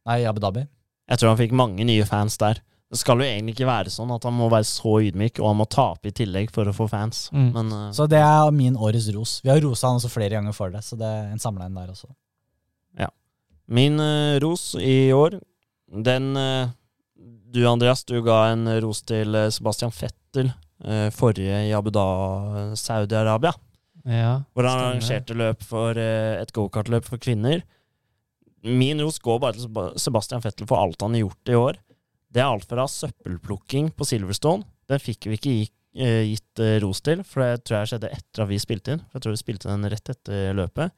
Nei, 0.06 0.22
Abu 0.30 0.40
Dhabi. 0.40 0.62
Jeg 1.10 1.18
tror 1.20 1.34
han 1.34 1.42
fikk 1.42 1.52
mange 1.52 1.84
nye 1.84 2.06
fans 2.08 2.38
der. 2.40 2.62
Det 2.94 3.00
skal 3.00 3.18
jo 3.18 3.26
egentlig 3.26 3.56
ikke 3.56 3.66
være 3.66 3.90
sånn 3.90 4.12
at 4.14 4.22
han 4.22 4.36
må 4.38 4.46
være 4.52 4.66
så 4.68 4.92
ydmyk, 5.08 5.40
og 5.42 5.48
han 5.50 5.56
må 5.58 5.64
tape 5.66 6.12
i 6.12 6.14
tillegg 6.14 6.52
for 6.54 6.70
å 6.70 6.74
få 6.76 6.86
fans. 6.86 7.24
Mm. 7.34 7.48
Men 7.56 7.72
uh, 7.74 7.88
Så 7.96 8.06
det 8.06 8.20
er 8.22 8.52
min 8.54 8.76
årets 8.78 9.08
ros. 9.16 9.32
Vi 9.42 9.50
har 9.50 9.58
rosa 9.64 9.90
han 9.90 9.98
også 9.98 10.12
flere 10.12 10.36
ganger 10.36 10.54
for 10.54 10.70
det, 10.70 10.84
så 10.86 10.94
det 11.00 11.08
er 11.08 11.32
en 11.32 11.42
samla 11.42 11.66
en 11.66 11.80
der 11.80 11.90
også. 11.90 12.12
min 13.66 13.98
uh, 13.98 14.38
ros 14.44 14.76
i 14.78 15.10
år, 15.16 15.40
den 16.06 16.36
uh, 16.38 16.70
Du, 17.54 17.64
Andreas, 17.66 18.04
du 18.06 18.20
ga 18.22 18.52
en 18.52 18.66
ros 18.82 19.02
til 19.06 19.36
Sebastian 19.54 19.92
Fettel 19.94 20.52
forrige 21.14 21.60
i 21.68 21.70
Abu 21.72 21.92
Dhabi, 21.94 22.74
Saudi-Arabia. 22.76 23.52
Ja, 24.10 24.42
Hvor 24.52 24.66
han 24.66 24.82
arrangerte 24.82 25.36
løp 25.38 25.62
for 25.62 25.96
et 25.96 26.50
gokartløp 26.52 27.06
for 27.06 27.22
kvinner. 27.22 27.62
Min 28.66 29.00
ros 29.00 29.20
går 29.22 29.38
bare 29.40 29.54
til 29.54 29.70
Sebastian 30.02 30.42
Fettel 30.42 30.66
for 30.66 30.82
alt 30.82 31.06
han 31.06 31.14
har 31.14 31.22
gjort 31.22 31.52
i 31.54 31.56
år. 31.60 31.78
Det 32.34 32.42
er 32.42 32.50
alt 32.50 32.66
fra 32.66 32.84
søppelplukking 32.90 33.92
på 33.94 34.06
Silverstone. 34.08 34.66
Den 34.90 35.00
fikk 35.00 35.28
vi 35.30 35.38
ikke 35.38 35.52
eh, 35.54 36.22
gitt 36.32 36.62
eh, 36.62 36.78
ros 36.82 37.00
til, 37.06 37.22
for 37.26 37.44
det 37.44 37.62
tror 37.64 37.80
jeg 37.80 37.92
skjedde 37.92 38.10
etter 38.16 38.44
at 38.44 38.50
vi 38.50 38.58
spilte 38.62 38.94
inn. 38.96 39.04
For 39.06 39.18
jeg 39.20 39.26
tror 39.26 39.36
vi 39.36 39.42
spilte 39.44 39.70
den 39.70 39.90
rett 39.92 40.10
etter 40.10 40.56
løpet. 40.58 40.94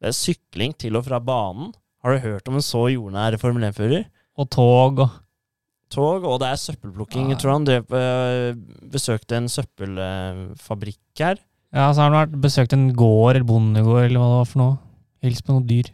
Det 0.00 0.08
er 0.10 0.16
sykling 0.16 0.72
til 0.80 0.96
og 0.96 1.04
fra 1.06 1.20
banen. 1.22 1.74
Har 2.04 2.16
du 2.16 2.24
hørt 2.24 2.48
om 2.48 2.56
en 2.58 2.64
så 2.64 2.86
jordnær 2.92 3.36
Formel 3.40 3.68
1-fører? 3.68 4.08
Og 4.40 4.50
tog 4.52 5.04
og 5.04 5.20
Tog, 5.92 6.24
og 6.26 6.40
det 6.42 6.48
er 6.48 6.58
søppelplukking. 6.58 7.28
Jeg 7.30 7.38
tror 7.38 7.52
han 7.52 7.66
drev, 7.68 7.92
eh, 7.94 8.56
besøkte 8.90 9.36
en 9.36 9.50
søppelfabrikk 9.52 11.20
her. 11.20 11.38
Ja, 11.74 11.90
så 11.92 12.02
har 12.02 12.08
han 12.10 12.16
vært 12.16 12.40
besøkt 12.40 12.72
en 12.74 12.88
gård 12.96 13.36
eller 13.36 13.46
bondegård 13.46 14.08
eller 14.08 14.18
hva 14.18 14.30
det 14.30 14.40
var 14.40 14.48
for 14.48 14.62
noe. 14.62 14.74
Hilst 15.22 15.44
på 15.46 15.54
noe 15.54 15.66
dyr. 15.68 15.92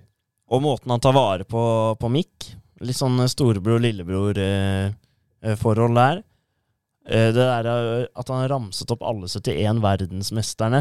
Og 0.51 0.63
måten 0.65 0.95
han 0.95 1.03
tar 1.03 1.15
vare 1.17 1.45
på, 1.45 1.63
på 2.01 2.11
Mick. 2.13 2.49
Litt 2.81 2.97
sånn 2.97 3.21
storebror-lillebror-forhold 3.29 5.99
der. 5.99 6.23
Eh, 7.11 7.29
det 7.35 7.45
der 7.45 7.67
eh, 7.69 8.07
at 8.17 8.29
han 8.31 8.41
har 8.43 8.49
ramset 8.55 8.91
opp 8.95 9.03
alle 9.05 9.27
71 9.29 9.83
verdensmesterne 9.85 10.81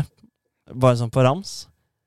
bare 0.70 0.98
sånn 1.00 1.14
på 1.14 1.24
rams. 1.26 1.52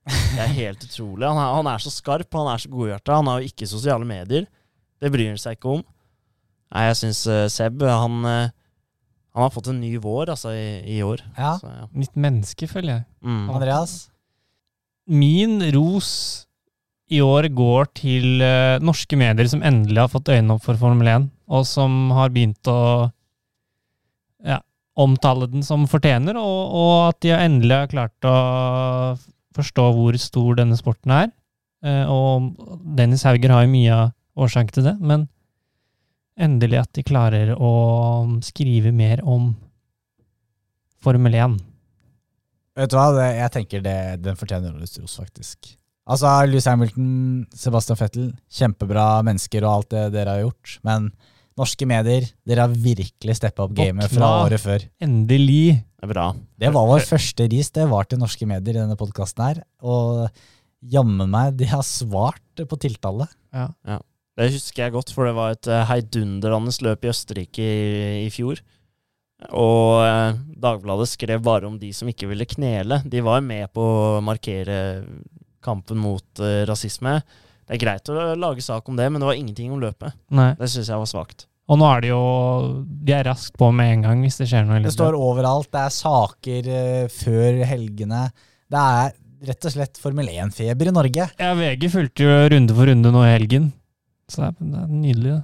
Det 0.07 0.43
er 0.43 0.57
helt 0.57 0.85
utrolig. 0.89 1.27
Han 1.27 1.39
er, 1.39 1.49
han 1.59 1.69
er 1.73 1.79
så 1.83 1.91
skarp, 1.93 2.31
han 2.39 2.51
er 2.53 2.59
så 2.63 2.69
godhjerta. 2.73 3.19
Han 3.21 3.29
har 3.31 3.37
jo 3.41 3.47
ikke 3.51 3.71
sosiale 3.71 4.07
medier. 4.09 4.45
Det 5.03 5.09
bryr 5.13 5.29
han 5.33 5.41
seg 5.41 5.53
ikke 5.59 5.75
om. 5.79 5.83
Nei, 6.73 6.83
jeg 6.89 6.97
syns 7.03 7.21
Seb, 7.53 7.77
han, 7.85 8.15
eh, 8.29 8.51
han 9.35 9.43
har 9.45 9.53
fått 9.53 9.69
en 9.73 9.83
ny 9.83 9.93
vår, 10.01 10.27
altså, 10.33 10.49
i, 10.57 10.59
i 10.95 10.97
år. 11.05 11.19
Ja. 11.37 11.53
Så, 11.61 11.67
ja. 11.69 11.85
Nytt 12.05 12.17
menneske, 12.17 12.65
føler 12.71 12.91
jeg. 12.95 13.03
Mm. 13.27 13.47
Andreas? 13.53 13.93
Min 15.11 15.53
ros 15.75 16.11
i 17.13 17.21
år 17.25 17.49
går 17.53 17.91
til 17.99 18.41
uh, 18.41 18.81
norske 18.85 19.19
medier 19.21 19.49
som 19.51 19.63
endelig 19.65 20.01
har 20.01 20.13
fått 20.13 20.31
øynene 20.33 20.57
opp 20.57 20.65
for 20.65 20.79
Formel 20.81 21.11
1, 21.13 21.27
og 21.53 21.67
som 21.69 22.13
har 22.17 22.33
begynt 22.33 22.71
å 22.71 23.11
ja, 24.49 24.61
omtale 25.01 25.51
den 25.53 25.67
som 25.67 25.85
fortjener, 25.91 26.39
og, 26.41 26.77
og 26.79 26.95
at 27.11 27.21
de 27.25 27.35
endelig 27.37 27.83
har 27.83 27.93
klart 27.93 28.29
å 28.29 28.37
forstå 29.57 29.89
hvor 29.97 30.17
stor 30.21 30.57
denne 30.63 30.79
sporten 30.81 31.15
er. 31.19 31.29
Uh, 31.85 32.07
og 32.09 32.81
Dennis 32.97 33.27
Hauger 33.29 33.53
har 33.53 33.67
jo 33.67 33.75
mye 33.75 33.99
av 33.99 34.17
årsaken 34.47 34.73
til 34.79 34.89
det, 34.89 34.97
men 35.03 35.29
endelig 36.41 36.81
at 36.81 36.95
de 36.97 37.05
klarer 37.05 37.53
å 37.53 37.75
skrive 38.47 38.95
mer 38.97 39.21
om 39.29 39.53
Formel 41.03 41.37
1. 41.37 41.61
Vet 42.79 42.89
du 42.89 42.97
hva, 42.97 43.11
jeg 43.29 43.53
tenker 43.53 43.85
det, 43.85 43.99
den 44.25 44.39
fortjener 44.39 44.73
årets 44.73 44.97
ros, 45.03 45.19
faktisk. 45.21 45.75
Altså, 46.03 46.31
Louis 46.51 46.67
Hamilton, 46.67 47.11
Sebastian 47.55 47.99
Fettel, 47.99 48.33
kjempebra 48.51 49.07
mennesker 49.27 49.63
og 49.63 49.77
alt 49.77 49.93
det 49.95 50.07
dere 50.17 50.35
har 50.37 50.43
gjort, 50.47 50.79
men 50.87 51.13
norske 51.59 51.87
medier, 51.87 52.27
dere 52.49 52.65
har 52.65 52.75
virkelig 52.75 53.37
steppa 53.39 53.67
opp 53.67 53.75
gamet 53.77 54.11
fra 54.11 54.31
året 54.43 54.63
før. 54.63 54.87
Endelig! 55.05 55.79
Det 56.03 56.09
er 56.09 56.11
bra. 56.11 56.25
Det 56.59 56.73
var 56.75 56.89
vår 56.89 57.05
første 57.07 57.47
ris, 57.53 57.71
det 57.71 57.85
var 57.91 58.09
til 58.11 58.19
norske 58.19 58.49
medier 58.51 58.79
i 58.79 58.83
denne 58.83 58.99
podkasten 58.99 59.45
her. 59.45 59.61
Og 59.87 60.27
jammen 60.91 61.31
meg, 61.31 61.55
de 61.61 61.69
har 61.71 61.85
svart 61.87 62.65
på 62.67 62.81
tiltale. 62.83 63.29
Ja. 63.55 64.01
Det 64.39 64.49
husker 64.57 64.87
jeg 64.87 64.95
godt, 64.97 65.13
for 65.15 65.29
det 65.29 65.37
var 65.37 65.55
et 65.55 65.69
eh, 65.71 65.85
heidundrende 65.91 66.73
løp 66.83 67.05
i 67.05 67.11
Østerrike 67.13 67.63
i, 67.63 68.25
i 68.25 68.31
fjor. 68.33 68.63
Og 69.53 70.01
eh, 70.07 70.41
Dagbladet 70.63 71.11
skrev 71.13 71.43
bare 71.45 71.69
om 71.69 71.77
de 71.79 71.93
som 71.95 72.09
ikke 72.11 72.31
ville 72.31 72.49
knele. 72.49 73.03
De 73.07 73.23
var 73.23 73.45
med 73.45 73.69
på 73.77 73.85
å 73.85 74.25
markere 74.25 75.05
kampen 75.65 76.01
mot 76.03 76.43
uh, 76.43 76.63
rasisme. 76.69 77.21
Det 77.67 77.79
er 77.79 77.83
greit 77.83 78.11
å 78.11 78.35
lage 78.39 78.65
sak 78.65 78.89
om 78.91 78.99
det, 78.99 79.09
men 79.11 79.23
det 79.23 79.29
var 79.29 79.39
ingenting 79.39 79.73
om 79.73 79.81
løpet. 79.83 80.15
Nei. 80.35 80.53
Det 80.59 80.69
syns 80.71 80.91
jeg 80.91 81.03
var 81.03 81.11
svakt. 81.11 81.47
Og 81.71 81.79
nå 81.79 81.87
er 81.87 82.03
det 82.03 82.09
jo 82.11 82.23
De 83.07 83.15
er 83.15 83.23
raskt 83.25 83.55
på 83.57 83.69
med 83.73 83.93
en 83.95 84.03
gang 84.09 84.25
hvis 84.25 84.41
det 84.41 84.49
skjer 84.51 84.67
noe. 84.67 84.81
Det 84.83 84.93
står 84.93 85.17
overalt, 85.17 85.71
det 85.73 85.85
er 85.87 85.95
saker 85.97 86.73
uh, 86.73 87.05
før 87.13 87.63
helgene. 87.71 88.27
Det 88.73 88.83
er 88.83 89.15
rett 89.53 89.67
og 89.67 89.75
slett 89.75 89.99
Formel 90.01 90.29
1-feber 90.31 90.91
i 90.91 90.95
Norge. 90.95 91.31
Ja, 91.39 91.55
VG 91.59 91.89
fulgte 91.93 92.27
jo 92.27 92.37
runde 92.53 92.77
for 92.77 92.91
runde 92.91 93.15
nå 93.15 93.25
i 93.27 93.33
helgen. 93.33 93.73
Så 94.31 94.43
det 94.43 94.53
er, 94.53 94.69
det 94.73 94.83
er 94.83 94.93
nydelig, 94.93 95.33
det. 95.33 95.41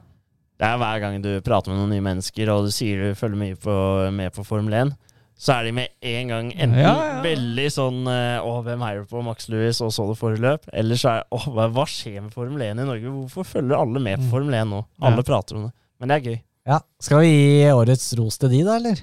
Det 0.58 0.66
er 0.66 0.78
hver 0.80 1.02
gang 1.02 1.20
du 1.22 1.30
prater 1.46 1.70
med 1.70 1.78
noen 1.78 1.92
nye 1.94 2.02
mennesker, 2.02 2.50
og 2.50 2.66
du 2.66 2.72
sier 2.74 3.02
du 3.02 3.18
følger 3.18 3.38
mye 3.38 3.58
på, 3.62 3.74
med 4.14 4.34
på 4.34 4.42
Formel 4.46 4.74
1, 4.74 4.94
så 5.39 5.53
er 5.55 5.68
de 5.68 5.72
med 5.76 5.93
en 6.03 6.30
gang 6.32 6.49
enten 6.57 6.80
Ja, 6.82 6.93
ja. 7.12 7.18
veldig 7.22 7.66
sånn 7.70 8.01
eh, 8.11 8.41
Å, 8.43 8.57
hvem 8.66 8.80
heier 8.82 9.05
du 9.05 9.11
på? 9.12 9.20
Max 9.22 9.47
Lewis, 9.53 9.78
og 9.86 9.93
så 9.95 10.09
det 10.09 10.16
forrige 10.18 10.43
løp? 10.43 10.64
Eller 10.74 10.99
så 10.99 11.12
er 11.12 11.20
Å, 11.30 11.39
hva, 11.55 11.68
hva 11.76 11.84
skjer 11.86 12.16
med 12.24 12.32
Formel 12.34 12.64
1 12.66 12.82
i 12.82 12.86
Norge? 12.89 13.12
Hvorfor 13.20 13.47
følger 13.47 13.78
alle 13.78 14.03
med 14.03 14.18
på 14.18 14.26
Mm. 14.26 14.32
Formel 14.32 14.57
1 14.59 14.70
nå? 14.72 14.80
Ja. 14.99 15.05
Alle 15.12 15.22
prater 15.28 15.61
om 15.61 15.68
det. 15.68 15.72
Men 16.03 16.11
det 16.11 16.16
er 16.18 16.26
gøy. 16.32 16.39
Ja, 16.68 16.80
Skal 17.01 17.22
vi 17.22 17.30
gi 17.30 17.70
årets 17.72 18.09
ros 18.18 18.36
til 18.43 18.51
de, 18.53 18.64
da, 18.66 18.74
eller? 18.82 18.99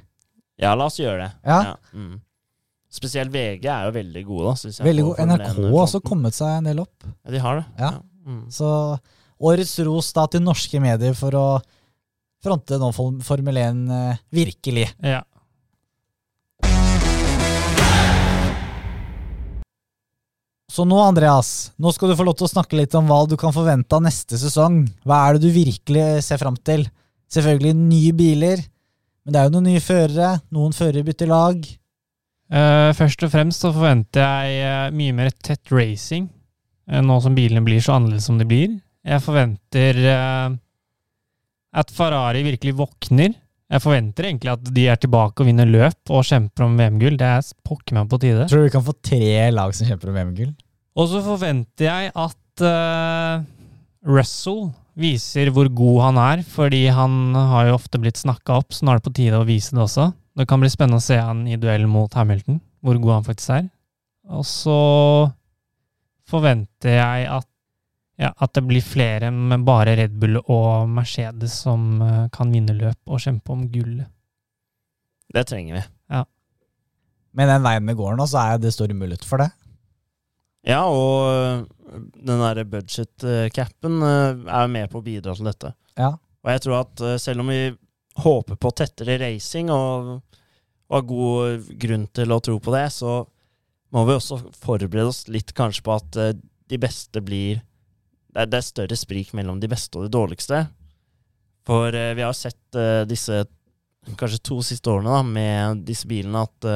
Ja, 0.62 0.74
la 0.78 0.86
oss 0.92 1.00
gjøre 1.00 1.24
det. 1.24 1.32
Ja. 1.48 1.76
Mm. 1.96 2.18
Spesielt 2.96 3.32
VG 3.34 3.66
er 3.68 3.88
jo 3.90 3.94
veldig 3.96 4.22
gode, 4.28 4.44
da, 4.52 4.54
Synes 4.60 4.78
jeg. 4.80 4.86
Veldig 4.88 5.04
god. 5.08 5.22
NRK 5.32 5.48
har 5.64 5.80
også 5.82 6.00
kommet 6.06 6.36
seg 6.38 6.52
en 6.60 6.68
del 6.70 6.84
opp. 6.84 7.08
Ja, 7.26 7.32
de 7.34 7.42
har 7.44 7.58
det. 7.62 7.66
Ja. 7.82 7.90
Mm. 8.28 8.44
Så 8.56 8.70
årets 9.40 9.74
ros 9.88 10.12
da 10.16 10.28
til 10.32 10.44
norske 10.46 10.80
medier 10.84 11.16
for 11.18 11.36
å 11.36 11.46
fronte 12.46 12.78
nå 12.80 12.92
Formel 12.96 13.58
1 13.64 13.82
eh, 13.92 14.22
virkelig. 14.36 14.86
Ja. 15.04 15.24
Så 20.76 20.84
nå, 20.84 20.98
Andreas, 21.00 21.72
nå 21.80 21.88
skal 21.96 22.12
du 22.12 22.18
få 22.20 22.26
lov 22.28 22.34
til 22.36 22.50
å 22.50 22.52
snakke 22.52 22.76
litt 22.76 22.96
om 23.00 23.06
hva 23.08 23.22
du 23.32 23.38
kan 23.40 23.54
forvente 23.56 23.96
av 23.96 24.02
neste 24.04 24.36
sesong. 24.36 24.82
Hva 25.08 25.22
er 25.24 25.38
det 25.38 25.48
du 25.48 25.56
virkelig 25.56 26.26
ser 26.26 26.42
fram 26.42 26.58
til? 26.68 26.84
Selvfølgelig 27.32 27.72
nye 27.80 28.12
biler, 28.18 28.64
men 29.24 29.32
det 29.32 29.40
er 29.40 29.48
jo 29.48 29.54
noen 29.54 29.70
nye 29.70 29.84
førere. 29.84 30.34
Noen 30.52 30.76
førere 30.76 31.06
bytter 31.08 31.32
lag. 31.32 31.62
Uh, 32.52 32.92
først 32.98 33.24
og 33.24 33.32
fremst 33.32 33.64
så 33.64 33.72
forventer 33.72 34.20
jeg 34.20 34.66
uh, 34.68 34.90
mye 35.00 35.16
mer 35.16 35.32
tett 35.48 35.72
racing, 35.72 36.28
uh, 36.92 37.00
nå 37.08 37.22
som 37.24 37.40
bilene 37.40 37.64
blir 37.64 37.80
så 37.80 37.96
annerledes 37.96 38.28
som 38.28 38.42
de 38.42 38.50
blir. 38.50 38.76
Jeg 39.06 39.24
forventer 39.24 40.00
at 41.76 41.92
Ferrari 41.94 42.42
virkelig 42.48 42.74
våkner. 42.80 43.36
Jeg 43.70 43.84
forventer 43.84 44.28
egentlig 44.28 44.50
at 44.56 44.70
de 44.74 44.88
er 44.90 44.98
tilbake 44.98 45.44
og 45.44 45.50
vinner 45.50 45.70
løp 45.70 46.10
og 46.10 46.26
kjemper 46.26 46.66
om 46.66 46.74
VM-gull. 46.80 47.20
Det 47.22 47.32
er 47.38 47.52
pokker 47.66 48.00
meg 48.00 48.10
på 48.10 48.20
tide. 48.24 48.48
Tror 48.50 48.64
du 48.64 48.68
vi 48.68 48.74
kan 48.74 48.86
få 48.88 48.98
tre 49.06 49.52
lag 49.54 49.78
som 49.78 49.86
kjemper 49.86 50.10
om 50.10 50.18
VM-gull? 50.18 50.56
Og 50.96 51.10
så 51.12 51.22
forventer 51.26 51.90
jeg 51.90 52.12
at 52.16 52.64
uh, 52.64 53.44
Russell 54.08 54.70
viser 54.96 55.52
hvor 55.52 55.68
god 55.76 55.98
han 56.06 56.20
er, 56.22 56.44
fordi 56.48 56.86
han 56.94 57.36
har 57.36 57.70
jo 57.70 57.76
ofte 57.76 58.00
blitt 58.00 58.22
snakka 58.22 58.62
opp, 58.62 58.72
så 58.72 58.86
nå 58.86 58.94
er 58.94 59.02
det 59.02 59.08
på 59.10 59.16
tide 59.18 59.42
å 59.42 59.48
vise 59.48 59.76
det 59.76 59.84
også. 59.84 60.08
Det 60.36 60.48
kan 60.48 60.62
bli 60.62 60.70
spennende 60.72 61.02
å 61.02 61.04
se 61.04 61.18
han 61.20 61.44
i 61.48 61.60
duell 61.60 61.84
mot 61.92 62.14
Hamilton, 62.16 62.62
hvor 62.84 63.00
god 63.04 63.18
han 63.18 63.28
faktisk 63.28 63.56
er. 63.58 63.68
Og 64.32 64.46
så 64.48 64.80
forventer 66.32 66.96
jeg 66.96 67.28
at, 67.30 67.48
ja, 68.24 68.32
at 68.32 68.56
det 68.56 68.64
blir 68.66 68.84
flere 68.84 69.30
med 69.36 69.68
bare 69.68 69.98
Red 70.00 70.16
Bull 70.20 70.40
og 70.42 70.88
Mercedes 70.90 71.60
som 71.66 72.00
eh, 72.02 72.24
kan 72.34 72.56
vinne 72.56 72.74
løp 72.78 73.12
og 73.12 73.22
kjempe 73.22 73.54
om 73.54 73.68
gullet. 73.72 74.08
Det 75.36 75.44
trenger 75.52 75.78
vi. 75.78 75.84
Med 77.36 77.52
den 77.52 77.66
veien 77.66 77.90
vi 77.90 77.98
går 78.00 78.16
nå, 78.16 78.26
så 78.32 78.46
er 78.46 78.60
det 78.64 78.72
stor 78.72 78.92
mulighet 78.96 79.26
for 79.28 79.44
det. 79.44 79.50
Ja, 80.66 80.82
og 80.90 81.30
øh, 81.30 81.66
den 82.26 82.42
derre 82.42 82.66
budget-capen 82.66 84.02
øh, 84.02 84.46
er 84.50 84.72
med 84.72 84.90
på 84.90 85.00
å 85.00 85.06
bidra 85.06 85.36
til 85.38 85.50
dette. 85.50 85.72
Ja. 85.98 86.16
Og 86.46 86.52
jeg 86.52 86.64
tror 86.66 86.80
at 86.80 87.04
øh, 87.06 87.18
selv 87.22 87.44
om 87.44 87.52
vi 87.54 87.60
håper 88.26 88.58
på 88.58 88.72
tettere 88.74 89.20
racing 89.22 89.70
og, 89.74 90.16
og 90.90 90.98
har 90.98 91.08
god 91.10 91.70
grunn 91.82 92.08
til 92.16 92.34
å 92.34 92.42
tro 92.42 92.58
på 92.64 92.74
det, 92.74 92.88
så 92.96 93.20
må 93.94 94.06
vi 94.08 94.18
også 94.18 94.40
forberede 94.58 95.12
oss 95.12 95.26
litt 95.32 95.54
kanskje 95.56 95.86
på 95.86 95.94
at 95.94 96.18
de 96.36 96.78
beste 96.82 97.22
blir 97.24 97.62
det 98.36 98.42
er, 98.42 98.50
det 98.52 98.58
er 98.58 98.66
større 98.66 98.98
sprik 99.00 99.30
mellom 99.38 99.62
de 99.62 99.70
beste 99.72 99.96
og 99.96 100.08
de 100.08 100.12
dårligste. 100.12 100.66
For 101.68 101.94
vi 101.94 102.24
har 102.26 102.34
sett 102.36 102.78
disse 103.08 103.46
kanskje 104.20 104.42
to 104.50 104.58
siste 104.66 104.92
årene 104.92 105.14
da, 105.14 105.22
med 105.24 105.86
disse 105.88 106.10
bilene 106.10 106.42
at 106.44 106.68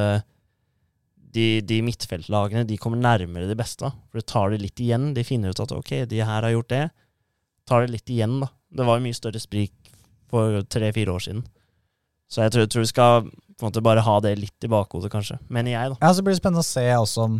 de, 1.36 1.62
de 1.62 1.82
midtfeltlagene 1.86 2.66
de 2.68 2.78
kommer 2.82 3.02
nærmere 3.02 3.50
de 3.50 3.58
beste. 3.58 3.92
For 4.10 4.22
det 4.22 4.28
tar 4.32 4.54
det 4.54 4.62
litt 4.64 4.82
igjen. 4.82 5.12
De 5.14 5.26
finner 5.28 5.54
ut 5.54 5.62
at 5.62 5.74
ok, 5.76 5.94
de 6.10 6.24
her 6.24 6.48
har 6.48 6.54
gjort 6.56 6.72
det. 6.74 6.86
Tar 7.70 7.86
det 7.86 7.94
litt 7.94 8.10
igjen, 8.10 8.40
da. 8.42 8.50
Det 8.70 8.86
var 8.86 8.98
jo 9.00 9.06
mye 9.06 9.18
større 9.18 9.42
sprik 9.42 9.94
for 10.30 10.62
tre-fire 10.70 11.14
år 11.14 11.26
siden. 11.26 11.46
Så 12.30 12.44
jeg 12.46 12.54
tror, 12.54 12.68
tror 12.70 12.86
vi 12.86 12.92
skal 12.92 13.30
på 13.30 13.66
en 13.66 13.72
måte 13.72 13.84
bare 13.84 14.04
ha 14.06 14.18
det 14.24 14.36
litt 14.40 14.66
i 14.66 14.72
bakhodet, 14.72 15.10
kanskje. 15.12 15.40
Mener 15.52 15.74
jeg, 15.74 15.94
da. 15.94 16.02
Ja, 16.02 16.14
Så 16.14 16.24
blir 16.26 16.36
det 16.36 16.42
spennende 16.42 16.66
å 16.66 16.70
se 16.70 16.86
også 16.96 17.26
om 17.26 17.40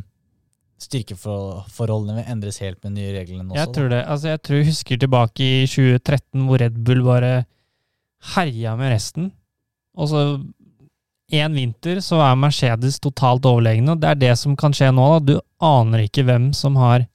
styrkeforholdene 0.80 2.22
vil 2.22 2.32
endres 2.32 2.60
helt 2.64 2.80
med 2.84 2.96
de 2.96 3.04
nye 3.04 3.16
reglene 3.18 3.52
også. 3.52 3.60
Jeg 3.60 3.74
tror 3.76 3.90
det. 3.92 4.00
Altså, 4.06 4.32
jeg 4.34 4.42
tror 4.46 4.60
jeg 4.60 4.70
husker 4.70 5.02
tilbake 5.02 5.48
i 5.48 5.66
2013 5.68 6.46
hvor 6.48 6.62
Red 6.64 6.80
Bull 6.88 7.04
bare 7.06 7.34
herja 8.36 8.76
med 8.80 8.94
resten. 8.94 9.32
Og 10.00 10.12
så 10.12 10.24
en 11.32 11.54
vinter 11.54 12.00
så 12.02 12.20
er 12.26 12.38
Mercedes 12.40 13.00
totalt 13.00 13.46
overlegne. 13.46 13.92
og 13.94 14.02
Det 14.02 14.10
er 14.10 14.16
det 14.16 14.32
som 14.40 14.56
kan 14.58 14.74
skje 14.74 14.90
nå. 14.96 15.06
da. 15.20 15.34
Du 15.34 15.42
aner 15.62 16.06
ikke 16.08 16.26
hvem 16.26 16.52
som 16.58 16.76
har 16.82 17.06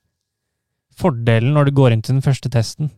fordelen 0.95 1.55
når 1.57 1.69
du 1.69 1.75
går 1.75 1.93
inn 1.95 2.03
til 2.05 2.15
den 2.17 2.23
første 2.25 2.51
testen. 2.53 2.91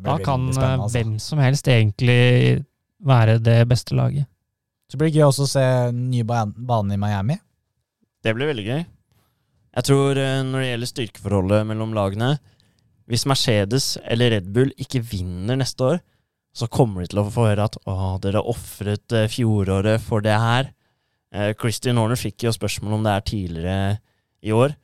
Da 0.00 0.16
kan 0.22 0.46
altså. 0.48 0.88
hvem 0.94 1.16
som 1.20 1.40
helst 1.42 1.68
egentlig 1.68 2.64
være 3.04 3.38
det 3.42 3.60
beste 3.68 3.96
laget. 3.98 4.26
Så 4.88 4.96
blir 4.96 5.10
det 5.10 5.18
gøy 5.18 5.26
også 5.26 5.44
å 5.44 5.50
se 5.50 5.64
ny 5.92 6.06
nye 6.14 6.24
ba- 6.24 6.46
banen 6.46 6.94
i 6.94 7.00
Miami. 7.00 7.36
Det 8.24 8.32
blir 8.34 8.48
veldig 8.48 8.64
gøy. 8.64 8.84
Jeg 9.78 9.84
tror 9.84 10.16
eh, 10.18 10.42
når 10.46 10.62
det 10.62 10.68
gjelder 10.70 10.90
styrkeforholdet 10.90 11.66
mellom 11.68 11.92
lagene 11.94 12.38
Hvis 13.08 13.26
Mercedes 13.28 13.98
eller 14.02 14.32
Red 14.32 14.48
Bull 14.52 14.72
ikke 14.80 15.00
vinner 15.04 15.56
neste 15.60 15.84
år, 15.84 16.00
så 16.58 16.66
kommer 16.70 17.04
de 17.04 17.12
til 17.12 17.22
å 17.22 17.28
få 17.30 17.46
høre 17.50 17.68
at 17.68 17.78
å, 17.86 18.16
dere 18.22 18.40
har 18.40 18.50
ofret 18.50 19.14
eh, 19.14 19.28
fjoråret 19.30 20.02
for 20.02 20.24
det 20.24 20.34
her. 20.34 20.72
Eh, 21.34 21.52
Christian 21.58 22.00
Horner 22.00 22.18
fikk 22.18 22.48
jo 22.48 22.54
spørsmål 22.54 22.98
om 22.98 23.06
det 23.06 23.14
er 23.14 23.26
tidligere 23.28 23.80
i 24.42 24.54
år. 24.54 24.74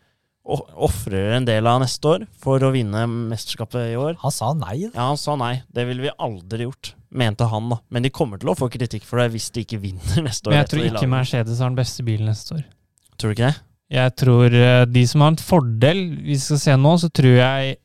Ofrer 0.44 1.38
en 1.38 1.46
del 1.48 1.64
av 1.66 1.80
neste 1.80 2.10
år 2.10 2.26
for 2.42 2.60
å 2.66 2.68
vinne 2.74 3.06
mesterskapet 3.08 3.94
i 3.94 3.96
år? 3.96 4.18
Han 4.20 4.34
sa 4.34 4.50
nei. 4.52 4.76
da. 4.84 4.90
Ja, 4.92 5.06
han 5.08 5.20
sa 5.20 5.38
nei. 5.40 5.54
Det 5.72 5.86
ville 5.88 6.04
vi 6.04 6.12
aldri 6.12 6.66
gjort, 6.66 6.92
mente 7.16 7.48
han, 7.48 7.70
da. 7.72 7.80
Men 7.88 8.04
de 8.04 8.12
kommer 8.12 8.42
til 8.42 8.52
å 8.52 8.56
få 8.58 8.68
kritikk 8.72 9.06
for 9.08 9.22
det 9.22 9.30
hvis 9.34 9.48
de 9.54 9.64
ikke 9.64 9.80
vinner 9.82 10.20
neste 10.26 10.50
år. 10.50 10.54
Men 10.54 10.62
jeg 10.62 10.72
tror 10.74 10.90
ikke. 10.90 11.12
Mercedes 11.16 11.62
har 11.64 11.72
den 11.72 11.80
beste 11.80 12.04
bilen 12.06 12.28
neste 12.28 12.58
år. 12.60 12.66
Tror 13.16 13.32
du 13.32 13.38
ikke 13.38 13.48
det? 13.48 13.64
Jeg 13.94 14.14
tror 14.20 14.58
eh, 14.58 14.84
de 14.90 15.06
som 15.08 15.24
har 15.24 15.32
en 15.32 15.40
fordel, 15.40 16.04
vi 16.28 16.36
skal 16.40 16.60
se 16.60 16.76
nå, 16.76 16.94
så 17.00 17.10
tror 17.14 17.34
jeg 17.38 17.76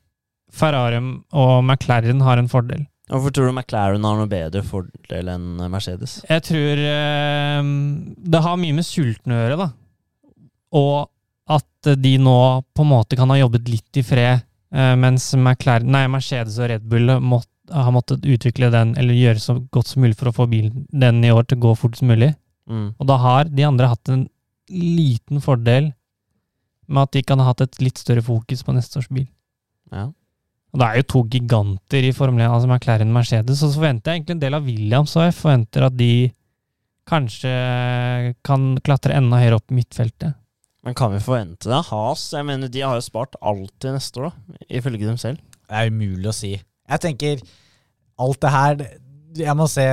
Ferrari 0.50 1.00
og 1.00 1.52
McLaren 1.64 2.22
har 2.26 2.40
en 2.40 2.50
fordel. 2.50 2.84
Hvorfor 3.10 3.34
tror 3.34 3.48
du 3.50 3.54
McLaren 3.56 4.04
har 4.06 4.18
noe 4.20 4.30
bedre 4.30 4.62
fordel 4.62 5.30
enn 5.32 5.62
Mercedes? 5.72 6.20
Jeg 6.28 6.44
tror 6.46 6.82
eh, 6.86 7.70
det 8.34 8.42
har 8.44 8.60
mye 8.60 8.76
med 8.76 8.86
sulten 8.86 9.34
å 9.34 9.40
gjøre, 9.40 9.56
da. 9.58 9.68
Og 10.78 11.10
at 11.50 11.90
de 11.98 12.12
nå 12.22 12.38
på 12.76 12.84
en 12.84 12.92
måte 12.92 13.18
kan 13.18 13.30
ha 13.32 13.38
jobbet 13.40 13.70
litt 13.70 13.98
i 13.98 14.04
fred, 14.06 14.44
eh, 14.70 14.92
mens 15.00 15.32
McLaren, 15.34 15.90
nei, 15.90 16.04
Mercedes 16.12 16.60
og 16.62 16.70
Red 16.70 16.86
Bull 16.90 17.16
måtte, 17.18 17.50
har 17.70 17.90
måttet 17.94 18.26
utvikle 18.26 18.70
den, 18.74 18.94
eller 18.98 19.18
gjøre 19.18 19.42
så 19.42 19.56
godt 19.74 19.90
som 19.90 20.04
mulig 20.04 20.18
for 20.18 20.30
å 20.30 20.36
få 20.36 20.46
bilen 20.50 20.86
den 20.90 21.22
i 21.26 21.34
år 21.34 21.46
til 21.46 21.58
å 21.58 21.64
gå 21.66 21.74
fortest 21.82 22.06
mulig. 22.06 22.32
Mm. 22.70 22.92
Og 22.94 23.10
da 23.10 23.18
har 23.18 23.50
de 23.50 23.66
andre 23.66 23.90
hatt 23.90 24.10
en 24.14 24.28
liten 24.70 25.42
fordel 25.42 25.90
med 26.90 27.06
at 27.06 27.14
de 27.14 27.22
kan 27.26 27.42
ha 27.42 27.50
hatt 27.50 27.62
et 27.64 27.78
litt 27.82 27.98
større 27.98 28.22
fokus 28.22 28.62
på 28.66 28.74
neste 28.74 29.02
års 29.02 29.10
bil. 29.10 29.26
Ja. 29.90 30.10
Og 30.72 30.78
det 30.78 30.86
er 30.86 30.96
jo 31.00 31.06
to 31.10 31.22
giganter 31.32 32.04
i 32.06 32.12
Formel 32.14 32.44
1, 32.44 32.50
altså 32.54 32.68
McLaren 32.70 33.10
og 33.10 33.16
Mercedes, 33.18 33.62
og 33.62 33.72
så 33.72 33.80
forventer 33.80 34.12
jeg 34.12 34.20
egentlig 34.20 34.36
en 34.36 34.42
del 34.44 34.54
av 34.54 34.68
Williams, 34.68 35.16
og 35.18 35.24
jeg 35.26 35.34
forventer 35.34 35.86
at 35.88 35.96
de 35.98 36.12
kanskje 37.10 37.54
kan 38.46 38.68
klatre 38.86 39.16
enda 39.18 39.40
høyere 39.42 39.58
opp 39.58 39.72
midtfeltet. 39.74 40.36
Men 40.86 40.94
kan 40.96 41.12
vi 41.12 41.18
forvente 41.20 41.68
det? 41.68 41.80
Has, 41.90 42.22
jeg 42.32 42.46
mener 42.48 42.70
de 42.72 42.80
har 42.86 42.96
jo 42.96 43.04
spart 43.04 43.34
alt 43.44 43.72
til 43.82 43.96
neste 43.96 44.22
år, 44.22 44.30
da, 44.30 44.60
ifølge 44.78 45.08
dem 45.10 45.18
selv. 45.20 45.42
Det 45.66 45.76
er 45.82 45.90
umulig 45.92 46.30
å 46.30 46.34
si. 46.34 46.54
Jeg 46.90 47.02
tenker 47.04 47.42
alt 48.20 48.40
det 48.42 48.50
her 48.50 48.80
Jeg 49.38 49.54
må 49.54 49.68
se 49.70 49.84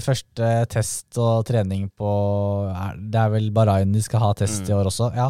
første 0.00 0.46
test 0.72 1.18
og 1.20 1.42
trening 1.44 1.82
på 2.00 2.06
er- 2.72 2.96
Det 2.96 3.18
er 3.20 3.28
vel 3.28 3.50
Bahrain 3.52 3.92
de 3.92 4.00
skal 4.00 4.20
ha 4.20 4.30
test 4.32 4.62
Mm. 4.62 4.70
i 4.70 4.72
år 4.72 4.86
også? 4.88 5.10
Ja. 5.14 5.26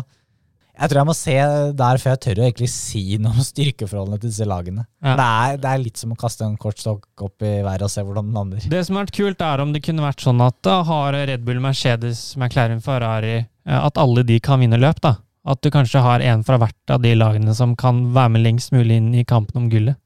Jeg 0.77 0.91
tror 0.93 1.01
jeg 1.01 1.09
må 1.09 1.15
se 1.17 1.35
der 1.81 2.01
før 2.03 2.13
jeg 2.13 2.21
tør 2.27 2.41
å 2.41 2.47
egentlig 2.47 2.69
si 2.69 3.03
noe 3.23 3.33
om 3.33 3.45
styrkeforholdene 3.47 4.19
til 4.21 4.29
disse 4.29 4.47
lagene. 4.49 4.85
Ja. 5.01 5.15
Det, 5.17 5.27
er, 5.27 5.61
det 5.63 5.71
er 5.71 5.83
litt 5.83 6.01
som 6.01 6.13
å 6.13 6.19
kaste 6.21 6.45
en 6.45 6.59
kortstokk 6.61 7.25
opp 7.25 7.47
i 7.47 7.53
været 7.65 7.87
og 7.87 7.93
se 7.93 8.05
hvordan 8.05 8.29
den 8.29 8.37
lander. 8.37 8.67
Det 8.73 8.83
som 8.85 8.99
har 8.99 9.07
vært 9.07 9.17
kult, 9.17 9.45
er 9.49 9.63
om 9.65 9.73
det 9.73 9.83
kunne 9.87 10.05
vært 10.05 10.25
sånn 10.27 10.43
at 10.45 10.59
da 10.67 10.81
har 10.85 11.17
Red 11.17 11.47
Bull, 11.49 11.63
Mercedes, 11.65 12.27
McLaren, 12.37 12.83
Ferrari 12.85 13.39
eh, 13.39 13.79
At 13.79 13.97
alle 14.01 14.27
de 14.29 14.37
kan 14.45 14.61
vinne 14.61 14.81
løp, 14.81 15.01
da. 15.05 15.17
At 15.47 15.63
du 15.63 15.71
kanskje 15.73 16.03
har 16.03 16.25
en 16.27 16.45
fra 16.45 16.59
hvert 16.61 16.93
av 16.93 17.01
de 17.05 17.15
lagene 17.17 17.55
som 17.57 17.73
kan 17.79 18.09
være 18.13 18.35
med 18.35 18.45
lengst 18.45 18.75
mulig 18.75 19.01
inn 19.01 19.13
i 19.17 19.25
kampen 19.25 19.63
om 19.63 19.71
gullet. 19.73 19.97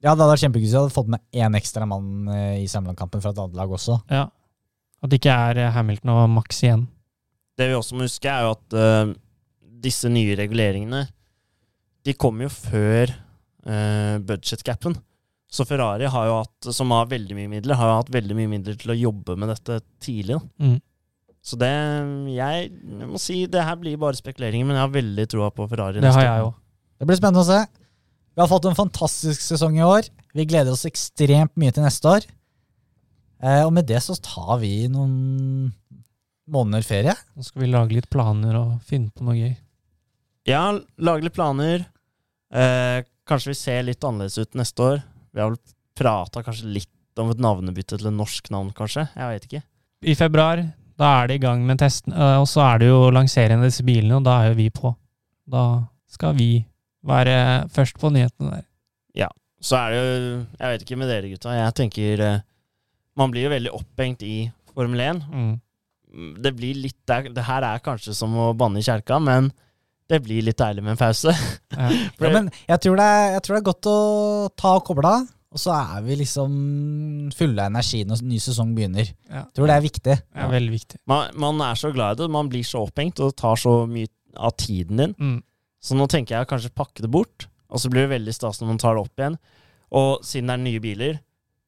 Ja, 0.00 0.14
Det 0.14 0.22
hadde 0.22 0.30
vært 0.32 0.40
kjempekult 0.46 0.64
hvis 0.64 0.72
du 0.72 0.78
hadde 0.80 0.94
fått 0.94 1.10
med 1.12 1.20
én 1.36 1.56
ekstra 1.58 1.86
mann 1.88 2.28
eh, 2.32 2.62
i 2.62 2.68
Samland-kampen 2.72 3.20
fra 3.20 3.34
et 3.34 3.40
annet 3.42 3.58
lag 3.58 3.72
også. 3.76 3.98
Ja. 4.08 4.22
At 5.04 5.12
det 5.12 5.18
ikke 5.20 5.34
er 5.48 5.60
eh, 5.60 5.72
Hamilton 5.74 6.14
og 6.14 6.22
Max 6.32 6.62
igjen. 6.64 6.86
Det 7.60 7.68
vi 7.68 7.76
også 7.76 7.98
må 7.98 8.06
huske, 8.06 8.32
er 8.32 8.46
jo 8.46 8.54
at 8.54 8.76
eh, 8.80 9.12
disse 9.80 10.10
nye 10.12 10.36
reguleringene 10.38 11.06
De 12.06 12.14
kommer 12.16 12.46
jo 12.46 12.52
før 12.52 13.12
uh, 13.68 14.16
budget-capen. 14.24 14.94
Så 15.50 15.66
Ferrari, 15.66 16.06
har 16.06 16.28
jo 16.28 16.36
hatt, 16.38 16.68
som 16.72 16.92
har 16.94 17.10
veldig 17.10 17.34
mye 17.36 17.50
midler, 17.50 17.76
har 17.76 17.90
jo 17.90 17.98
hatt 17.98 18.12
veldig 18.14 18.36
mye 18.38 18.50
midler 18.52 18.78
til 18.78 18.94
å 18.94 18.96
jobbe 18.96 19.34
med 19.36 19.50
dette 19.50 19.80
tidlig. 20.02 20.38
Mm. 20.62 20.78
Så 21.42 21.56
det 21.60 21.70
jeg, 22.36 22.70
jeg 22.70 23.08
må 23.08 23.20
si 23.20 23.42
det 23.50 23.64
her 23.64 23.76
blir 23.80 23.98
bare 24.00 24.18
spekuleringer, 24.18 24.68
men 24.68 24.78
jeg 24.78 24.84
har 24.84 24.94
veldig 24.94 25.26
troa 25.32 25.50
på 25.52 25.66
Ferrari. 25.68 25.98
Det 25.98 26.06
neste 26.06 26.22
har 26.22 26.28
jeg 26.28 26.48
òg. 26.48 26.56
Det 27.00 27.08
blir 27.08 27.18
spennende 27.18 27.42
å 27.42 27.48
se. 27.48 27.60
Vi 28.30 28.42
har 28.44 28.50
fått 28.50 28.68
en 28.70 28.78
fantastisk 28.78 29.42
sesong 29.42 29.80
i 29.80 29.84
år. 29.84 30.06
Vi 30.36 30.46
gleder 30.46 30.72
oss 30.72 30.86
ekstremt 30.88 31.56
mye 31.58 31.74
til 31.74 31.84
neste 31.84 32.12
år. 32.12 32.28
Eh, 33.40 33.62
og 33.64 33.72
med 33.74 33.88
det 33.88 34.02
så 34.04 34.14
tar 34.22 34.60
vi 34.62 34.84
noen 34.92 35.72
måneder 36.50 36.86
ferie. 36.86 37.16
Nå 37.34 37.46
skal 37.46 37.64
vi 37.64 37.72
lage 37.72 37.96
litt 37.96 38.10
planer 38.12 38.58
og 38.60 38.76
finne 38.86 39.10
på 39.14 39.26
noe 39.26 39.38
gøy. 39.38 39.54
Ja, 40.48 40.62
lage 40.98 41.26
litt 41.26 41.34
planer. 41.36 41.84
Eh, 42.54 43.02
kanskje 43.28 43.52
vi 43.52 43.58
ser 43.58 43.82
litt 43.86 44.04
annerledes 44.04 44.38
ut 44.40 44.56
neste 44.58 44.82
år. 44.86 45.02
Vi 45.34 45.40
har 45.42 45.52
vel 45.52 45.60
prata 46.00 46.42
kanskje 46.46 46.70
litt 46.78 47.20
om 47.20 47.30
et 47.32 47.42
navnebytte 47.42 47.98
til 47.98 48.08
et 48.08 48.16
norsk 48.16 48.48
navn, 48.54 48.70
kanskje. 48.76 49.04
Jeg 49.14 49.34
vet 49.34 49.46
ikke. 49.48 49.62
I 50.08 50.14
februar, 50.16 50.62
da 51.00 51.10
er 51.22 51.28
det 51.28 51.36
i 51.40 51.42
gang 51.44 51.64
med 51.68 51.78
testen, 51.82 52.14
eh, 52.14 52.38
og 52.40 52.46
så 52.48 52.62
er 52.74 52.78
det 52.80 52.88
jo 52.88 53.10
lanseringen 53.12 53.60
av 53.64 53.68
disse 53.68 53.84
bilene, 53.84 54.16
og 54.16 54.24
da 54.24 54.38
er 54.42 54.50
jo 54.52 54.58
vi 54.62 54.70
på. 54.72 54.94
Da 55.50 55.64
skal 56.10 56.34
vi 56.38 56.50
være 57.06 57.68
først 57.72 57.98
på 58.00 58.10
nyhetene 58.12 58.50
der. 58.56 58.64
Ja. 59.16 59.28
Så 59.60 59.76
er 59.76 59.90
det 59.92 59.98
jo 60.00 60.46
Jeg 60.58 60.70
vet 60.72 60.82
ikke 60.86 60.96
med 60.98 61.08
dere, 61.08 61.28
gutta. 61.28 61.52
Jeg 61.52 61.74
tenker 61.76 62.20
eh, 62.24 62.40
Man 63.16 63.30
blir 63.30 63.42
jo 63.44 63.50
veldig 63.52 63.72
opphengt 63.76 64.22
i 64.24 64.50
Formel 64.72 65.00
1. 65.00 65.20
Mm. 65.28 65.60
Det 66.42 66.52
blir 66.56 66.74
litt 66.80 66.96
det, 67.06 67.16
er- 67.26 67.34
det 67.34 67.44
her 67.44 67.62
er 67.62 67.78
kanskje 67.84 68.14
som 68.16 68.32
å 68.40 68.54
banne 68.56 68.78
i 68.80 68.82
kjerka, 68.86 69.18
men 69.20 69.50
det 70.10 70.18
blir 70.24 70.42
litt 70.44 70.58
deilig 70.58 70.82
med 70.84 70.96
en 70.96 71.00
pause. 71.00 71.34
Ja. 71.70 71.90
Ja, 72.20 72.30
men 72.34 72.48
jeg 72.68 72.82
tror, 72.82 72.98
det 72.98 73.04
er, 73.06 73.28
jeg 73.36 73.42
tror 73.46 73.56
det 73.56 73.60
er 73.60 73.68
godt 73.68 73.88
å 73.88 73.98
ta 74.58 74.72
og 74.78 74.82
koble 74.88 75.10
av, 75.10 75.28
og 75.50 75.58
så 75.62 75.72
er 75.74 76.02
vi 76.04 76.16
liksom 76.20 76.56
fulle 77.34 77.62
av 77.62 77.70
energi 77.72 78.02
når 78.06 78.24
ny 78.26 78.40
sesong 78.42 78.74
begynner. 78.76 79.08
Ja. 79.30 79.44
Jeg 79.46 79.54
tror 79.56 79.70
det 79.70 79.76
er 79.76 79.84
viktig. 79.86 80.16
Er 80.34 80.50
veldig 80.52 80.74
viktig. 80.74 81.00
man, 81.10 81.30
man 81.40 81.62
er 81.66 81.78
så 81.78 81.92
glad 81.94 82.18
i 82.18 82.22
det, 82.22 82.28
man 82.34 82.50
blir 82.52 82.66
så 82.66 82.84
opphengt, 82.86 83.22
og 83.22 83.32
det 83.32 83.40
tar 83.40 83.58
så 83.58 83.72
mye 83.90 84.10
av 84.36 84.54
tiden 84.60 85.00
din. 85.00 85.16
Mm. 85.18 85.38
Så 85.80 85.96
nå 85.96 86.06
tenker 86.12 86.36
jeg 86.36 86.50
kanskje 86.50 86.74
pakke 86.76 87.06
det 87.06 87.10
bort, 87.10 87.48
og 87.70 87.80
så 87.82 87.90
blir 87.90 88.04
det 88.04 88.14
veldig 88.16 88.34
stas 88.36 88.60
når 88.60 88.72
man 88.74 88.82
tar 88.82 88.98
det 88.98 89.06
opp 89.06 89.22
igjen. 89.22 89.38
Og 89.96 90.26
siden 90.26 90.50
det 90.50 90.58
er 90.58 90.64
nye 90.66 90.82
biler, 90.84 91.18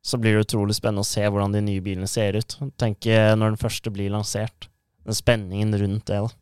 så 0.03 0.19
blir 0.19 0.35
det 0.37 0.45
utrolig 0.49 0.77
spennende 0.77 1.07
å 1.07 1.09
se 1.09 1.23
hvordan 1.25 1.55
de 1.55 1.63
nye 1.65 1.83
bilene 1.83 2.11
ser 2.11 2.37
ut. 2.39 2.59
Tenk 2.81 3.07
eh, 3.07 3.33
når 3.39 3.55
den 3.55 3.63
første 3.63 3.91
blir 3.95 4.13
lansert. 4.13 4.69
Den 5.07 5.17
spenningen 5.19 5.75
rundt 5.79 6.07
det, 6.11 6.21
da. 6.27 6.42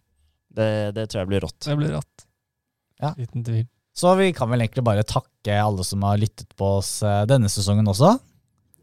Det, 0.50 0.70
det 0.96 1.08
tror 1.10 1.22
jeg 1.22 1.30
blir 1.30 1.44
rått. 1.46 1.60
Det 1.66 1.76
blir 1.78 1.92
rått. 1.94 2.24
Ja. 3.00 3.12
Uten 3.16 3.44
tvil. 3.46 3.66
Så 3.96 4.12
vi 4.18 4.30
kan 4.32 4.48
vel 4.50 4.62
egentlig 4.64 4.84
bare 4.86 5.02
takke 5.06 5.56
alle 5.60 5.84
som 5.84 6.02
har 6.06 6.18
lyttet 6.20 6.50
på 6.58 6.76
oss 6.78 7.02
eh, 7.06 7.24
denne 7.28 7.48
sesongen 7.52 7.88
også. 7.90 8.14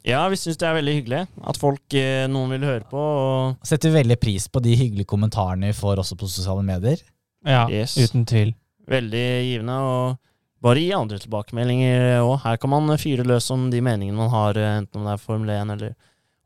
Ja, 0.08 0.22
vi 0.32 0.38
syns 0.40 0.60
det 0.62 0.68
er 0.70 0.78
veldig 0.78 0.94
hyggelig 1.02 1.22
at 1.52 1.58
folk, 1.60 1.84
eh, 1.98 2.28
noen 2.32 2.54
vil 2.56 2.64
høre 2.68 2.86
på. 2.88 3.02
Og 3.02 3.66
Setter 3.68 3.92
veldig 3.96 4.18
pris 4.22 4.46
på 4.52 4.62
de 4.64 4.76
hyggelige 4.80 5.10
kommentarene 5.10 5.72
vi 5.72 5.76
får 5.76 6.00
også 6.04 6.16
på 6.20 6.30
sosiale 6.32 6.64
medier. 6.64 7.02
Ja, 7.48 7.66
Yes. 7.70 7.98
uten 7.98 8.26
tvil. 8.28 8.54
veldig 8.88 9.26
givende. 9.44 9.76
Og 9.84 10.18
bare 10.64 10.80
gi 10.80 10.94
andre 10.96 11.20
tilbakemeldinger 11.20 12.22
òg. 12.24 12.38
Her 12.46 12.58
kan 12.58 12.70
man 12.72 12.98
fyre 12.98 13.26
løs 13.28 13.50
om 13.52 13.70
de 13.70 13.82
meningene 13.84 14.16
man 14.18 14.30
har, 14.32 14.58
eh, 14.58 14.78
enten 14.80 15.02
om 15.02 15.06
det 15.10 15.14
er 15.18 15.24
Formel 15.26 15.50
1 15.50 15.72
eller 15.76 15.96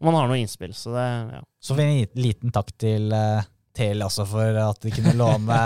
om 0.02 0.06
man 0.10 0.16
har 0.16 0.28
noe 0.32 0.42
innspill. 0.42 0.74
Så 0.74 0.94
det, 0.96 1.06
ja. 1.36 1.42
Så 1.62 1.78
en 1.78 2.08
liten 2.18 2.52
takk 2.52 2.72
til 2.82 3.12
Tele 3.78 4.08
også 4.08 4.26
for 4.30 4.62
at 4.64 4.82
de 4.84 4.94
kunne 4.96 5.14
låne 5.20 5.60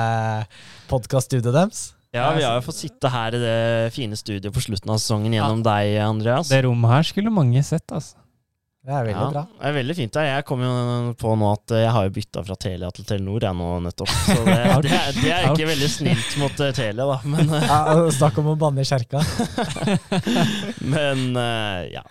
podkaststudioet 0.92 1.56
deres. 1.56 1.86
ja, 2.16 2.30
vi 2.38 2.46
har 2.46 2.60
jo 2.60 2.66
fått 2.68 2.82
sitte 2.84 3.12
her 3.12 3.36
i 3.36 3.42
det 3.42 3.58
fine 3.96 4.18
studioet 4.20 4.54
på 4.56 4.64
slutten 4.64 4.94
av 4.94 5.02
sesongen 5.02 5.36
gjennom 5.36 5.66
deg, 5.66 5.98
Andreas. 6.06 6.54
Det 6.54 6.64
rommet 6.68 6.98
her 6.98 7.10
skulle 7.14 7.34
mange 7.34 7.64
sett, 7.66 7.88
altså. 7.92 8.22
Det 8.86 8.94
er 8.94 9.06
veldig 9.08 9.18
ja, 9.18 9.30
bra. 9.34 9.42
Det 9.50 9.66
er 9.66 9.74
veldig 9.80 9.94
fint. 9.98 10.18
Jeg 10.30 10.46
kom 10.46 10.62
jo 10.62 10.74
på 11.18 11.32
nå 11.42 11.48
at 11.56 11.72
eh, 11.74 11.82
jeg 11.82 11.94
har 11.96 12.04
jo 12.06 12.12
bytta 12.14 12.44
fra 12.46 12.58
Telia 12.62 12.92
til 12.94 13.08
Telenor 13.10 13.46
jeg 13.48 13.58
nå 13.58 13.70
nettopp. 13.82 14.12
Så 14.14 14.36
det, 14.46 14.58
det, 14.86 14.92
er, 14.94 15.16
det 15.18 15.32
er 15.34 15.48
ikke 15.50 15.70
veldig 15.72 15.90
snilt 15.90 16.36
mot 16.38 16.62
eh, 16.62 16.74
Telia, 16.78 17.08
da. 17.10 17.16
Men, 17.26 17.50
eh, 17.50 17.66
Ja, 17.66 17.96
Snakk 18.14 18.38
om 18.44 18.52
å 18.52 18.56
banne 18.62 18.86
i 18.86 18.86
kjerka. 18.86 19.24
men 20.94 21.34
ja. 21.90 22.06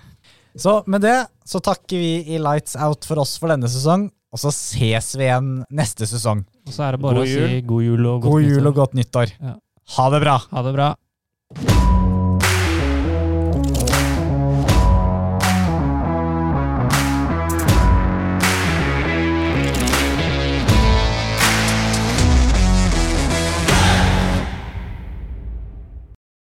Så 0.58 0.80
med 0.90 1.06
det 1.06 1.14
så 1.46 1.62
takker 1.62 2.02
vi 2.02 2.34
i 2.34 2.42
Lights 2.42 2.74
Out 2.74 3.06
for 3.06 3.22
oss 3.22 3.36
for 3.38 3.54
denne 3.54 3.70
sesong, 3.70 4.08
og 4.34 4.40
så 4.42 4.50
ses 4.50 5.12
vi 5.14 5.28
igjen 5.28 5.50
neste 5.70 6.08
sesong. 6.10 6.42
Og 6.66 6.74
så 6.74 6.88
er 6.88 6.96
det 6.96 7.04
bare 7.04 7.22
God 7.22 7.22
å 7.22 7.30
si 7.30 7.60
god 7.70 7.86
jul 7.86 8.08
og 8.10 8.16
godt 8.24 8.32
God 8.32 8.48
jul 8.50 8.72
og 8.72 8.80
godt 8.80 8.98
nyttår. 8.98 9.36
Ja. 9.38 9.58
Ha 9.94 10.08
det 10.10 10.24
bra! 10.26 10.38
Ha 10.50 10.64
det 10.66 10.74
bra. 10.74 10.94